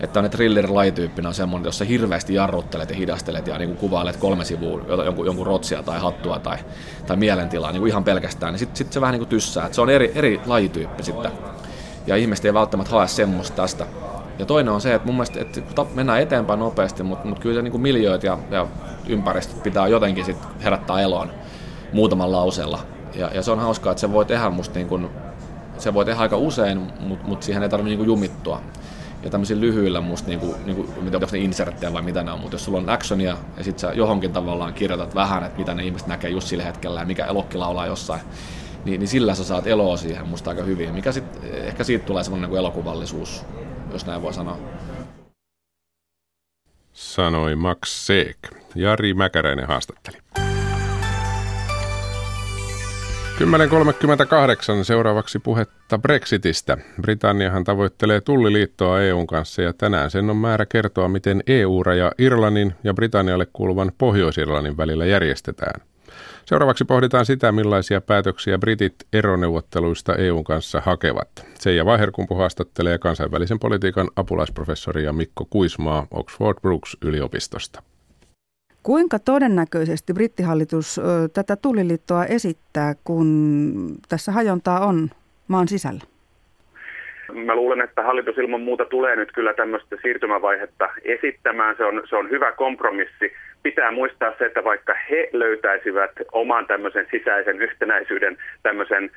että 0.00 0.20
on 0.20 0.30
thriller-lajityyppinen 0.30 1.26
on 1.26 1.34
semmoinen, 1.34 1.68
jossa 1.68 1.84
hirveästi 1.84 2.34
jarruttelet 2.34 2.90
ja 2.90 2.96
hidastelet 2.96 3.46
ja 3.46 3.58
niin 3.58 3.68
kuin 3.68 3.78
kuvailet 3.78 4.16
kolme 4.16 4.44
sivua 4.44 4.80
jonkun, 5.04 5.26
jonkun 5.26 5.46
rotsia 5.46 5.82
tai 5.82 6.00
hattua 6.00 6.38
tai, 6.38 6.58
tai 7.06 7.16
mielentilaa 7.16 7.72
niin 7.72 7.80
kuin 7.80 7.88
ihan 7.88 8.04
pelkästään, 8.04 8.52
niin 8.52 8.58
sitten 8.58 8.76
sit 8.76 8.92
se 8.92 9.00
vähän 9.00 9.12
niin 9.12 9.20
kuin 9.20 9.28
tyssää. 9.28 9.64
Että 9.64 9.74
se 9.74 9.80
on 9.80 9.90
eri, 9.90 10.12
eri 10.14 10.40
lajityyppi 10.46 11.02
sitten. 11.02 11.30
Ja 12.06 12.16
ihmiset 12.16 12.44
ei 12.44 12.54
välttämättä 12.54 12.94
hae 12.94 13.08
semmoista 13.08 13.56
tästä. 13.56 13.86
Ja 14.38 14.46
toinen 14.46 14.74
on 14.74 14.80
se, 14.80 14.94
että 14.94 15.06
mun 15.06 15.14
mielestä 15.14 15.40
että 15.40 15.86
mennään 15.94 16.20
eteenpäin 16.20 16.60
nopeasti, 16.60 17.02
mutta, 17.02 17.28
mutta 17.28 17.42
kyllä 17.42 17.54
se 17.54 17.62
niin 17.62 17.80
miljööt 17.80 18.22
ja, 18.22 18.38
ja 18.50 18.66
ympäristöt 19.08 19.62
pitää 19.62 19.88
jotenkin 19.88 20.24
sit 20.24 20.36
herättää 20.64 21.00
eloon 21.00 21.30
muutaman 21.92 22.32
lauseella. 22.32 22.80
Ja, 23.14 23.30
ja 23.34 23.42
se 23.42 23.50
on 23.50 23.58
hauskaa, 23.58 23.90
että 23.90 24.00
se 24.00 24.12
voi 24.12 24.24
tehdä 24.24 24.50
musta 24.50 24.74
niin 24.74 24.88
kuin, 24.88 25.08
se 25.78 25.94
voi 25.94 26.04
tehdä 26.04 26.20
aika 26.20 26.36
usein, 26.36 26.92
mutta, 27.00 27.26
mutta 27.26 27.46
siihen 27.46 27.62
ei 27.62 27.68
tarvitse 27.68 27.96
niin 27.96 28.06
jumittua. 28.06 28.60
Ja 29.22 29.30
tämmöisillä 29.30 29.60
lyhyillä 29.60 30.00
musta, 30.00 30.28
niinku, 30.28 30.56
niinku, 30.64 30.94
mitä 31.00 31.16
onko 31.16 31.28
ne 31.32 31.38
inserttejä 31.38 31.92
vai 31.92 32.02
mitä 32.02 32.22
ne 32.22 32.32
on, 32.32 32.40
mutta 32.40 32.54
jos 32.54 32.64
sulla 32.64 32.78
on 32.78 32.90
actionia 32.90 33.36
ja 33.56 33.64
sit 33.64 33.78
sä 33.78 33.92
johonkin 33.92 34.32
tavallaan 34.32 34.74
kirjoitat 34.74 35.14
vähän, 35.14 35.44
että 35.44 35.58
mitä 35.58 35.74
ne 35.74 35.84
ihmiset 35.84 36.08
näkee 36.08 36.30
just 36.30 36.48
sillä 36.48 36.64
hetkellä 36.64 37.00
ja 37.00 37.06
mikä 37.06 37.24
elokki 37.24 37.58
laulaa 37.58 37.86
jossain, 37.86 38.20
niin, 38.84 39.00
niin 39.00 39.08
sillä 39.08 39.34
sä 39.34 39.44
saat 39.44 39.66
eloa 39.66 39.96
siihen 39.96 40.28
musta 40.28 40.50
aika 40.50 40.62
hyvin. 40.62 40.94
Mikä 40.94 41.12
sit, 41.12 41.24
ehkä 41.42 41.84
siitä 41.84 42.06
tulee 42.06 42.24
semmoinen 42.24 42.50
niin 42.50 42.58
elokuvallisuus, 42.58 43.44
jos 43.92 44.06
näin 44.06 44.22
voi 44.22 44.34
sanoa. 44.34 44.58
Sanoi 46.92 47.56
Max 47.56 47.88
Seek. 47.88 48.38
Jari 48.74 49.14
Mäkäräinen 49.14 49.66
haastatteli. 49.66 50.18
10.38 53.40 54.84
seuraavaksi 54.84 55.38
puhetta 55.38 55.98
Brexitistä. 55.98 56.76
Britanniahan 57.02 57.64
tavoittelee 57.64 58.20
tulliliittoa 58.20 59.00
EUn 59.00 59.26
kanssa 59.26 59.62
ja 59.62 59.72
tänään 59.72 60.10
sen 60.10 60.30
on 60.30 60.36
määrä 60.36 60.66
kertoa, 60.66 61.08
miten 61.08 61.42
EU-raja 61.46 62.12
Irlannin 62.18 62.74
ja 62.84 62.94
Britannialle 62.94 63.46
kuuluvan 63.52 63.92
Pohjois-Irlannin 63.98 64.76
välillä 64.76 65.06
järjestetään. 65.06 65.80
Seuraavaksi 66.44 66.84
pohditaan 66.84 67.26
sitä, 67.26 67.52
millaisia 67.52 68.00
päätöksiä 68.00 68.58
britit 68.58 68.94
eroneuvotteluista 69.12 70.14
EUn 70.14 70.44
kanssa 70.44 70.82
hakevat. 70.84 71.46
Seija 71.58 71.86
Vaiherkumpu 71.86 72.34
haastattelee 72.34 72.98
kansainvälisen 72.98 73.58
politiikan 73.58 74.10
apulaisprofessoria 74.16 75.12
Mikko 75.12 75.46
Kuismaa 75.50 76.06
Oxford 76.10 76.60
Brooks 76.62 76.96
yliopistosta. 77.02 77.82
Kuinka 78.82 79.18
todennäköisesti 79.18 80.12
brittihallitus 80.12 81.00
tätä 81.34 81.56
tulliliittoa 81.56 82.24
esittää, 82.24 82.94
kun 83.04 83.26
tässä 84.08 84.32
hajontaa 84.32 84.86
on 84.86 85.08
maan 85.48 85.68
sisällä? 85.68 86.00
Mä 87.32 87.54
luulen, 87.54 87.80
että 87.80 88.02
hallitus 88.02 88.38
ilman 88.38 88.60
muuta 88.60 88.84
tulee 88.84 89.16
nyt 89.16 89.32
kyllä 89.32 89.54
tämmöistä 89.54 89.96
siirtymävaihetta 90.02 90.88
esittämään. 91.04 91.76
Se 91.76 91.84
on, 91.84 92.02
se 92.08 92.16
on 92.16 92.30
hyvä 92.30 92.52
kompromissi. 92.52 93.32
Pitää 93.62 93.90
muistaa 93.90 94.32
se, 94.38 94.44
että 94.44 94.64
vaikka 94.64 94.94
he 95.10 95.28
löytäisivät 95.32 96.10
oman 96.32 96.66
tämmöisen 96.66 97.06
sisäisen 97.10 97.62
yhtenäisyyden 97.62 98.38
tämmöisen 98.62 99.10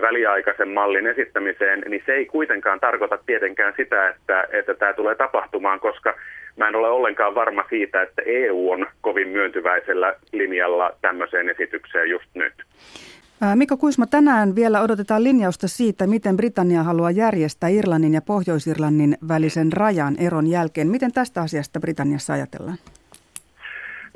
väliaikaisen 0.00 0.68
mallin 0.68 1.06
esittämiseen, 1.06 1.82
niin 1.88 2.02
se 2.06 2.12
ei 2.12 2.26
kuitenkaan 2.26 2.80
tarkoita 2.80 3.18
tietenkään 3.26 3.74
sitä, 3.76 4.08
että, 4.08 4.48
että 4.52 4.74
tämä 4.74 4.92
tulee 4.92 5.14
tapahtumaan, 5.14 5.80
koska 5.80 6.14
mä 6.56 6.68
en 6.68 6.76
ole 6.76 6.88
ollenkaan 6.88 7.34
varma 7.34 7.64
siitä, 7.68 8.02
että 8.02 8.22
EU 8.26 8.70
on 8.70 8.86
kovin 9.00 9.28
myöntyväisellä 9.28 10.14
linjalla 10.32 10.92
tämmöiseen 11.00 11.48
esitykseen 11.48 12.10
just 12.10 12.28
nyt. 12.34 12.54
Mikko 13.54 13.76
Kuisma, 13.76 14.06
tänään 14.06 14.54
vielä 14.54 14.80
odotetaan 14.80 15.24
linjausta 15.24 15.68
siitä, 15.68 16.06
miten 16.06 16.36
Britannia 16.36 16.82
haluaa 16.82 17.10
järjestää 17.10 17.68
Irlannin 17.68 18.14
ja 18.14 18.20
Pohjois-Irlannin 18.22 19.16
välisen 19.28 19.72
rajan 19.72 20.14
eron 20.18 20.46
jälkeen. 20.46 20.88
Miten 20.88 21.12
tästä 21.12 21.40
asiasta 21.40 21.80
Britanniassa 21.80 22.32
ajatellaan? 22.32 22.76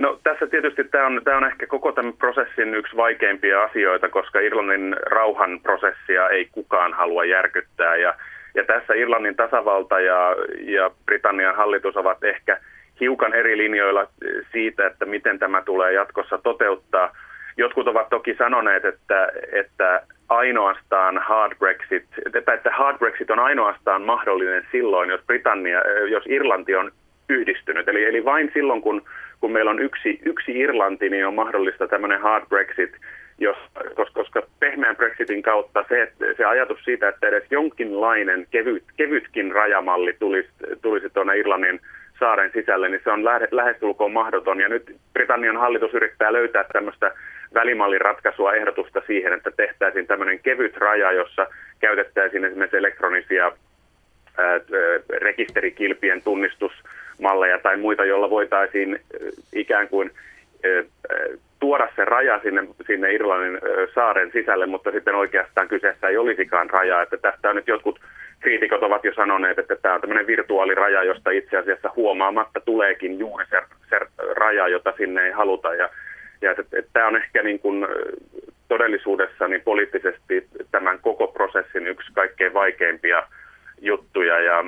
No 0.03 0.19
tässä 0.23 0.47
tietysti 0.47 0.85
tämä 0.85 1.07
on, 1.07 1.21
tämä 1.25 1.37
on 1.37 1.45
ehkä 1.45 1.67
koko 1.67 1.93
tämän 1.93 2.13
prosessin 2.13 2.75
yksi 2.75 2.97
vaikeimpia 2.97 3.63
asioita, 3.63 4.09
koska 4.09 4.41
Irlannin 4.41 4.97
rauhan 5.07 5.61
prosessia 5.63 6.29
ei 6.29 6.49
kukaan 6.53 6.93
halua 6.93 7.25
järkyttää 7.25 7.97
ja 7.97 8.15
ja 8.55 8.65
tässä 8.65 8.95
Irlannin 8.95 9.37
tasavalta 9.37 10.01
ja, 10.01 10.37
ja 10.61 10.91
Britannian 11.07 11.57
hallitus 11.57 11.97
ovat 11.97 12.25
ehkä 12.25 12.59
hiukan 13.01 13.35
eri 13.35 13.59
linjoilla 13.59 14.07
siitä, 14.53 14.87
että 14.87 15.05
miten 15.05 15.39
tämä 15.39 15.63
tulee 15.63 15.93
jatkossa 15.93 16.39
toteuttaa. 16.39 17.17
Jotkut 17.57 17.89
ovat 17.89 18.09
toki 18.09 18.35
sanoneet, 18.35 18.85
että, 18.85 19.29
että 19.53 20.03
ainoastaan 20.29 21.19
hard 21.19 21.59
Brexit, 21.59 22.05
että 22.27 22.71
hard 22.71 22.99
Brexit 22.99 23.31
on 23.31 23.39
ainoastaan 23.39 24.03
mahdollinen 24.03 24.67
silloin, 24.73 25.11
jos, 25.11 25.21
Britannia, 25.27 25.81
jos 26.09 26.25
Irlanti 26.27 26.77
on 26.77 26.93
yhdistynyt. 27.33 27.89
Eli, 27.89 28.05
eli 28.05 28.25
vain 28.25 28.51
silloin, 28.55 28.83
kun, 28.83 29.03
kun 29.41 29.53
meillä 29.53 29.71
on 29.71 29.81
yksi, 29.81 30.21
yksi 30.25 30.59
Irlanti, 30.59 31.11
niin 31.11 31.27
on 31.27 31.35
mahdollista 31.35 31.89
tämmöinen 31.89 32.21
hard 32.21 32.45
Brexit– 32.49 32.93
jos, 33.43 33.57
koska, 33.95 34.13
koska 34.15 34.43
pehmeän 34.61 34.97
Brexitin 34.97 35.43
kautta 35.43 35.85
se, 35.89 36.13
se 36.37 36.45
ajatus 36.45 36.85
siitä, 36.85 37.09
että 37.09 37.29
edes 37.29 37.45
jonkinlainen 37.51 38.47
kevyt, 38.51 38.85
kevytkin 38.97 39.53
rajamalli 39.53 40.17
tulisi, 40.19 40.49
tulisi 40.83 41.11
tuonne 41.11 41.37
Irlannin 41.37 41.81
saaren 42.19 42.51
sisälle, 42.53 42.89
niin 42.89 43.01
se 43.05 43.11
on 43.11 43.25
lähe, 43.25 43.49
lähestulkoon 43.51 44.13
mahdoton. 44.13 44.61
Ja 44.61 44.69
nyt 44.69 44.97
Britannian 45.13 45.57
hallitus 45.57 45.95
yrittää 45.95 46.33
löytää 46.33 46.65
tämmöistä 46.73 47.15
välimallin 47.55 48.01
ratkaisua 48.01 48.53
ehdotusta 48.53 49.03
siihen, 49.07 49.33
että 49.33 49.51
tehtäisiin 49.51 50.07
tämmöinen 50.07 50.39
kevyt 50.39 50.77
raja, 50.77 51.13
jossa 51.13 51.47
käytettäisiin 51.81 52.45
esimerkiksi 52.45 52.77
elektronisia 52.77 53.53
rekisterikilpien 55.21 56.23
tunnistusmalleja 57.23 57.59
tai 57.59 57.77
muita, 57.77 58.05
joilla 58.05 58.31
voitaisiin 58.31 59.01
ikään 59.53 59.89
kuin 59.89 60.11
tuoda 61.61 61.89
se 61.97 62.05
raja 62.05 62.41
sinne, 62.43 62.63
sinne 62.87 63.13
Irlannin 63.13 63.59
saaren 63.95 64.31
sisälle, 64.33 64.67
mutta 64.67 64.91
sitten 64.91 65.15
oikeastaan 65.15 65.69
kyseessä 65.69 66.09
ei 66.09 66.17
olisikaan 66.17 66.71
raja. 66.71 67.03
Että 67.03 67.17
tästä 67.17 67.51
on 67.51 67.57
nyt 67.57 67.69
jotkut 67.69 68.01
kriitikot 68.41 68.83
ovat 68.83 69.05
jo 69.05 69.15
sanoneet, 69.15 69.59
että 69.59 69.77
tämä 69.77 69.95
on 69.95 70.01
tämmöinen 70.01 70.27
virtuaaliraja, 70.27 71.05
josta 71.05 71.31
itse 71.31 71.57
asiassa 71.57 71.91
huomaamatta 71.97 72.61
tuleekin 72.61 73.19
juuri 73.19 73.45
se, 73.51 73.63
se 73.91 73.99
raja, 74.37 74.69
jota 74.69 74.93
sinne 74.97 75.27
ei 75.27 75.31
haluta. 75.31 75.75
Ja, 75.75 75.89
ja 76.41 76.51
että, 76.51 76.63
että 76.73 76.91
tämä 76.93 77.07
on 77.07 77.17
ehkä 77.17 77.43
niin 77.43 77.59
kuin 77.59 77.87
todellisuudessa 78.69 79.49
niin 79.49 79.63
poliittisesti 79.63 80.47
tämän 80.71 80.99
koko 80.99 81.27
prosessin 81.27 81.87
yksi 81.87 82.13
kaikkein 82.13 82.55
vaikeimpia 82.55 83.23
juttuja. 83.81 84.41
Ja, 84.41 84.65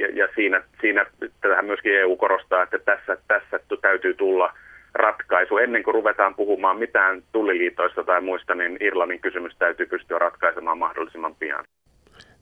ja, 0.00 0.08
ja 0.14 0.28
siinä, 0.34 0.62
siinä 0.80 1.06
tähän 1.40 1.66
myöskin 1.66 1.98
EU 1.98 2.16
korostaa, 2.16 2.62
että 2.62 2.78
tässä, 2.78 3.16
tässä 3.28 3.60
täytyy 3.82 4.14
tulla– 4.14 4.52
ratkaisu. 4.96 5.56
Ennen 5.56 5.82
kuin 5.82 5.94
ruvetaan 5.94 6.34
puhumaan 6.34 6.78
mitään 6.78 7.22
tulliliitoista 7.32 8.04
tai 8.04 8.20
muista, 8.20 8.54
niin 8.54 8.76
Irlannin 8.80 9.20
kysymys 9.20 9.56
täytyy 9.58 9.86
pystyä 9.86 10.18
ratkaisemaan 10.18 10.78
mahdollisimman 10.78 11.34
pian. 11.34 11.64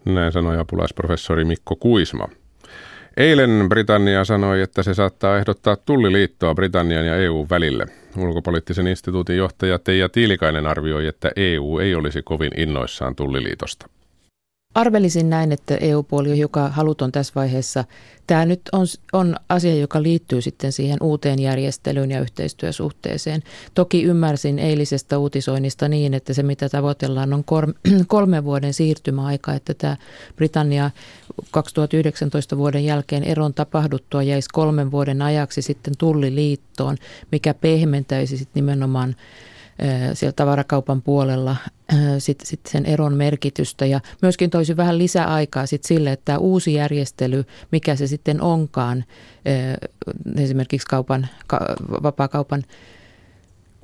Näin 0.05 0.33
sanoi 0.33 0.59
apulaisprofessori 0.59 1.45
Mikko 1.45 1.77
Kuisma. 1.77 2.29
Eilen 3.17 3.67
Britannia 3.69 4.25
sanoi, 4.25 4.61
että 4.61 4.83
se 4.83 4.95
saattaa 4.95 5.39
ehdottaa 5.39 5.77
tulliliittoa 5.77 6.55
Britannian 6.55 7.07
ja 7.07 7.17
EU 7.17 7.47
välille. 7.51 7.87
Ulkopoliittisen 8.19 8.87
instituutin 8.87 9.37
johtaja 9.37 9.79
Teija 9.79 10.09
Tiilikainen 10.09 10.67
arvioi, 10.67 11.07
että 11.07 11.31
EU 11.37 11.79
ei 11.79 11.95
olisi 11.95 12.23
kovin 12.23 12.61
innoissaan 12.61 13.17
tulliliitosta. 13.17 13.87
Arvelisin 14.75 15.31
näin, 15.31 15.53
että 15.53 15.77
EU-puoli 15.77 16.31
on 16.31 16.39
joka 16.39 16.69
haluton 16.69 17.13
tässä 17.13 17.33
vaiheessa. 17.35 17.85
Tämä 18.27 18.47
nyt 18.47 18.61
on, 18.73 18.87
on 19.13 19.37
asia, 19.49 19.75
joka 19.75 20.03
liittyy 20.03 20.43
sitten 20.43 20.73
siihen 20.73 20.99
uuteen 21.03 21.39
järjestelyyn 21.39 22.11
ja 22.11 22.21
yhteistyösuhteeseen. 22.21 23.43
Toki 23.75 24.03
ymmärsin 24.03 24.59
eilisestä 24.59 25.19
uutisoinnista 25.19 25.89
niin, 25.89 26.15
että 26.15 26.35
se 26.35 26.43
mitä 26.43 26.69
tavoitellaan 26.69 27.33
on 27.33 27.45
kolme 28.07 28.45
vuoden 28.45 28.75
siirtymäaika, 28.75 29.53
että 29.53 29.75
tämä 29.75 29.97
Britannia 30.37 30.91
2019 31.51 32.57
vuoden 32.57 32.85
jälkeen 32.85 33.25
eron 33.25 33.55
tapahduttua 33.55 34.23
jäisi 34.23 34.49
kolmen 34.53 34.91
vuoden 34.91 35.23
ajaksi 35.23 35.63
sitten 35.63 35.95
tulliliittoon, 35.99 36.97
mikä 37.33 37.55
pehmentäisi 37.55 38.37
sitten 38.39 38.61
nimenomaan 38.63 39.17
siellä 40.15 40.33
tavarakaupan 40.33 41.03
puolella 41.03 41.57
sit, 42.19 42.41
sit 42.41 42.61
sen 42.69 42.87
eron 42.87 43.15
merkitystä 43.15 43.87
ja 43.87 44.01
myöskin 44.23 44.51
toisi 44.51 44.77
vähän 44.77 44.99
lisäaikaa 44.99 45.67
sit 45.67 45.85
sille, 45.85 46.13
että 46.13 46.25
tämä 46.25 46.39
uusi 46.39 46.75
järjestely, 46.75 47.45
mikä 47.73 47.97
se 47.97 48.07
sitten 48.07 48.41
onkaan, 48.41 49.05
esimerkiksi 50.37 50.87
kaupan, 50.87 51.29
vapaakaupan 52.03 52.65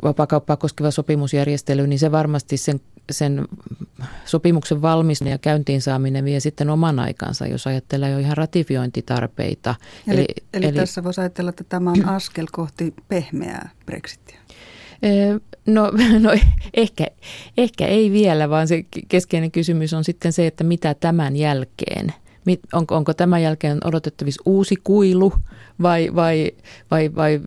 vapaakauppaa 0.03 0.57
koskeva 0.57 0.91
sopimusjärjestely, 0.91 1.87
niin 1.87 1.99
se 1.99 2.13
varmasti 2.13 2.57
sen, 2.57 2.81
sen 3.11 3.49
sopimuksen 4.25 4.83
valmistuminen 4.83 5.35
ja 5.35 5.39
käyntiin 5.39 5.83
saaminen 5.83 6.25
vie 6.25 6.41
sitten 6.41 6.71
oman 6.71 6.99
aikansa, 6.99 7.47
jos 7.47 7.67
ajattelee 7.67 8.11
jo 8.11 8.19
ihan 8.19 8.37
ratifiointitarpeita. 8.37 9.75
Eli, 10.07 10.19
eli, 10.19 10.27
eli, 10.53 10.67
eli 10.67 10.77
tässä 10.77 11.05
voisi 11.05 11.21
ajatella, 11.21 11.49
että 11.49 11.65
tämä 11.65 11.91
on 11.91 12.09
askel 12.09 12.47
kohti 12.53 12.95
pehmeää 13.09 13.71
Brexitia. 13.87 14.41
No, 15.67 15.91
no 16.21 16.31
ehkä, 16.75 17.07
ehkä 17.59 17.87
ei 17.87 18.13
vielä, 18.13 18.51
vaan 18.51 18.69
se 18.69 18.85
keskeinen 19.09 19.51
kysymys 19.51 19.95
on 19.95 20.05
sitten 20.05 20.33
se, 20.33 20.47
että 20.47 20.65
mitä 20.65 20.95
tämän 20.95 21.37
jälkeen. 21.37 22.15
Onko, 22.73 22.97
onko 22.97 23.15
tämän 23.15 23.43
jälkeen 23.43 23.79
odotettavissa 23.85 24.43
uusi 24.47 24.75
kuilu 24.85 25.33
vai, 25.83 26.11
vai, 26.15 26.51
vai, 26.91 27.11
vai, 27.17 27.41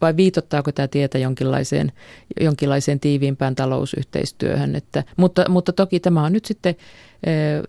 vai 0.00 0.16
viitottaako 0.16 0.72
tämä 0.72 0.88
tietä 0.88 1.18
jonkinlaiseen, 1.18 1.92
jonkinlaiseen 2.40 3.00
tiiviimpään 3.00 3.54
talousyhteistyöhön. 3.54 4.74
Että, 4.74 5.04
mutta, 5.16 5.48
mutta 5.48 5.72
toki 5.72 6.00
tämä 6.00 6.24
on 6.24 6.32
nyt 6.32 6.44
sitten 6.44 6.74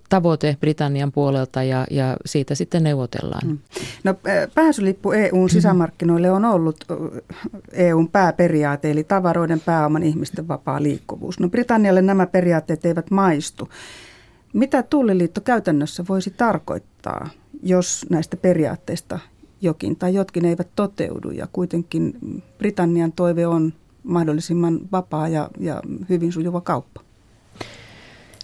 tavoite 0.09 0.57
Britannian 0.59 1.11
puolelta 1.11 1.63
ja, 1.63 1.87
ja 1.91 2.17
siitä 2.25 2.55
sitten 2.55 2.83
neuvotellaan. 2.83 3.47
Mm. 3.47 3.57
No, 4.03 4.15
pääsylippu 4.53 5.11
EUn 5.11 5.49
sisämarkkinoille 5.49 6.31
on 6.31 6.45
ollut 6.45 6.85
EUn 7.73 8.09
pääperiaate, 8.09 8.91
eli 8.91 9.03
tavaroiden, 9.03 9.59
pääoman, 9.59 10.03
ihmisten 10.03 10.47
vapaa 10.47 10.83
liikkuvuus. 10.83 11.39
No 11.39 11.49
Britannialle 11.49 12.01
nämä 12.01 12.25
periaatteet 12.25 12.85
eivät 12.85 13.11
maistu. 13.11 13.69
Mitä 14.53 14.83
Tulliliitto 14.83 15.41
käytännössä 15.41 16.03
voisi 16.09 16.33
tarkoittaa, 16.37 17.29
jos 17.63 18.05
näistä 18.09 18.37
periaatteista 18.37 19.19
jokin 19.61 19.95
tai 19.95 20.13
jotkin 20.13 20.45
eivät 20.45 20.67
toteudu 20.75 21.31
ja 21.31 21.47
kuitenkin 21.53 22.13
Britannian 22.57 23.11
toive 23.11 23.47
on 23.47 23.73
mahdollisimman 24.03 24.79
vapaa 24.91 25.27
ja, 25.27 25.49
ja 25.59 25.81
hyvin 26.09 26.31
sujuva 26.31 26.61
kauppa? 26.61 27.01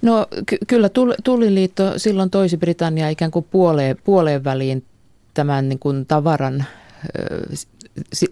No 0.02 0.28
ky- 0.46 0.58
kyllä 0.68 0.90
Tulliliitto 1.24 2.00
silloin 2.00 2.30
toisi 2.30 2.58
Britannia 2.58 3.10
ikään 3.10 3.32
kuin 3.32 3.46
puoleen, 3.52 3.98
puoleen 4.04 4.44
väliin 4.44 4.86
tämän 5.34 5.70
niin 5.70 5.80
kuin 5.80 6.06
tavaran 6.06 6.66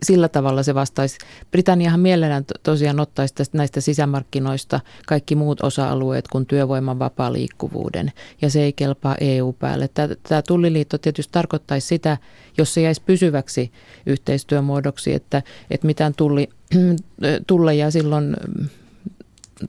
sillä 0.03 0.29
tavalla 0.29 0.63
se 0.63 0.75
vastaisi. 0.75 1.17
Britanniahan 1.51 1.99
mielellään 1.99 2.45
tosiaan 2.63 2.99
ottaisi 2.99 3.35
tästä 3.35 3.57
näistä 3.57 3.81
sisämarkkinoista 3.81 4.79
kaikki 5.07 5.35
muut 5.35 5.61
osa-alueet 5.61 6.27
kuin 6.27 6.45
työvoiman 6.45 6.99
vapaa 6.99 7.33
liikkuvuuden, 7.33 8.11
ja 8.41 8.49
se 8.49 8.63
ei 8.63 8.73
kelpaa 8.73 9.15
EU-päälle. 9.21 9.89
Tämä 10.23 10.41
tulliliitto 10.41 10.97
tietysti 10.97 11.31
tarkoittaisi 11.31 11.87
sitä, 11.87 12.17
jos 12.57 12.73
se 12.73 12.81
jäisi 12.81 13.01
pysyväksi 13.05 13.71
yhteistyömuodoksi, 14.05 15.13
että, 15.13 15.41
että 15.71 15.87
mitään 15.87 16.13
tulli, 16.13 16.49
tulleja 17.47 17.91
silloin 17.91 18.35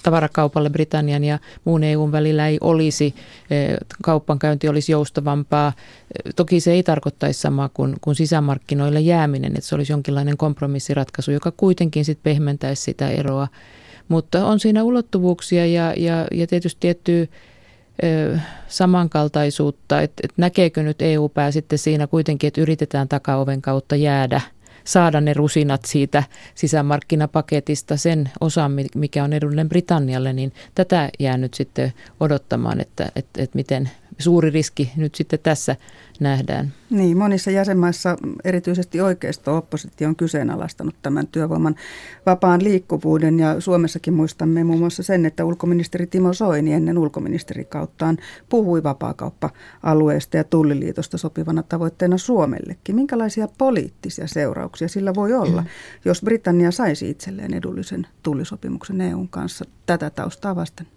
tavarakaupalle 0.03 0.71
Britannian 0.71 1.25
ja 1.25 1.39
muun 1.65 1.85
EUn 1.85 2.13
välillä 2.13 2.49
ei 2.49 2.59
olisi, 2.61 3.15
eh, 3.51 3.77
kauppankäynti 4.03 4.69
olisi 4.69 4.93
joustavampaa. 4.93 5.69
Eh, 5.69 6.35
toki 6.37 6.61
se 6.61 6.73
ei 6.73 6.83
tarkoittaisi 6.83 7.41
samaa 7.41 7.69
kuin, 7.69 7.97
kuin 8.01 8.17
sisämarkkinoille 8.17 9.01
jääminen, 9.01 9.53
että 9.53 9.69
se 9.69 9.75
olisi 9.75 9.93
jonkinlainen 9.93 10.37
kompromissiratkaisu, 10.37 11.31
joka 11.31 11.53
kuitenkin 11.57 12.05
sitten 12.05 12.33
pehmentäisi 12.33 12.83
sitä 12.83 13.09
eroa. 13.09 13.49
Mutta 14.09 14.47
on 14.47 14.61
siinä 14.61 14.83
ulottuvuuksia 14.83 15.67
ja, 15.67 15.95
ja, 15.97 16.27
ja 16.33 16.47
tietysti 16.47 16.81
tiettyä 16.81 17.27
eh, 18.03 18.41
samankaltaisuutta, 18.69 20.01
että, 20.01 20.21
että 20.25 20.35
näkeekö 20.37 20.83
nyt 20.83 21.03
EU-pää 21.03 21.51
sitten 21.51 21.79
siinä 21.79 22.07
kuitenkin, 22.07 22.49
että 22.49 22.61
yritetään 22.61 23.09
takaoven 23.09 23.63
kautta 23.63 23.97
jäädä– 23.97 24.41
saada 24.87 25.21
ne 25.21 25.35
rusinat 25.35 25.85
siitä 25.85 26.23
sisämarkkinapaketista, 26.55 27.97
sen 27.97 28.31
osan, 28.41 28.73
mikä 28.95 29.25
on 29.25 29.33
edullinen 29.33 29.69
Britannialle, 29.69 30.33
niin 30.33 30.53
tätä 30.75 31.11
jää 31.19 31.37
nyt 31.37 31.55
sitten 31.55 31.93
odottamaan, 32.21 32.81
että, 32.81 33.13
että, 33.17 33.43
että 33.43 33.57
miten 33.57 33.91
suuri 34.19 34.51
riski 34.51 34.93
nyt 34.97 35.15
sitten 35.15 35.39
tässä 35.43 35.77
nähdään. 36.21 36.73
Niin, 36.91 37.19
monissa 37.19 37.51
jäsenmaissa 37.51 38.17
erityisesti 38.45 39.01
oikeisto-oppositio 39.01 40.09
on 40.09 40.17
kyseenalaistanut 40.17 40.95
tämän 41.03 41.27
työvoiman 41.27 41.75
vapaan 42.27 42.65
liikkuvuuden 42.65 43.39
ja 43.39 43.61
Suomessakin 43.61 44.15
muistamme 44.15 44.65
muun 44.65 44.79
muassa 44.79 45.03
sen, 45.03 45.27
että 45.27 45.45
ulkoministeri 45.45 46.07
Timo 46.07 46.33
Soini 46.33 46.73
ennen 46.73 46.99
ulkoministerikauttaan 46.99 48.17
puhui 48.49 48.83
vapaakauppa-alueesta 48.83 50.37
ja 50.37 50.45
tulliliitosta 50.45 51.19
sopivana 51.19 51.63
tavoitteena 51.63 52.19
Suomellekin. 52.19 52.95
Minkälaisia 52.95 53.49
poliittisia 53.59 54.27
seurauksia 54.27 54.89
sillä 54.89 55.15
voi 55.15 55.33
olla, 55.33 55.61
mm. 55.61 55.69
jos 56.05 56.23
Britannia 56.23 56.71
saisi 56.71 57.11
itselleen 57.11 57.55
edullisen 57.55 58.07
tullisopimuksen 58.23 59.01
EUn 59.01 59.29
kanssa 59.29 59.65
tätä 59.87 60.11
taustaa 60.11 60.57
vasten? 60.57 60.96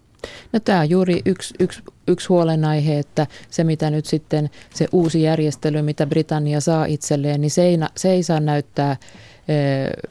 No 0.54 0.60
tämä 0.60 0.80
on 0.80 0.90
juuri 0.90 1.22
yksi, 1.26 1.54
yksi, 1.60 1.82
yksi 2.08 2.28
huolenaihe, 2.28 3.00
että 3.00 3.28
se 3.50 3.64
mitä 3.64 3.90
nyt 3.90 4.06
sitten 4.06 4.50
se 4.74 4.88
uusi 4.92 5.22
järjestely, 5.22 5.82
mitä 5.82 6.06
Britannia 6.06 6.62
saa 6.62 6.86
itselleen, 6.86 7.42
niin 7.42 7.52
se 7.52 7.64
ei, 7.64 7.78
se 7.96 8.12
ei 8.12 8.24
saa 8.24 8.40
näyttää 8.40 8.98
ö, 9.50 10.10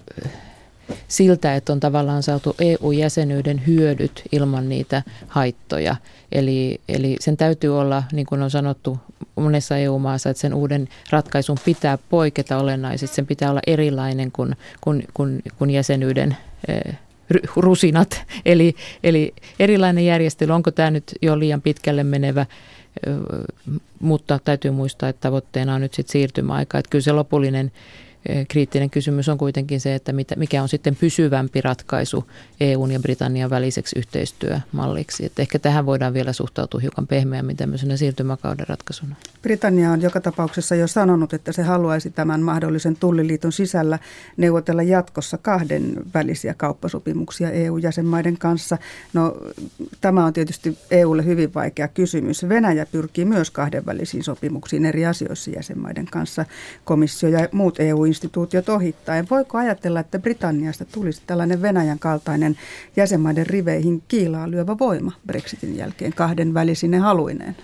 siltä, 1.08 1.54
että 1.54 1.72
on 1.72 1.80
tavallaan 1.80 2.22
saatu 2.22 2.56
EU-jäsenyyden 2.58 3.66
hyödyt 3.66 4.22
ilman 4.32 4.68
niitä 4.68 5.02
haittoja. 5.28 5.96
Eli, 6.32 6.80
eli 6.88 7.16
sen 7.20 7.36
täytyy 7.36 7.78
olla, 7.78 8.02
niin 8.12 8.26
kuin 8.26 8.42
on 8.42 8.50
sanottu 8.50 8.98
monessa 9.36 9.76
EU-maassa, 9.76 10.30
että 10.30 10.40
sen 10.40 10.54
uuden 10.54 10.88
ratkaisun 11.10 11.58
pitää 11.64 11.98
poiketa 12.10 12.58
olennaisesti. 12.58 13.16
Sen 13.16 13.26
pitää 13.26 13.50
olla 13.50 13.60
erilainen 13.66 14.32
kuin, 14.32 14.56
kuin, 14.80 15.04
kuin, 15.14 15.42
kuin 15.58 15.70
jäsenyyden 15.70 16.36
rusinat. 17.56 18.22
Eli, 18.46 18.74
eli 19.02 19.34
erilainen 19.58 20.06
järjestely, 20.06 20.52
onko 20.52 20.70
tämä 20.70 20.90
nyt 20.90 21.14
jo 21.22 21.38
liian 21.38 21.62
pitkälle 21.62 22.04
menevä, 22.04 22.46
mutta 24.00 24.38
täytyy 24.44 24.70
muistaa, 24.70 25.08
että 25.08 25.20
tavoitteena 25.20 25.74
on 25.74 25.80
nyt 25.80 25.94
sitten 25.94 26.12
siirtymäaika. 26.12 26.78
Että 26.78 26.90
kyllä 26.90 27.02
se 27.02 27.12
lopullinen 27.12 27.72
kriittinen 28.48 28.90
kysymys 28.90 29.28
on 29.28 29.38
kuitenkin 29.38 29.80
se, 29.80 29.94
että 29.94 30.12
mikä 30.36 30.62
on 30.62 30.68
sitten 30.68 30.96
pysyvämpi 30.96 31.60
ratkaisu 31.60 32.24
EUn 32.60 32.92
ja 32.92 33.00
Britannian 33.00 33.50
väliseksi 33.50 33.98
yhteistyömalliksi. 33.98 35.24
Että 35.24 35.42
ehkä 35.42 35.58
tähän 35.58 35.86
voidaan 35.86 36.14
vielä 36.14 36.32
suhtautua 36.32 36.80
hiukan 36.80 37.06
pehmeämmin 37.06 37.56
tämmöisenä 37.56 37.96
siirtymäkauden 37.96 38.68
ratkaisuna. 38.68 39.16
Britannia 39.42 39.90
on 39.90 40.02
joka 40.02 40.20
tapauksessa 40.20 40.74
jo 40.74 40.86
sanonut, 40.86 41.34
että 41.34 41.52
se 41.52 41.62
haluaisi 41.62 42.10
tämän 42.10 42.42
mahdollisen 42.42 42.96
tulliliiton 42.96 43.52
sisällä 43.52 43.98
neuvotella 44.36 44.82
jatkossa 44.82 45.38
kahden 45.38 45.92
välisiä 46.14 46.54
kauppasopimuksia 46.54 47.50
EU-jäsenmaiden 47.50 48.38
kanssa. 48.38 48.78
No, 49.12 49.36
tämä 50.00 50.24
on 50.24 50.32
tietysti 50.32 50.78
EUlle 50.90 51.24
hyvin 51.24 51.54
vaikea 51.54 51.88
kysymys. 51.88 52.48
Venäjä 52.48 52.86
pyrkii 52.86 53.24
myös 53.24 53.50
kahdenvälisiin 53.50 54.24
sopimuksiin 54.24 54.84
eri 54.84 55.06
asioissa 55.06 55.50
jäsenmaiden 55.50 56.06
kanssa. 56.06 56.44
Komissio 56.84 57.28
ja 57.28 57.48
muut 57.52 57.80
EU-instituutiot 57.80 58.17
ohittaen. 58.74 59.26
Voiko 59.30 59.58
ajatella, 59.58 60.00
että 60.00 60.18
Britanniasta 60.18 60.84
tulisi 60.84 61.22
tällainen 61.26 61.62
Venäjän 61.62 61.98
kaltainen 61.98 62.56
jäsenmaiden 62.96 63.46
riveihin 63.46 64.02
kiilaa 64.08 64.50
lyövä 64.50 64.78
voima 64.78 65.12
Brexitin 65.26 65.76
jälkeen 65.76 66.12
kahden 66.12 66.54
välisine 66.54 66.98
haluineen? 66.98 67.56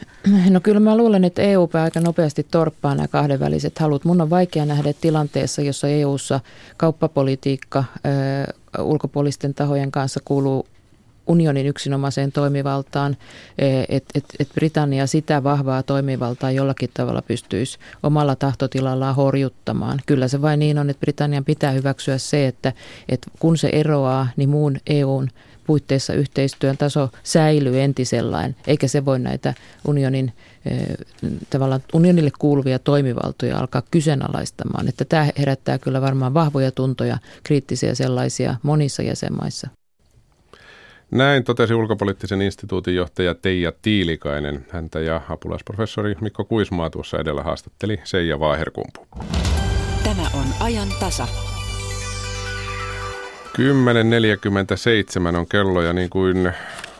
No 0.50 0.61
kyllä 0.61 0.80
mä 0.80 0.96
luulen, 0.96 1.24
että 1.24 1.42
EU 1.42 1.68
aika 1.82 2.00
nopeasti 2.00 2.46
torppaa 2.50 2.94
nämä 2.94 3.09
kahdenväliset 3.09 3.78
halut. 3.78 4.05
Mun 4.05 4.20
on 4.20 4.30
vaikea 4.30 4.66
nähdä 4.66 4.92
tilanteessa, 5.00 5.62
jossa 5.62 5.88
EUssa 5.88 6.40
kauppapolitiikka 6.76 7.84
ulkopuolisten 8.78 9.55
tahojen 9.55 9.90
kanssa 9.90 10.20
kuuluu 10.24 10.66
unionin 11.26 11.66
yksinomaiseen 11.66 12.32
toimivaltaan, 12.32 13.16
että 13.88 14.10
et, 14.14 14.24
et 14.38 14.48
Britannia 14.54 15.06
sitä 15.06 15.44
vahvaa 15.44 15.82
toimivaltaa 15.82 16.50
jollakin 16.50 16.90
tavalla 16.94 17.22
pystyisi 17.22 17.78
omalla 18.02 18.36
tahtotilallaan 18.36 19.14
horjuttamaan. 19.14 20.00
Kyllä 20.06 20.28
se 20.28 20.42
vain 20.42 20.58
niin 20.60 20.78
on, 20.78 20.90
että 20.90 21.00
Britannian 21.00 21.44
pitää 21.44 21.70
hyväksyä 21.70 22.18
se, 22.18 22.46
että, 22.46 22.72
että 23.08 23.30
kun 23.38 23.58
se 23.58 23.68
eroaa, 23.72 24.28
niin 24.36 24.48
muun 24.48 24.76
EUn 24.86 25.28
puitteissa 25.66 26.14
yhteistyön 26.14 26.76
taso 26.76 27.10
säilyy 27.22 27.80
entisellään, 27.80 28.56
eikä 28.66 28.88
se 28.88 29.04
voi 29.04 29.18
näitä 29.18 29.54
unionin 29.86 30.32
tavallaan 31.50 31.80
unionille 31.94 32.30
kuuluvia 32.38 32.78
toimivaltoja 32.78 33.58
alkaa 33.58 33.82
kyseenalaistamaan. 33.90 34.88
Että 34.88 35.04
tämä 35.04 35.28
herättää 35.38 35.78
kyllä 35.78 36.00
varmaan 36.00 36.34
vahvoja 36.34 36.70
tuntoja, 36.72 37.18
kriittisiä 37.42 37.94
sellaisia 37.94 38.56
monissa 38.62 39.02
jäsenmaissa. 39.02 39.68
Näin 41.14 41.44
totesi 41.44 41.74
ulkopoliittisen 41.74 42.42
instituutin 42.42 42.94
johtaja 42.94 43.34
Teija 43.34 43.72
Tiilikainen. 43.82 44.66
Häntä 44.70 45.00
ja 45.00 45.20
apulaisprofessori 45.28 46.14
Mikko 46.20 46.44
Kuismaa 46.44 46.90
tuossa 46.90 47.18
edellä 47.18 47.42
haastatteli 47.42 48.00
Seija 48.04 48.40
Vaaherkumpu. 48.40 49.06
Tämä 50.04 50.22
on 50.34 50.44
ajan 50.60 50.88
tasa. 51.00 51.26
10.47 55.32 55.36
on 55.36 55.46
kello 55.46 55.82
ja 55.82 55.92
niin 55.92 56.10
kuin 56.10 56.52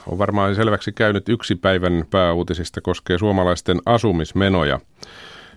on 0.07 0.19
varmaan 0.19 0.55
selväksi 0.55 0.93
käynyt 0.93 1.29
yksi 1.29 1.55
päivän 1.55 2.05
pääuutisista 2.11 2.81
koskee 2.81 3.19
suomalaisten 3.19 3.79
asumismenoja. 3.87 4.81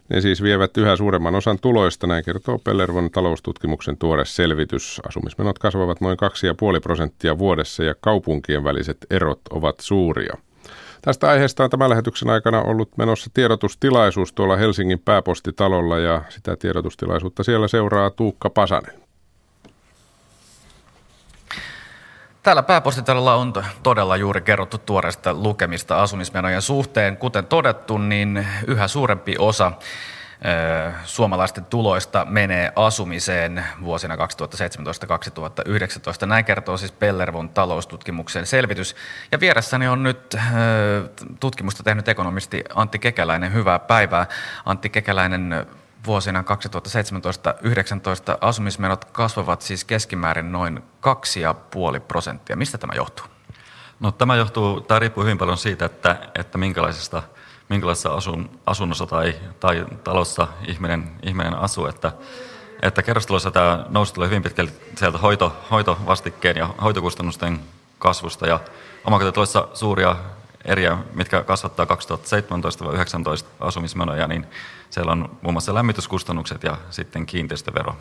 Ne 0.10 0.22
siis 0.22 0.44
vievät 0.44 0.78
yhä 0.78 0.96
suuremman 0.96 1.36
osan 1.36 1.60
tuloista, 1.60 2.08
näin 2.08 2.26
kertoo 2.26 2.58
Pellervon 2.58 3.12
taloustutkimuksen 3.12 3.98
tuore 3.98 4.26
selvitys. 4.26 5.02
Asumismenot 5.08 5.60
kasvavat 5.60 6.02
noin 6.02 6.18
2,5 6.76 6.82
prosenttia 6.84 7.38
vuodessa 7.38 7.84
ja 7.84 7.96
kaupunkien 8.02 8.64
väliset 8.64 8.98
erot 9.10 9.42
ovat 9.50 9.80
suuria. 9.80 10.38
Tästä 11.02 11.30
aiheesta 11.30 11.64
on 11.64 11.70
tämän 11.70 11.90
lähetyksen 11.90 12.30
aikana 12.30 12.62
ollut 12.62 12.98
menossa 12.98 13.30
tiedotustilaisuus 13.34 14.34
tuolla 14.34 14.56
Helsingin 14.56 15.00
pääpostitalolla 15.00 16.00
ja 16.00 16.22
sitä 16.30 16.56
tiedotustilaisuutta 16.56 17.44
siellä 17.44 17.68
seuraa 17.68 18.10
Tuukka 18.10 18.50
Pasanen. 18.50 19.07
Täällä 22.48 22.64
pääpostitalolla 22.64 23.36
on 23.36 23.54
todella 23.84 24.18
juuri 24.18 24.42
kerrottu 24.42 24.78
tuoreista 24.78 25.34
lukemista 25.34 26.02
asumismenojen 26.02 26.62
suhteen. 26.62 27.18
Kuten 27.18 27.46
todettu, 27.46 27.98
niin 27.98 28.48
yhä 28.68 28.88
suurempi 28.88 29.36
osa 29.40 29.72
suomalaisten 31.04 31.66
tuloista 31.66 32.26
menee 32.30 32.72
asumiseen 32.76 33.66
vuosina 33.84 34.16
2017-2019. 34.16 34.20
Näin 36.26 36.46
kertoo 36.46 36.78
siis 36.78 36.92
Pellervon 36.92 37.50
taloustutkimuksen 37.50 38.46
selvitys. 38.46 38.96
Ja 39.32 39.40
vieressäni 39.40 39.88
on 39.88 40.04
nyt 40.04 40.36
tutkimusta 41.40 41.84
tehnyt 41.84 42.08
ekonomisti 42.08 42.64
Antti 42.76 43.00
Kekäläinen. 43.00 43.54
Hyvää 43.54 43.80
päivää. 43.80 44.26
Antti 44.66 44.90
Kekäläinen, 44.90 45.66
vuosina 46.08 46.42
2017-2019 46.42 48.38
asumismenot 48.42 49.06
kasvavat 49.06 49.62
siis 49.62 49.84
keskimäärin 49.84 50.52
noin 50.52 50.78
2,5 50.78 52.00
prosenttia. 52.08 52.56
Mistä 52.56 52.78
tämä 52.78 52.94
johtuu? 52.96 53.26
No, 54.00 54.12
tämä 54.12 54.36
johtuu, 54.36 54.82
tämä 54.82 55.00
riippuu 55.00 55.24
hyvin 55.24 55.38
paljon 55.38 55.58
siitä, 55.58 55.86
että, 55.86 56.18
että 56.36 56.58
minkälaisesta, 56.58 57.24
minkälaisessa 57.70 58.10
asun, 58.10 58.60
asunnossa 58.66 59.06
tai, 59.06 59.36
tai 59.60 59.86
talossa 60.04 60.48
ihminen, 60.68 61.12
ihminen 61.24 61.56
asuu. 61.56 61.86
Että, 61.86 62.12
että 62.82 63.04
kerrostalossa 63.04 63.52
tämä 63.52 63.86
nousu 63.90 64.14
tulee 64.14 64.30
hyvin 64.30 64.44
pitkälti 64.44 64.74
sieltä 64.96 65.18
hoito, 65.18 65.58
hoitovastikkeen 65.72 66.58
ja 66.58 66.70
hoitokustannusten 66.84 67.60
kasvusta 68.00 68.48
ja 68.48 68.60
omakotitaloissa 69.06 69.68
suuria 69.74 70.16
eriä, 70.68 70.98
mitkä 71.14 71.44
kasvattaa 71.44 71.86
2017-2019 71.86 71.90
asumismenoja, 73.60 74.28
niin 74.28 74.48
siellä 74.90 75.12
on 75.12 75.38
muun 75.42 75.54
muassa 75.54 75.74
lämmityskustannukset 75.74 76.64
ja 76.64 76.78
sitten 76.90 77.26
kiinteistövero. 77.26 77.96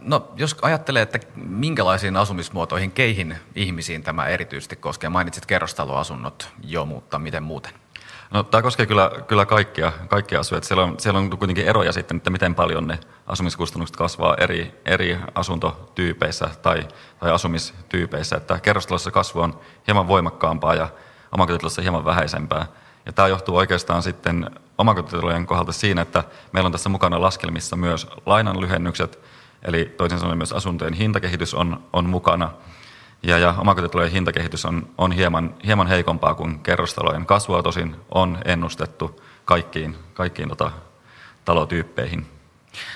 No, 0.00 0.32
jos 0.36 0.56
ajattelee, 0.62 1.02
että 1.02 1.18
minkälaisiin 1.36 2.16
asumismuotoihin, 2.16 2.90
keihin 2.90 3.36
ihmisiin 3.54 4.02
tämä 4.02 4.26
erityisesti 4.26 4.76
koskee, 4.76 5.10
mainitsit 5.10 5.46
kerrostaloasunnot 5.46 6.48
jo, 6.62 6.84
mutta 6.84 7.18
miten 7.18 7.42
muuten? 7.42 7.72
No, 8.34 8.42
tämä 8.42 8.62
koskee 8.62 8.86
kyllä, 8.86 9.10
kyllä 9.28 9.46
kaikkia, 9.46 9.92
kaikkia 10.08 10.40
asuja. 10.40 10.60
Siellä 10.62 10.84
on, 10.84 10.94
siellä 10.98 11.20
on 11.20 11.30
kuitenkin 11.30 11.66
eroja 11.66 11.92
sitten, 11.92 12.16
että 12.16 12.30
miten 12.30 12.54
paljon 12.54 12.86
ne 12.86 12.98
asumiskustannukset 13.26 13.96
kasvaa 13.96 14.36
eri, 14.40 14.80
eri 14.84 15.18
asuntotyypeissä 15.34 16.50
tai, 16.62 16.88
tai 17.20 17.30
asumistyypeissä. 17.30 18.36
Että 18.36 18.60
kerrostalossa 18.60 19.10
kasvu 19.10 19.40
on 19.40 19.60
hieman 19.86 20.08
voimakkaampaa 20.08 20.74
ja 20.74 20.88
omakotitalossa 21.32 21.82
hieman 21.82 22.04
vähäisempää. 22.04 22.66
Ja 23.06 23.12
tämä 23.12 23.28
johtuu 23.28 23.56
oikeastaan 23.56 24.02
sitten 24.02 24.50
omakotitalojen 24.78 25.46
kohdalta 25.46 25.72
siinä, 25.72 26.02
että 26.02 26.24
meillä 26.52 26.66
on 26.66 26.72
tässä 26.72 26.88
mukana 26.88 27.20
laskelmissa 27.20 27.76
myös 27.76 28.06
lainanlyhennykset, 28.26 29.18
eli 29.62 29.84
toisin 29.84 30.18
sanoen 30.18 30.38
myös 30.38 30.52
asuntojen 30.52 30.94
hintakehitys 30.94 31.54
on, 31.54 31.82
on 31.92 32.08
mukana– 32.08 32.50
ja, 33.24 33.38
ja 33.38 33.54
omakotitalojen 33.58 34.12
hintakehitys 34.12 34.64
on, 34.64 34.88
on 34.98 35.12
hieman, 35.12 35.54
hieman 35.66 35.86
heikompaa 35.86 36.34
kuin 36.34 36.58
kerrostalojen. 36.58 37.26
Kasvua 37.26 37.62
tosin 37.62 37.96
on 38.10 38.38
ennustettu 38.44 39.20
kaikkiin, 39.44 39.96
kaikkiin 40.14 40.48
tota, 40.48 40.70
talotyyppeihin. 41.44 42.26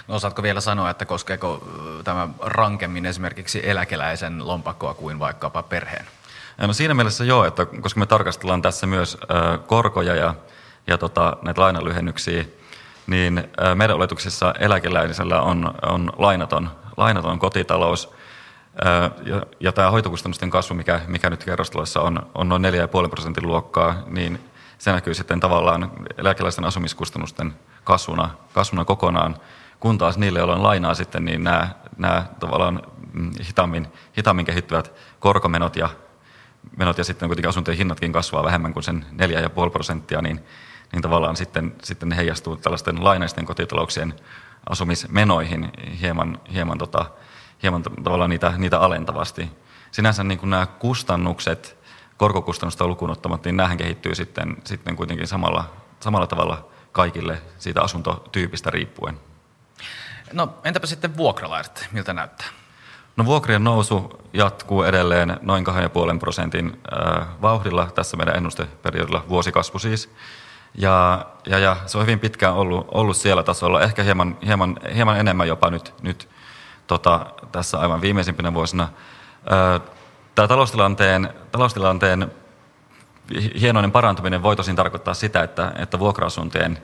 No 0.09 0.15
osaatko 0.15 0.43
vielä 0.43 0.61
sanoa, 0.61 0.91
että 0.91 1.05
koskeeko 1.05 1.69
tämä 2.05 2.29
rankemmin 2.41 3.07
esimerkiksi 3.07 3.61
eläkeläisen 3.69 4.49
lompakkoa 4.49 4.95
kuin 4.95 5.19
vaikkapa 5.19 5.63
perheen? 5.63 6.07
No 6.59 6.73
siinä 6.73 6.95
mielessä 6.95 7.25
joo, 7.25 7.45
että 7.45 7.67
koska 7.67 8.01
me 8.01 8.07
tarkastellaan 8.07 8.63
tässä 8.63 8.87
myös 8.87 9.19
korkoja 9.67 10.15
ja, 10.15 10.35
ja 10.87 10.99
tota, 10.99 11.37
näitä 11.43 11.61
lainalyhennyksiä, 11.61 12.45
niin 13.07 13.45
meidän 13.75 13.97
oletuksissa 13.97 14.55
eläkeläisellä 14.59 15.41
on, 15.41 15.75
on 15.83 16.13
lainaton, 16.19 16.71
lainaton 16.97 17.39
kotitalous– 17.39 18.09
ja, 19.25 19.43
ja 19.61 19.73
tämä 19.73 19.91
hoitokustannusten 19.91 20.51
kasvu, 20.51 20.75
mikä, 20.75 21.01
mikä 21.07 21.31
nyt 21.31 21.45
kerrostaloissa 21.45 22.01
on, 22.01 22.27
on 22.35 22.49
noin 22.49 22.63
4,5 22.65 23.09
prosentin 23.11 23.47
luokkaa, 23.47 24.03
niin 24.07 24.41
se 24.79 24.93
näkyy 24.93 25.15
sitten 25.15 25.41
tavallaan 25.41 25.91
eläkeläisten 26.19 26.65
asumiskustannusten 26.65 27.55
kasvuna, 27.85 28.31
kasvuna 28.53 28.85
kokonaan, 28.85 29.37
kun 29.81 29.99
taas 29.99 30.19
niille, 30.19 30.39
joilla 30.39 30.55
on 30.55 30.63
lainaa 30.63 30.95
sitten, 30.95 31.25
niin 31.25 31.45
nämä, 31.45 31.69
nämä 31.97 32.27
tavallaan 32.41 32.83
mm, 33.13 33.31
hitaammin, 33.49 33.89
hitaammin 34.19 34.47
kehittyvät 34.47 34.93
korkomenot 35.21 35.77
ja, 35.77 35.89
menot 36.77 36.99
ja 36.99 37.05
sitten 37.05 37.29
kuitenkin 37.29 37.49
asuntojen 37.49 37.79
hinnatkin 37.79 38.13
kasvaa 38.13 38.45
vähemmän 38.45 38.73
kuin 38.73 38.83
sen 38.83 39.07
4,5 39.67 39.71
prosenttia, 39.73 40.23
niin, 40.23 40.45
niin 40.93 41.03
tavallaan 41.03 41.37
sitten, 41.37 41.75
sitten 41.83 42.09
ne 42.09 42.17
heijastuu 42.17 42.57
tällaisten 42.57 43.05
lainaisten 43.05 43.47
kotitalouksien 43.47 44.15
asumismenoihin 44.69 45.73
hieman, 46.01 46.39
hieman 46.53 46.79
tota, 46.79 47.07
hieman 47.63 47.83
tavallaan 47.83 48.31
niitä, 48.31 48.53
niitä 48.57 48.81
alentavasti. 48.81 49.51
Sinänsä 49.91 50.25
niin 50.25 50.39
kuin 50.39 50.51
nämä 50.51 50.67
kustannukset, 50.67 51.79
korkokustannusta 52.17 52.87
lukuun 52.87 53.11
ottamatta, 53.11 53.49
niin 53.49 53.57
nämähän 53.57 53.79
kehittyy 53.79 54.15
sitten, 54.15 54.57
sitten 54.65 54.97
kuitenkin 54.97 55.27
samalla, 55.27 55.65
samalla 56.01 56.27
tavalla 56.27 56.69
kaikille 56.93 57.43
siitä 57.59 57.83
asuntotyypistä 57.83 58.71
riippuen. 58.71 59.21
No 60.33 60.55
entäpä 60.65 60.87
sitten 60.87 61.17
vuokralaiset, 61.17 61.89
miltä 61.93 62.13
näyttää? 62.13 62.47
No 63.17 63.25
vuokrien 63.25 63.65
nousu 63.65 64.21
jatkuu 64.33 64.83
edelleen 64.83 65.37
noin 65.43 65.67
2,5 65.67 66.19
prosentin 66.19 66.81
vauhdilla 67.43 67.89
tässä 67.95 68.17
meidän 68.17 68.37
ennusteperiodilla, 68.37 69.25
vuosikasvu 69.29 69.79
siis. 69.79 70.11
Ja, 70.75 71.27
ja, 71.47 71.59
ja 71.59 71.77
se 71.87 71.99
on 71.99 72.03
hyvin 72.03 72.21
pitkään 72.21 72.55
ollut, 72.55 72.89
ollut 72.91 73.17
siellä 73.17 73.43
tasolla, 73.43 73.83
ehkä 73.83 74.03
hieman, 74.03 74.39
hieman, 74.47 74.77
hieman 74.95 75.21
enemmän 75.21 75.49
jopa 75.49 75.71
nyt, 75.71 75.95
nyt 76.03 76.29
tota, 76.89 77.27
tässä 77.53 77.79
aivan 77.79 78.01
viimeisimpinä 78.01 78.55
vuosina. 78.55 78.89
Tämä 80.35 80.49
taloustilanteen, 80.49 81.35
taloustilanteen 81.53 82.33
hienoinen 83.61 83.93
parantuminen 83.93 84.43
voi 84.43 84.57
tosin 84.57 84.77
tarkoittaa 84.77 85.15
sitä, 85.15 85.43
että, 85.43 85.73
että 85.77 85.99
vuokra-asuntojen 85.99 86.79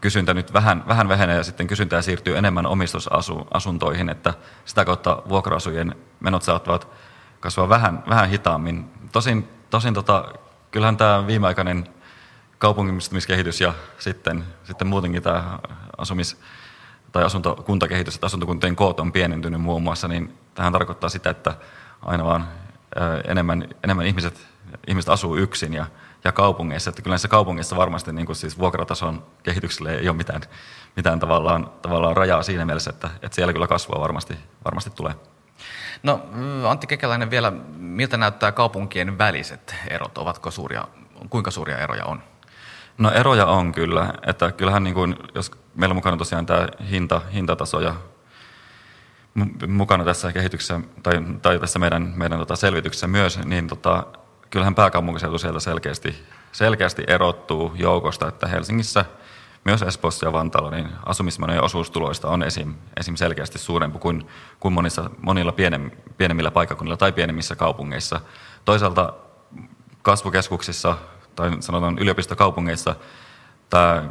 kysyntä 0.00 0.34
nyt 0.34 0.52
vähän, 0.52 0.84
vähän 0.88 1.08
vähenee 1.08 1.36
ja 1.36 1.44
sitten 1.44 1.66
kysyntää 1.66 2.02
siirtyy 2.02 2.38
enemmän 2.38 2.66
omistusasuntoihin, 2.66 4.08
että 4.08 4.34
sitä 4.64 4.84
kautta 4.84 5.22
vuokra-asujen 5.28 5.96
menot 6.20 6.42
saattavat 6.42 6.88
kasvaa 7.40 7.68
vähän, 7.68 8.04
vähän 8.08 8.28
hitaammin. 8.28 8.90
Tosin, 9.12 9.48
tosin 9.70 9.94
tota, 9.94 10.24
kyllähän 10.70 10.96
tämä 10.96 11.26
viimeaikainen 11.26 11.88
kaupungistumiskehitys 12.58 13.60
ja 13.60 13.74
sitten, 13.98 14.44
sitten 14.64 14.86
muutenkin 14.86 15.22
tämä 15.22 15.58
asumis, 15.98 16.40
tai 17.14 17.24
asuntokuntakehitys, 17.24 18.14
että 18.14 18.26
asuntokuntien 18.26 18.76
koot 18.76 19.00
on 19.00 19.12
pienentynyt 19.12 19.60
muun 19.60 19.82
muassa, 19.82 20.08
niin 20.08 20.38
tähän 20.54 20.72
tarkoittaa 20.72 21.10
sitä, 21.10 21.30
että 21.30 21.54
aina 22.02 22.24
vaan 22.24 22.48
enemmän, 23.28 23.68
enemmän 23.84 24.06
ihmiset, 24.06 24.46
ihmiset 24.86 25.08
asuu 25.08 25.36
yksin 25.36 25.74
ja, 25.74 25.86
ja 26.24 26.32
kaupungeissa. 26.32 26.90
Että 26.90 27.02
kyllä 27.02 27.12
näissä 27.12 27.28
kaupungeissa 27.28 27.76
varmasti 27.76 28.12
niin 28.12 28.26
kuin 28.26 28.36
siis 28.36 28.58
vuokratason 28.58 29.26
kehitykselle 29.42 29.94
ei 29.94 30.08
ole 30.08 30.16
mitään, 30.16 30.40
mitään 30.96 31.20
tavallaan, 31.20 31.70
tavallaan 31.82 32.16
rajaa 32.16 32.42
siinä 32.42 32.64
mielessä, 32.64 32.90
että, 32.90 33.10
että 33.22 33.34
siellä 33.34 33.52
kyllä 33.52 33.66
kasvua 33.66 34.00
varmasti, 34.00 34.38
varmasti 34.64 34.90
tulee. 34.90 35.14
No 36.02 36.20
Antti 36.68 36.86
Kekäläinen 36.86 37.30
vielä, 37.30 37.52
miltä 37.76 38.16
näyttää 38.16 38.52
kaupunkien 38.52 39.18
väliset 39.18 39.74
erot? 39.88 40.18
Ovatko 40.18 40.50
suuria, 40.50 40.84
kuinka 41.30 41.50
suuria 41.50 41.78
eroja 41.78 42.04
on? 42.04 42.22
No 42.98 43.10
eroja 43.10 43.46
on 43.46 43.72
kyllä, 43.72 44.14
että 44.26 44.52
kyllähän 44.52 44.84
niin 44.84 44.94
kuin, 44.94 45.16
jos 45.34 45.63
meillä 45.74 45.94
mukana 45.94 46.16
tosiaan 46.16 46.46
tämä 46.46 46.68
hinta, 46.90 47.20
hintataso 47.32 47.80
ja 47.80 47.94
mukana 49.68 50.04
tässä 50.04 50.32
kehityksessä 50.32 50.80
tai, 51.02 51.22
tai 51.42 51.58
tässä 51.58 51.78
meidän, 51.78 52.12
meidän 52.16 52.38
tota 52.38 52.56
selvityksessä 52.56 53.06
myös, 53.06 53.38
niin 53.44 53.66
tota, 53.66 54.06
kyllähän 54.50 54.74
pääkaupunkiseutu 54.74 55.38
sieltä 55.38 55.60
selkeästi, 55.60 56.24
selkeästi 56.52 57.04
erottuu 57.06 57.72
joukosta, 57.74 58.28
että 58.28 58.46
Helsingissä, 58.46 59.04
myös 59.64 59.82
Espoossa 59.82 60.26
ja 60.26 60.32
Vantaalla, 60.32 60.70
niin 60.70 60.88
asumismenojen 61.06 61.64
osuustuloista 61.64 62.28
on 62.28 62.42
esim, 62.42 62.74
esim 63.00 63.16
selkeästi 63.16 63.58
suurempi 63.58 63.98
kuin, 63.98 64.26
kuin 64.60 64.74
monissa, 64.74 65.10
monilla 65.22 65.52
pienem, 65.52 65.90
pienemmillä 66.16 66.50
paikkakunnilla 66.50 66.96
tai 66.96 67.12
pienemmissä 67.12 67.56
kaupungeissa. 67.56 68.20
Toisaalta 68.64 69.12
kasvukeskuksissa 70.02 70.96
tai 71.34 71.50
sanotaan 71.60 71.98
yliopistokaupungeissa 71.98 72.94
tämä, 73.70 74.04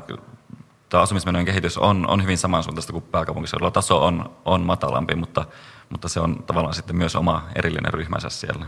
tämä 0.93 1.01
asumismenojen 1.01 1.45
kehitys 1.45 1.77
on, 1.77 2.09
on 2.09 2.23
hyvin 2.23 2.37
samansuuntaista 2.37 2.93
kuin 2.93 3.03
pääkaupunkiseudulla. 3.03 3.71
Taso 3.71 4.05
on, 4.05 4.35
on 4.45 4.61
matalampi, 4.61 5.15
mutta, 5.15 5.45
mutta 5.89 6.09
se 6.09 6.19
on 6.19 6.43
tavallaan 6.43 6.73
sitten 6.73 6.95
myös 6.95 7.15
oma 7.15 7.47
erillinen 7.55 7.93
ryhmänsä 7.93 8.29
siellä. 8.29 8.65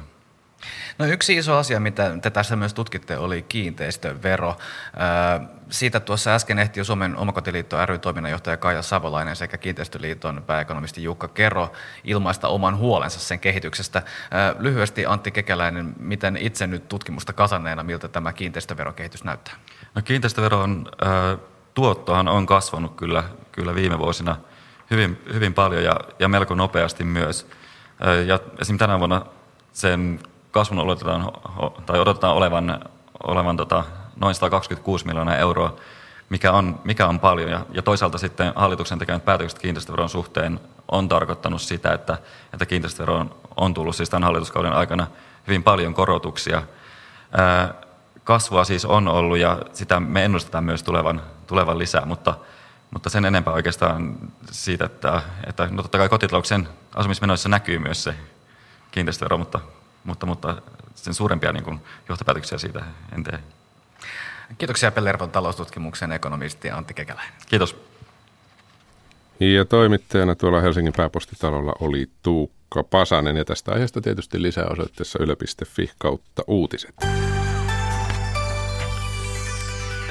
No 0.97 1.05
yksi 1.05 1.37
iso 1.37 1.57
asia, 1.57 1.79
mitä 1.79 2.17
te 2.21 2.29
tässä 2.29 2.55
myös 2.55 2.73
tutkitte, 2.73 3.17
oli 3.17 3.41
kiinteistövero. 3.41 4.57
Siitä 5.69 5.99
tuossa 5.99 6.35
äsken 6.35 6.59
ehti 6.59 6.79
jo 6.79 6.83
Suomen 6.83 7.17
omakotiliitto 7.17 7.85
ry 7.85 7.97
toiminnanjohtaja 7.97 8.57
Kaija 8.57 8.81
Savolainen 8.81 9.35
sekä 9.35 9.57
Kiinteistöliiton 9.57 10.43
pääekonomisti 10.47 11.03
Jukka 11.03 11.27
Kero 11.27 11.71
ilmaista 12.03 12.47
oman 12.47 12.77
huolensa 12.77 13.19
sen 13.19 13.39
kehityksestä. 13.39 14.01
Lyhyesti 14.59 15.05
Antti 15.05 15.31
Kekäläinen, 15.31 15.93
miten 15.99 16.37
itse 16.37 16.67
nyt 16.67 16.87
tutkimusta 16.87 17.33
kasanneena, 17.33 17.83
miltä 17.83 18.07
tämä 18.07 18.33
kiinteistöverokehitys 18.33 19.23
näyttää? 19.23 19.53
No 19.95 20.01
kiinteistöveron 20.01 20.85
äh, 21.05 21.39
tuottohan 21.75 22.27
on 22.27 22.45
kasvanut 22.45 22.95
kyllä, 22.95 23.23
kyllä 23.51 23.75
viime 23.75 23.99
vuosina 23.99 24.35
hyvin, 24.91 25.21
hyvin 25.33 25.53
paljon 25.53 25.83
ja, 25.83 25.99
ja 26.19 26.27
melko 26.27 26.55
nopeasti 26.55 27.03
myös. 27.03 27.47
Ja 28.25 28.35
esimerkiksi 28.35 28.77
tänä 28.77 28.99
vuonna 28.99 29.25
sen 29.73 30.19
kasvun 30.51 30.79
odotetaan, 30.79 31.31
tai 31.85 31.99
odotetaan 31.99 32.35
olevan, 32.35 32.79
olevan 33.23 33.57
tota, 33.57 33.83
noin 34.15 34.35
126 34.35 35.05
miljoonaa 35.05 35.35
euroa, 35.35 35.75
mikä 36.29 36.51
on, 36.51 36.79
mikä 36.83 37.07
on 37.07 37.19
paljon. 37.19 37.49
Ja, 37.49 37.65
ja 37.71 37.81
toisaalta 37.81 38.17
sitten 38.17 38.53
hallituksen 38.55 38.99
tekemät 38.99 39.25
päätökset 39.25 39.59
kiinteistöveron 39.59 40.09
suhteen 40.09 40.59
on 40.91 41.09
tarkoittanut 41.09 41.61
sitä, 41.61 41.93
että, 41.93 42.17
että 42.53 42.65
kiinteistöveroon 42.65 43.35
on 43.57 43.73
tullut 43.73 43.95
siis 43.95 44.09
tämän 44.09 44.23
hallituskauden 44.23 44.73
aikana 44.73 45.07
hyvin 45.47 45.63
paljon 45.63 45.93
korotuksia. 45.93 46.63
Kasvua 48.25 48.63
siis 48.63 48.85
on 48.85 49.07
ollut 49.07 49.37
ja 49.37 49.61
sitä 49.73 49.99
me 49.99 50.25
ennustetaan 50.25 50.63
myös 50.63 50.83
tulevan, 50.83 51.21
tulevan 51.47 51.79
lisää, 51.79 52.05
mutta, 52.05 52.37
mutta 52.91 53.09
sen 53.09 53.25
enempää 53.25 53.53
oikeastaan 53.53 54.17
siitä, 54.51 54.85
että, 54.85 55.21
että 55.47 55.67
no 55.71 55.81
totta 55.81 55.97
kai 55.97 56.09
kotitalouksen 56.09 56.67
asumismenoissa 56.95 57.49
näkyy 57.49 57.79
myös 57.79 58.03
se 58.03 58.15
kiinteistövero, 58.91 59.37
mutta, 59.37 59.59
mutta, 60.03 60.25
mutta 60.25 60.61
sen 60.95 61.13
suurempia 61.13 61.51
niin 61.51 61.63
kuin, 61.63 61.79
johtopäätöksiä 62.09 62.57
siitä 62.57 62.83
en 63.15 63.23
tee. 63.23 63.39
Kiitoksia 64.57 64.91
Pellervon 64.91 65.31
taloustutkimuksen 65.31 66.11
ekonomisti 66.11 66.71
Antti 66.71 66.93
Kekäläinen. 66.93 67.33
Kiitos. 67.47 67.75
Ja 69.39 69.65
toimittajana 69.65 70.35
tuolla 70.35 70.61
Helsingin 70.61 70.93
pääpostitalolla 70.97 71.73
oli 71.79 72.09
Tuukka 72.23 72.83
Pasanen 72.83 73.37
ja 73.37 73.45
tästä 73.45 73.71
aiheesta 73.71 74.01
tietysti 74.01 74.41
lisää 74.41 74.65
osoitteessa 74.69 75.19
yle.fi 75.21 75.91
kautta 75.97 76.43
uutiset. 76.47 76.95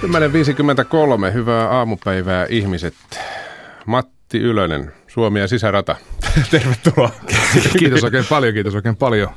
10.53, 0.03 1.33
hyvää 1.33 1.69
aamupäivää 1.69 2.47
ihmiset. 2.49 2.95
Matti 3.87 4.39
Ylönen, 4.39 4.93
Suomi 5.07 5.41
ja 5.41 5.49
sisärata. 5.49 5.97
Tervetuloa. 6.51 7.11
Kiitos 7.79 8.05
oikein 8.05 8.25
paljon, 8.29 8.55
kiitos 8.55 8.75
oikein 8.75 8.97
paljon. 8.97 9.29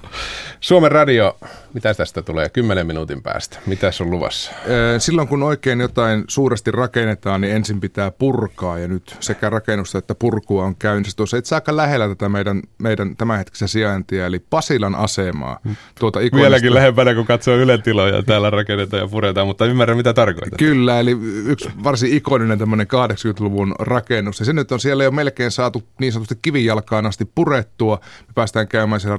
Suomen 0.60 0.92
radio, 0.92 1.38
mitä 1.74 1.94
tästä 1.94 2.22
tulee 2.22 2.50
10 2.50 2.88
minuutin 2.88 3.24
päästä? 3.24 3.60
Mitä 3.66 3.92
on 4.02 4.12
luvassa? 4.12 4.52
Silloin 4.98 5.28
kun 5.28 5.44
oikein 5.44 5.80
jotain 5.80 6.24
suuresti 6.28 6.72
rakennetaan, 6.72 7.42
niin 7.42 7.56
ensin 7.56 7.82
pitää 7.82 8.12
purkaa 8.12 8.80
ja 8.80 8.88
nyt 8.88 9.18
sekä 9.20 9.50
rakennusta 9.50 9.98
että 9.98 10.16
purkua 10.16 10.64
on 10.64 10.76
käynnissä. 10.76 11.18
Tuossa 11.18 11.38
itse 11.38 11.56
aika 11.56 11.76
lähellä 11.76 12.08
tätä 12.08 12.30
meidän, 12.30 12.62
meidän 12.78 13.16
tämänhetkistä 13.16 13.68
sijaintia, 13.68 14.26
eli 14.26 14.40
Pasilan 14.40 14.96
asemaa. 14.96 15.60
Tuota 16.00 16.20
ikonista... 16.20 16.44
Vieläkin 16.44 16.74
lähempänä, 16.74 17.16
kun 17.16 17.26
katsoo 17.26 17.56
Ylen 17.56 17.82
tiloja, 17.82 18.24
täällä 18.24 18.50
rakennetaan 18.50 19.02
ja 19.02 19.08
puretaan, 19.08 19.48
mutta 19.48 19.66
ymmärrän 19.66 19.98
mitä 19.98 20.14
tarkoittaa. 20.14 20.58
Kyllä, 20.58 21.00
eli 21.00 21.18
yksi 21.46 21.70
varsin 21.84 22.14
ikoninen 22.14 22.60
tämmöinen 22.60 22.88
80-luvun 22.88 23.76
rakennus. 23.80 24.40
Ja 24.40 24.46
se 24.46 24.54
nyt 24.54 24.72
on 24.72 24.80
siellä 24.80 25.04
jo 25.04 25.12
melkein 25.12 25.52
saatu 25.52 25.84
niin 26.00 26.14
sanotusti 26.14 26.40
kivijalkaan 26.42 27.06
asti 27.06 27.26
purettua. 27.36 28.00
Me 28.28 28.34
päästään 28.36 28.68
käymään 28.68 29.02
siellä 29.02 29.18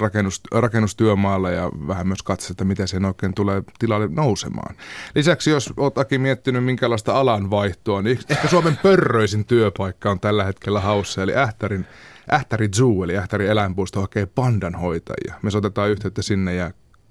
rakennus, 0.52 0.96
rakennustyömaalla 1.28 1.50
ja 1.50 1.70
vähän 1.88 2.06
myös 2.06 2.22
katsoa, 2.22 2.50
että 2.50 2.64
miten 2.64 2.88
sen 2.88 3.04
oikein 3.04 3.34
tulee 3.34 3.62
tilalle 3.78 4.08
nousemaan. 4.10 4.76
Lisäksi 5.14 5.50
jos 5.50 5.72
olet 5.76 6.10
miettinyt 6.18 6.64
minkälaista 6.64 7.20
alanvaihtoa, 7.20 8.02
niin 8.02 8.18
ehkä 8.28 8.48
Suomen 8.48 8.78
pörröisin 8.82 9.44
työpaikka 9.44 10.10
on 10.10 10.20
tällä 10.20 10.44
hetkellä 10.44 10.80
haussa, 10.80 11.22
eli 11.22 11.36
Ähtärin 11.36 11.86
Ähtäri 12.32 12.68
Zoo, 12.68 13.04
eli 13.04 13.16
Ähtäri 13.16 13.46
eläinpuisto 13.46 14.00
hakee 14.00 14.26
pandanhoitajia. 14.26 15.34
Me 15.42 15.50
sotetaan 15.50 15.90
yhteyttä 15.90 16.22
sinne 16.22 16.54
ja 16.54 16.70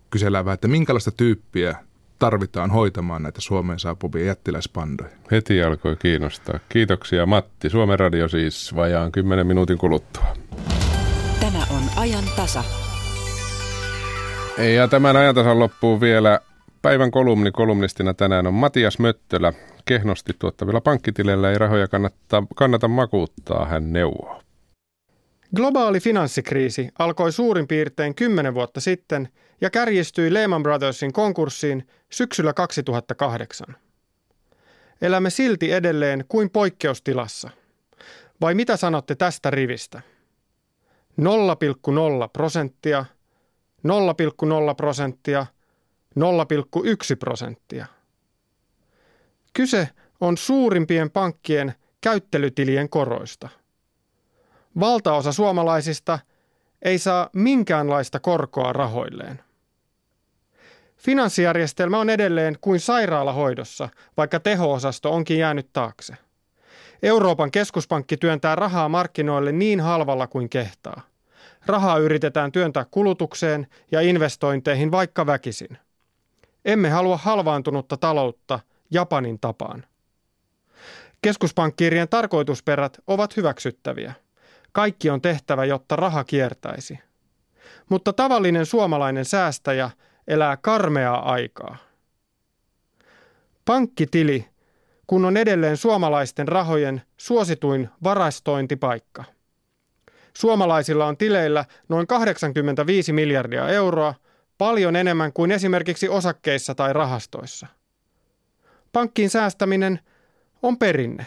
kysellään 0.09 0.45
vähän, 0.45 0.53
että 0.53 0.67
minkälaista 0.67 1.11
tyyppiä 1.11 1.75
tarvitaan 2.19 2.71
hoitamaan 2.71 3.23
näitä 3.23 3.41
Suomeen 3.41 3.79
saapuvia 3.79 4.25
jättiläispandoja. 4.25 5.09
Heti 5.31 5.63
alkoi 5.63 5.95
kiinnostaa. 5.95 6.59
Kiitoksia 6.69 7.25
Matti. 7.25 7.69
Suomen 7.69 7.99
radio 7.99 8.27
siis 8.27 8.75
vajaan 8.75 9.11
10 9.11 9.47
minuutin 9.47 9.77
kuluttua. 9.77 10.25
Tämä 11.39 11.59
on 11.69 11.83
ajan 11.95 12.23
tasa. 12.35 12.63
Ja 14.57 14.87
tämän 14.87 15.15
ajantasan 15.15 15.59
loppuu 15.59 16.01
vielä 16.01 16.39
päivän 16.81 17.11
kolumni. 17.11 17.51
Kolumnistina 17.51 18.13
tänään 18.13 18.47
on 18.47 18.53
Matias 18.53 18.99
Möttölä. 18.99 19.53
Kehnosti 19.85 20.33
tuottavilla 20.39 20.81
pankkitileillä 20.81 21.51
ei 21.51 21.57
rahoja 21.57 21.87
kannata, 21.87 22.43
kannata 22.55 22.87
makuuttaa, 22.87 23.65
hän 23.65 23.93
neuvoo. 23.93 24.41
Globaali 25.55 25.99
finanssikriisi 25.99 26.89
alkoi 26.99 27.31
suurin 27.31 27.67
piirtein 27.67 28.15
10 28.15 28.53
vuotta 28.53 28.81
sitten 28.81 29.29
ja 29.61 29.69
kärjistyi 29.69 30.33
Lehman 30.33 30.63
Brothersin 30.63 31.13
konkurssiin 31.13 31.87
syksyllä 32.09 32.53
2008. 32.53 33.75
Elämme 35.01 35.29
silti 35.29 35.71
edelleen 35.71 36.25
kuin 36.27 36.49
poikkeustilassa. 36.49 37.49
Vai 38.41 38.53
mitä 38.53 38.77
sanotte 38.77 39.15
tästä 39.15 39.51
rivistä? 39.51 40.01
0,0 41.21 41.25
prosenttia, 42.33 43.05
0,0 43.83 44.75
prosenttia, 44.77 45.45
0,1 46.19 47.15
prosenttia. 47.19 47.85
Kyse 49.53 49.89
on 50.21 50.37
suurimpien 50.37 51.11
pankkien 51.11 51.73
käyttelytilien 52.01 52.89
koroista. 52.89 53.49
Valtaosa 54.79 55.31
suomalaisista 55.31 56.19
ei 56.81 56.99
saa 56.99 57.29
minkäänlaista 57.33 58.19
korkoa 58.19 58.73
rahoilleen. 58.73 59.39
Finanssijärjestelmä 60.97 61.99
on 61.99 62.09
edelleen 62.09 62.57
kuin 62.61 62.79
sairaalahoidossa, 62.79 63.89
vaikka 64.17 64.39
teho-osasto 64.39 65.11
onkin 65.11 65.37
jäänyt 65.37 65.69
taakse. 65.73 66.13
Euroopan 67.03 67.51
keskuspankki 67.51 68.17
työntää 68.17 68.55
rahaa 68.55 68.89
markkinoille 68.89 69.51
niin 69.51 69.79
halvalla 69.79 70.27
kuin 70.27 70.49
kehtaa. 70.49 71.01
Rahaa 71.65 71.97
yritetään 71.97 72.51
työntää 72.51 72.85
kulutukseen 72.91 73.67
ja 73.91 74.01
investointeihin 74.01 74.91
vaikka 74.91 75.25
väkisin. 75.25 75.77
Emme 76.65 76.89
halua 76.89 77.17
halvaantunutta 77.17 77.97
taloutta 77.97 78.59
Japanin 78.91 79.39
tapaan. 79.39 79.85
Keskuspankkiirien 81.21 82.09
tarkoitusperät 82.09 82.97
ovat 83.07 83.37
hyväksyttäviä. 83.37 84.13
Kaikki 84.71 85.09
on 85.09 85.21
tehtävä, 85.21 85.65
jotta 85.65 85.95
raha 85.95 86.23
kiertäisi. 86.23 86.99
Mutta 87.89 88.13
tavallinen 88.13 88.65
suomalainen 88.65 89.25
säästäjä 89.25 89.89
elää 90.27 90.57
karmeaa 90.57 91.31
aikaa. 91.31 91.77
Pankkitili, 93.65 94.47
kun 95.07 95.25
on 95.25 95.37
edelleen 95.37 95.77
suomalaisten 95.77 96.47
rahojen 96.47 97.01
suosituin 97.17 97.89
varastointipaikka. 98.03 99.23
Suomalaisilla 100.37 101.05
on 101.05 101.17
tileillä 101.17 101.65
noin 101.89 102.07
85 102.07 103.13
miljardia 103.13 103.69
euroa, 103.69 104.13
paljon 104.57 104.95
enemmän 104.95 105.33
kuin 105.33 105.51
esimerkiksi 105.51 106.09
osakkeissa 106.09 106.75
tai 106.75 106.93
rahastoissa. 106.93 107.67
Pankkiin 108.91 109.29
säästäminen 109.29 109.99
on 110.61 110.77
perinne, 110.77 111.25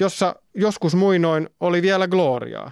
jossa 0.00 0.36
joskus 0.54 0.94
muinoin 0.94 1.48
oli 1.60 1.82
vielä 1.82 2.08
gloriaa. 2.08 2.70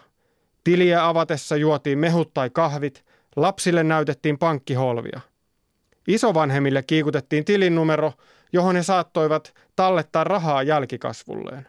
Tiliä 0.65 1.09
avatessa 1.09 1.57
juotiin 1.57 1.99
mehut 1.99 2.35
tai 2.35 2.51
kahvit, 2.51 3.05
lapsille 3.37 3.85
näytettiin 3.85 4.39
pankkiholvia. 4.39 5.21
Isovanhemmille 6.09 6.83
kiikutettiin 6.83 7.45
tilinnumero, 7.45 8.13
johon 8.53 8.77
he 8.77 8.83
saattoivat 8.83 9.55
tallettaa 9.77 10.25
rahaa 10.25 10.63
jälkikasvulleen. 10.63 11.69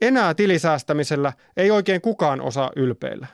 Enää 0.00 0.34
tilisäästämisellä 0.34 1.32
ei 1.56 1.70
oikein 1.70 2.00
kukaan 2.00 2.40
osaa 2.40 2.70
ylpeillä. 2.76 3.26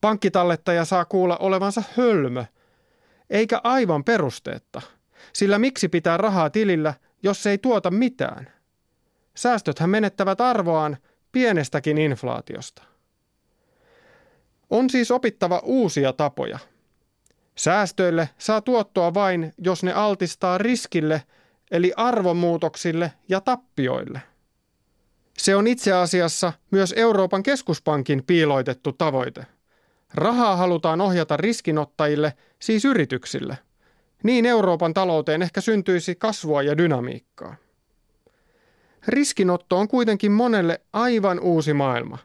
Pankkitallettaja 0.00 0.84
saa 0.84 1.04
kuulla 1.04 1.36
olevansa 1.36 1.82
hölmö, 1.96 2.44
eikä 3.30 3.60
aivan 3.64 4.04
perusteetta, 4.04 4.82
sillä 5.32 5.58
miksi 5.58 5.88
pitää 5.88 6.16
rahaa 6.16 6.50
tilillä, 6.50 6.94
jos 7.22 7.42
se 7.42 7.50
ei 7.50 7.58
tuota 7.58 7.90
mitään? 7.90 8.52
Säästöthän 9.34 9.90
menettävät 9.90 10.40
arvoaan 10.40 10.96
pienestäkin 11.32 11.98
inflaatiosta. 11.98 12.82
On 14.70 14.90
siis 14.90 15.10
opittava 15.10 15.60
uusia 15.64 16.12
tapoja. 16.12 16.58
Säästöille 17.56 18.28
saa 18.38 18.60
tuottoa 18.60 19.14
vain, 19.14 19.52
jos 19.58 19.82
ne 19.82 19.92
altistaa 19.92 20.58
riskille, 20.58 21.22
eli 21.70 21.92
arvomuutoksille 21.96 23.12
ja 23.28 23.40
tappioille. 23.40 24.20
Se 25.40 25.56
on 25.56 25.66
itse 25.66 25.92
asiassa 25.92 26.52
myös 26.70 26.94
Euroopan 26.96 27.42
keskuspankin 27.42 28.24
piiloitettu 28.26 28.92
tavoite. 28.92 29.46
Rahaa 30.14 30.56
halutaan 30.56 31.00
ohjata 31.00 31.36
riskinottajille, 31.36 32.32
siis 32.58 32.84
yrityksille. 32.84 33.58
Niin 34.22 34.46
Euroopan 34.46 34.94
talouteen 34.94 35.42
ehkä 35.42 35.60
syntyisi 35.60 36.14
kasvua 36.14 36.62
ja 36.62 36.78
dynamiikkaa. 36.78 37.56
Riskinotto 39.08 39.78
on 39.78 39.88
kuitenkin 39.88 40.32
monelle 40.32 40.80
aivan 40.92 41.40
uusi 41.40 41.74
maailma. 41.74 42.18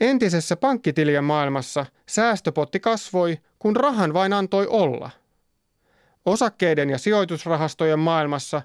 Entisessä 0.00 0.56
pankkitilien 0.56 1.24
maailmassa 1.24 1.86
säästöpotti 2.08 2.80
kasvoi, 2.80 3.38
kun 3.58 3.76
rahan 3.76 4.14
vain 4.14 4.32
antoi 4.32 4.66
olla. 4.66 5.10
Osakkeiden 6.26 6.90
ja 6.90 6.98
sijoitusrahastojen 6.98 7.98
maailmassa 7.98 8.62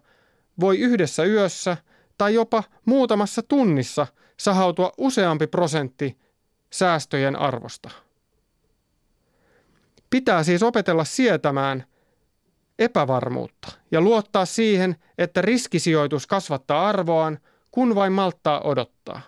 voi 0.60 0.80
yhdessä 0.80 1.24
yössä 1.24 1.78
tai 2.18 2.34
jopa 2.34 2.64
muutamassa 2.86 3.44
tunnissa 3.44 4.08
sahautua 4.38 4.92
useampi 4.98 5.48
prosentti 5.48 6.18
säästöjen 6.70 7.36
arvosta. 7.36 7.90
Pitää 10.10 10.44
siis 10.44 10.64
opetella 10.64 11.06
sietämään 11.06 11.84
epävarmuutta 12.80 13.72
ja 13.92 14.02
luottaa 14.02 14.46
siihen, 14.46 14.96
että 15.18 15.42
riskisijoitus 15.42 16.28
kasvattaa 16.28 16.90
arvoaan, 16.90 17.40
kun 17.72 17.96
vain 17.96 18.14
malttaa 18.14 18.62
odottaa. 18.62 19.22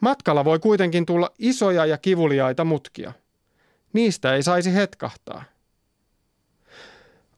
Matkalla 0.00 0.44
voi 0.44 0.58
kuitenkin 0.58 1.06
tulla 1.06 1.30
isoja 1.38 1.86
ja 1.86 1.98
kivuliaita 1.98 2.64
mutkia. 2.64 3.12
Niistä 3.92 4.34
ei 4.34 4.42
saisi 4.42 4.74
hetkahtaa. 4.74 5.44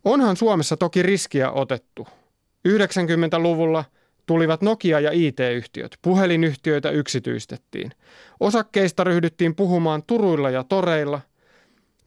Onhan 0.04 0.36
Suomessa 0.36 0.76
toki 0.76 1.02
riskiä 1.02 1.50
otettu. 1.50 2.08
90-luvulla 2.68 3.84
tulivat 4.26 4.62
Nokia 4.62 5.00
ja 5.00 5.10
IT-yhtiöt, 5.12 5.98
puhelinyhtiöitä 6.02 6.90
yksityistettiin. 6.90 7.90
Osakkeista 8.40 9.04
ryhdyttiin 9.04 9.54
puhumaan 9.54 10.02
turuilla 10.06 10.50
ja 10.50 10.64
toreilla, 10.64 11.20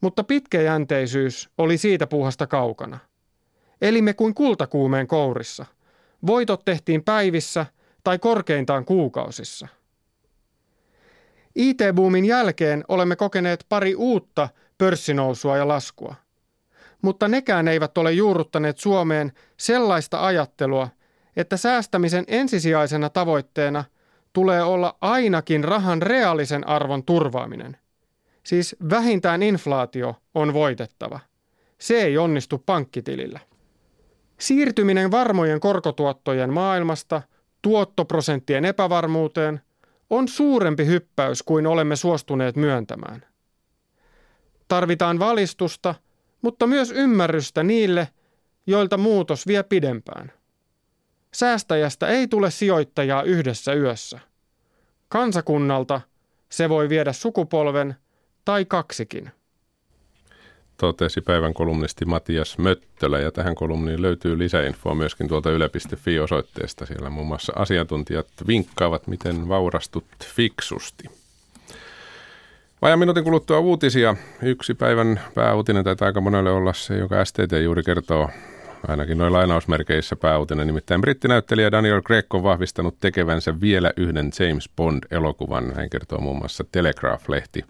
mutta 0.00 0.24
pitkäjänteisyys 0.24 1.50
oli 1.58 1.78
siitä 1.78 2.06
puuhasta 2.06 2.46
kaukana. 2.46 2.98
Elimme 3.82 4.12
kuin 4.14 4.34
kultakuumeen 4.34 5.06
kourissa. 5.06 5.66
Voitot 6.26 6.64
tehtiin 6.64 7.04
päivissä 7.04 7.66
tai 8.04 8.18
korkeintaan 8.18 8.84
kuukausissa. 8.84 9.68
IT-boomin 11.54 12.24
jälkeen 12.24 12.84
olemme 12.88 13.16
kokeneet 13.16 13.66
pari 13.68 13.94
uutta 13.94 14.48
pörssinousua 14.78 15.56
ja 15.56 15.68
laskua– 15.68 16.14
mutta 17.02 17.28
nekään 17.28 17.68
eivät 17.68 17.98
ole 17.98 18.12
juurruttaneet 18.12 18.78
Suomeen 18.78 19.32
sellaista 19.56 20.26
ajattelua, 20.26 20.88
että 21.36 21.56
säästämisen 21.56 22.24
ensisijaisena 22.26 23.10
tavoitteena 23.10 23.84
tulee 24.32 24.62
olla 24.62 24.96
ainakin 25.00 25.64
rahan 25.64 26.02
reaalisen 26.02 26.68
arvon 26.68 27.04
turvaaminen. 27.04 27.76
Siis 28.42 28.76
vähintään 28.90 29.42
inflaatio 29.42 30.16
on 30.34 30.52
voitettava. 30.52 31.20
Se 31.78 32.02
ei 32.02 32.18
onnistu 32.18 32.62
pankkitilillä. 32.66 33.40
Siirtyminen 34.38 35.10
varmojen 35.10 35.60
korkotuottojen 35.60 36.52
maailmasta 36.52 37.22
tuottoprosenttien 37.62 38.64
epävarmuuteen 38.64 39.60
on 40.10 40.28
suurempi 40.28 40.86
hyppäys 40.86 41.42
kuin 41.42 41.66
olemme 41.66 41.96
suostuneet 41.96 42.56
myöntämään. 42.56 43.24
Tarvitaan 44.68 45.18
valistusta– 45.18 45.94
mutta 46.42 46.66
myös 46.66 46.90
ymmärrystä 46.90 47.62
niille, 47.62 48.08
joilta 48.66 48.96
muutos 48.96 49.46
vie 49.46 49.62
pidempään. 49.62 50.32
Säästäjästä 51.34 52.06
ei 52.06 52.28
tule 52.28 52.50
sijoittajaa 52.50 53.22
yhdessä 53.22 53.74
yössä. 53.74 54.18
Kansakunnalta 55.08 56.00
se 56.48 56.68
voi 56.68 56.88
viedä 56.88 57.12
sukupolven 57.12 57.96
tai 58.44 58.64
kaksikin. 58.64 59.30
Totesi 60.76 61.20
päivän 61.20 61.54
kolumnisti 61.54 62.04
Matias 62.04 62.58
Möttölä 62.58 63.18
ja 63.18 63.32
tähän 63.32 63.54
kolumniin 63.54 64.02
löytyy 64.02 64.38
lisäinfoa 64.38 64.94
myöskin 64.94 65.28
tuolta 65.28 65.50
yle.fi-osoitteesta. 65.50 66.86
Siellä 66.86 67.10
muun 67.10 67.26
muassa 67.26 67.52
asiantuntijat 67.56 68.26
vinkkaavat, 68.46 69.06
miten 69.06 69.48
vaurastut 69.48 70.04
fiksusti. 70.24 71.04
Vajan 72.82 72.98
minuutin 72.98 73.24
kuluttua 73.24 73.58
uutisia. 73.58 74.16
Yksi 74.42 74.74
päivän 74.74 75.20
pääuutinen 75.34 75.84
taitaa 75.84 76.06
aika 76.06 76.20
monelle 76.20 76.50
olla 76.50 76.72
se, 76.72 76.96
joka 76.96 77.24
STT 77.24 77.52
juuri 77.62 77.82
kertoo 77.82 78.30
ainakin 78.88 79.18
noin 79.18 79.32
lainausmerkeissä 79.32 80.16
pääuutinen. 80.16 80.66
Nimittäin 80.66 81.00
brittinäyttelijä 81.00 81.72
Daniel 81.72 82.02
Craig 82.02 82.34
on 82.34 82.42
vahvistanut 82.42 82.96
tekevänsä 83.00 83.60
vielä 83.60 83.92
yhden 83.96 84.30
James 84.40 84.70
Bond-elokuvan. 84.76 85.72
Hän 85.76 85.90
kertoo 85.90 86.20
muun 86.20 86.38
muassa 86.38 86.64
Telegraph-lehti. 86.72 87.64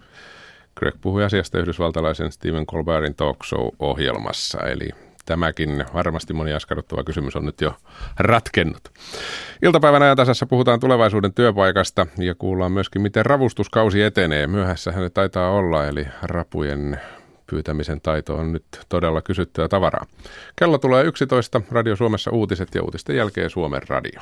Craig 0.78 0.94
puhui 1.00 1.24
asiasta 1.24 1.58
yhdysvaltalaisen 1.58 2.32
Stephen 2.32 2.66
Colbertin 2.66 3.14
talk 3.14 3.44
show-ohjelmassa, 3.44 4.58
eli 4.58 4.88
tämäkin 5.26 5.84
varmasti 5.94 6.32
moni 6.32 6.52
askarruttava 6.52 7.04
kysymys 7.04 7.36
on 7.36 7.44
nyt 7.44 7.60
jo 7.60 7.74
ratkennut. 8.18 8.88
Iltapäivän 9.62 10.02
ajan 10.02 10.16
tasassa 10.16 10.46
puhutaan 10.46 10.80
tulevaisuuden 10.80 11.34
työpaikasta 11.34 12.06
ja 12.18 12.34
kuullaan 12.34 12.72
myöskin, 12.72 13.02
miten 13.02 13.26
ravustuskausi 13.26 14.02
etenee. 14.02 14.46
Myöhässä 14.46 14.92
hän 14.92 15.10
taitaa 15.14 15.50
olla, 15.50 15.86
eli 15.86 16.06
rapujen 16.22 17.00
pyytämisen 17.50 18.00
taito 18.00 18.36
on 18.36 18.52
nyt 18.52 18.64
todella 18.88 19.22
kysyttyä 19.22 19.68
tavaraa. 19.68 20.06
Kello 20.56 20.78
tulee 20.78 21.04
11, 21.04 21.60
Radio 21.70 21.96
Suomessa 21.96 22.30
uutiset 22.30 22.74
ja 22.74 22.82
uutisten 22.82 23.16
jälkeen 23.16 23.50
Suomen 23.50 23.82
radio. 23.88 24.20